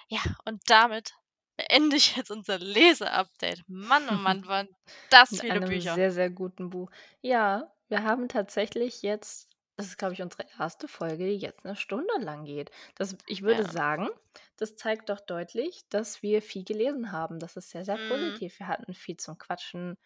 Ja, 0.09 0.21
und 0.45 0.61
damit 0.69 1.13
beende 1.57 1.95
ich 1.97 2.15
jetzt 2.17 2.31
unser 2.31 2.59
Leseupdate. 2.59 3.63
Mann, 3.67 4.09
oh 4.09 4.17
Mann, 4.17 4.45
waren 4.47 4.69
das 5.09 5.37
Mit 5.37 5.41
viele 5.41 5.61
einem 5.61 5.61
Bücher. 5.61 5.99
sehr, 5.99 6.11
sehr 6.11 6.29
guten 6.29 6.69
Buch. 6.69 6.91
Ja, 7.21 7.73
wir 7.89 8.03
haben 8.03 8.27
tatsächlich 8.29 9.01
jetzt 9.01 9.49
das 9.78 9.88
ist, 9.88 9.97
glaube 9.97 10.13
ich, 10.13 10.21
unsere 10.21 10.43
1. 10.57 10.88
Folge, 10.88 11.26
die 11.26 11.38
jetzt 11.38 11.65
'ne 11.65 11.76
Stunde 11.76 12.13
lang 12.19 12.45
geht. 12.45 12.71
Das 12.95 13.15
ich 13.28 13.41
würde 13.43 13.63
Ja. 13.63 13.65
sagen, 13.65 14.09
das 14.57 14.76
zeigt 14.76 15.09
doch 15.09 15.19
deutlich, 15.21 15.84
dass 15.89 16.21
wir 16.23 16.41
viel 16.41 16.63
gelesen 16.63 17.11
haben. 17.11 17.39
Das 17.39 17.57
ist 17.57 17.69
sehr, 17.71 17.86
sehr 17.86 17.97
Mhm. 17.97 18.39
positiv. 18.39 18.59
Wir 18.59 18.67
hatten 18.67 18.93
viel 18.93 19.17
zum 19.17 19.38
Quatschen, 19.38 19.97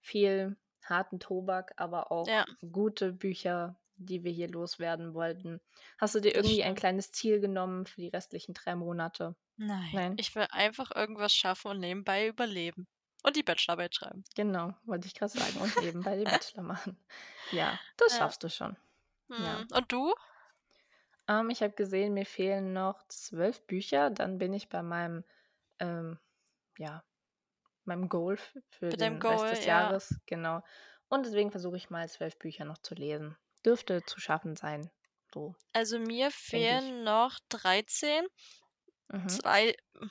viel 0.00 0.56
harten 0.84 1.20
Tobak, 1.20 1.72
aber 1.78 2.12
auch 2.12 2.26
Ja. 2.26 2.44
gute 2.72 3.12
Bücher, 3.12 3.80
die 3.96 4.24
wir 4.24 4.32
hier 4.32 4.48
loswerden 4.48 5.14
wollten. 5.14 5.60
Hast 5.98 6.14
du 6.14 6.20
dir 6.20 6.34
irgendwie 6.34 6.62
ein 6.64 6.74
kleines 6.74 7.12
Ziel 7.12 7.40
genommen 7.40 7.86
für 7.86 8.00
die 8.02 8.08
restlichen 8.08 8.54
3 8.54 8.76
Monate? 8.76 9.36
Nein, 9.58 9.92
Nein? 9.92 10.16
ich 10.16 10.34
will 10.34 10.46
einfach 10.50 10.90
irgendwas 10.94 11.32
schaffen 11.32 11.68
und 11.70 11.78
nebenbei 11.80 12.26
überleben 12.26 12.86
und 13.22 13.36
die 13.36 13.42
Bachelorarbeit 13.44 13.94
schreiben. 13.94 14.24
Genau, 14.36 14.74
wollte 14.84 15.06
ich 15.06 15.14
grad 15.14 15.30
sagen 15.30 15.60
und 15.60 15.78
nebenbei 15.78 16.16
den 16.16 16.28
Bachelor 16.30 16.62
machen. 16.64 16.98
Ja, 17.50 17.80
das 17.96 18.16
Ja. 18.16 18.16
schaffst 18.16 18.42
du 18.42 18.48
schon. 18.50 18.76
Ja. 19.36 19.60
Mhm, 19.60 19.66
und 19.72 19.92
du? 19.92 20.14
Ähm, 21.28 21.50
ich 21.50 21.62
habe 21.62 21.74
gesehen, 21.74 22.14
mir 22.14 22.26
fehlen 22.26 22.72
noch 22.72 23.06
12 23.08 23.66
Bücher, 23.66 24.10
dann 24.10 24.38
bin 24.38 24.52
ich 24.52 24.68
bei 24.68 24.82
meinem, 24.82 25.24
ähm, 25.80 26.18
ja, 26.78 27.04
meinem 27.84 28.08
Goal 28.10 28.38
für 28.70 28.92
Mit 28.92 29.00
den 29.00 29.18
Rest 29.28 29.50
Goal, 29.50 29.52
des 29.52 29.64
ja. 29.64 29.94
Jahres, 29.94 30.20
genau. 30.26 30.62
Und 31.08 31.26
deswegen 31.26 31.50
versuche 31.52 31.76
ich 31.78 31.90
mal 31.90 32.08
12 32.08 32.38
Bücher 32.38 32.64
noch 32.66 32.78
zu 32.78 32.94
lesen. 32.96 33.36
Dürfte 33.66 34.04
zu 34.06 34.20
schaffen 34.20 34.56
sein, 34.56 34.90
so, 35.34 35.56
Also, 35.76 35.98
mir 35.98 36.30
fehlen 36.30 37.02
noch 37.02 37.36
13. 37.48 38.26
Mhm. 39.12 39.40
2 39.42 39.74
hm 39.98 40.10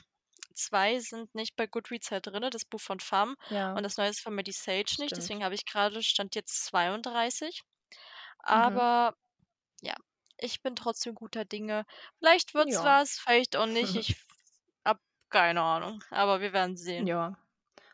zwei 0.54 1.00
sind 1.00 1.34
nicht 1.34 1.56
bei 1.56 1.66
Goodreads 1.66 2.10
halt 2.12 2.26
drin, 2.28 2.46
das 2.52 2.64
Buch 2.64 2.80
von 2.80 3.00
Fam 3.00 3.36
Ja. 3.50 3.76
und 3.76 3.84
das 3.84 3.96
Neue 3.98 4.12
von 4.14 4.34
Maddie 4.34 4.52
Sage 4.52 4.96
nicht. 5.00 5.16
Deswegen 5.16 5.44
habe 5.44 5.54
ich 5.56 5.66
gerade 5.66 6.02
Stand 6.02 6.34
jetzt 6.36 6.64
32. 6.66 7.62
Mhm. 8.48 8.84
Aber 8.84 9.16
ja, 9.82 9.94
ich 10.38 10.62
bin 10.62 10.76
trotzdem 10.76 11.14
guter 11.14 11.44
Dinge. 11.44 11.86
Vielleicht 12.18 12.54
wird's 12.54 12.74
Ja. 12.74 12.84
was, 12.84 13.18
vielleicht 13.18 13.56
auch 13.56 13.66
nicht. 13.66 13.96
Ich 14.10 14.16
habe 14.86 15.00
keine 15.30 15.62
Ahnung, 15.62 16.02
aber 16.10 16.40
wir 16.40 16.52
werden 16.52 16.76
sehen. 16.76 17.06
Ja. 17.06 17.38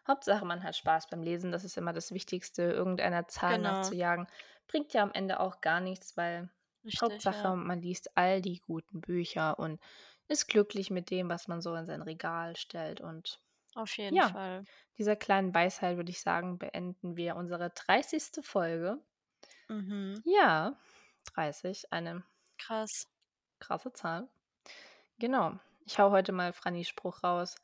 Hauptsache, 0.06 0.44
man 0.44 0.62
hat 0.62 0.76
Spaß 0.76 1.08
beim 1.08 1.22
Lesen. 1.22 1.52
Das 1.52 1.64
ist 1.64 1.76
immer 1.78 1.92
das 1.92 2.12
Wichtigste. 2.12 2.62
Irgendeiner 2.64 3.28
Zahl 3.28 3.58
Genau. 3.58 3.70
nachzujagen, 3.70 4.26
bringt 4.68 4.92
ja 4.94 5.02
am 5.02 5.12
Ende 5.12 5.40
auch 5.40 5.60
gar 5.60 5.80
nichts, 5.80 6.16
weil 6.16 6.50
Richtig, 6.84 7.00
Hauptsache, 7.02 7.48
ja. 7.48 7.54
man 7.56 7.80
liest 7.82 8.16
all 8.16 8.42
die 8.42 8.60
guten 8.60 9.00
Bücher 9.00 9.58
und 9.58 9.80
ist 10.28 10.48
glücklich 10.48 10.90
mit 10.90 11.10
dem, 11.10 11.28
was 11.30 11.48
man 11.48 11.60
so 11.62 11.74
in 11.74 11.86
sein 11.86 12.02
Regal 12.02 12.56
stellt. 12.56 13.00
Und 13.00 13.40
Auf 13.74 13.96
jeden 13.96 14.16
ja, 14.16 14.28
Fall. 14.28 14.64
dieser 14.98 15.16
kleinen 15.16 15.54
Weisheit 15.54 15.96
würde 15.96 16.10
ich 16.10 16.20
sagen, 16.20 16.58
beenden 16.58 17.16
wir 17.16 17.36
unsere 17.36 17.70
30. 17.70 18.42
Folge. 18.42 18.98
Mhm. 19.68 20.22
Ja, 20.24 20.78
30, 21.34 21.92
eine 21.92 22.24
Krass. 22.58 23.08
krasse 23.60 23.92
Zahl. 23.92 24.28
Genau. 25.18 25.58
Ich 25.86 25.98
hau 25.98 26.10
heute 26.10 26.32
mal 26.32 26.52
Frannis 26.52 26.88
Spruch 26.88 27.22
raus. 27.22 27.56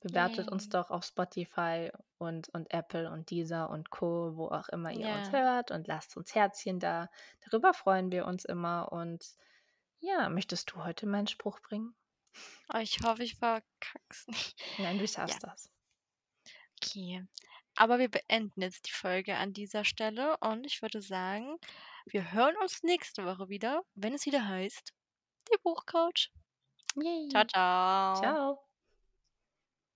Bewertet 0.00 0.48
uns 0.48 0.68
Yay. 0.68 0.70
doch 0.70 0.90
auf 0.90 1.04
Spotify 1.04 1.90
und, 2.18 2.48
und 2.50 2.72
Apple 2.72 3.10
und 3.10 3.30
Deezer 3.30 3.68
und 3.70 3.90
Co., 3.90 4.36
wo 4.36 4.48
auch 4.48 4.68
immer 4.68 4.92
ihr 4.92 5.10
uns 5.10 5.32
Ja. 5.32 5.32
hört 5.32 5.70
und 5.72 5.88
lasst 5.88 6.16
uns 6.16 6.34
Herzchen 6.34 6.78
da. 6.80 7.10
Darüber 7.50 7.74
freuen 7.74 8.12
wir 8.12 8.26
uns 8.26 8.44
immer. 8.44 8.92
Und 8.92 9.34
ja, 10.00 10.28
möchtest 10.30 10.70
du 10.72 10.84
heute 10.84 11.06
meinen 11.06 11.26
Spruch 11.28 11.60
bringen? 11.60 11.94
Oh, 12.72 12.78
ich 12.78 13.00
hoffe, 13.02 13.22
ich 13.24 13.34
verkack's 13.36 14.26
nicht. 14.28 14.58
Nein, 14.78 14.98
du 14.98 15.06
schaffst 15.06 15.42
das. 15.42 15.70
okay. 16.82 17.22
Aber 17.78 17.98
wir 17.98 18.10
beenden 18.10 18.60
jetzt 18.60 18.88
die 18.88 18.92
Folge 18.92 19.36
an 19.36 19.52
dieser 19.52 19.84
Stelle 19.84 20.36
und 20.38 20.66
ich 20.66 20.82
würde 20.82 21.00
sagen, 21.00 21.56
wir 22.06 22.32
hören 22.32 22.56
uns 22.60 22.82
nächste 22.82 23.24
Woche 23.24 23.48
wieder, 23.48 23.82
wenn 23.94 24.14
es 24.14 24.26
wieder 24.26 24.46
heißt, 24.48 24.92
die 25.50 25.58
Buchcouch. 25.62 26.30
Ciao, 27.30 27.44
Yay. 27.44 27.46
ciao. 27.46 28.14
Ciao. 28.14 28.67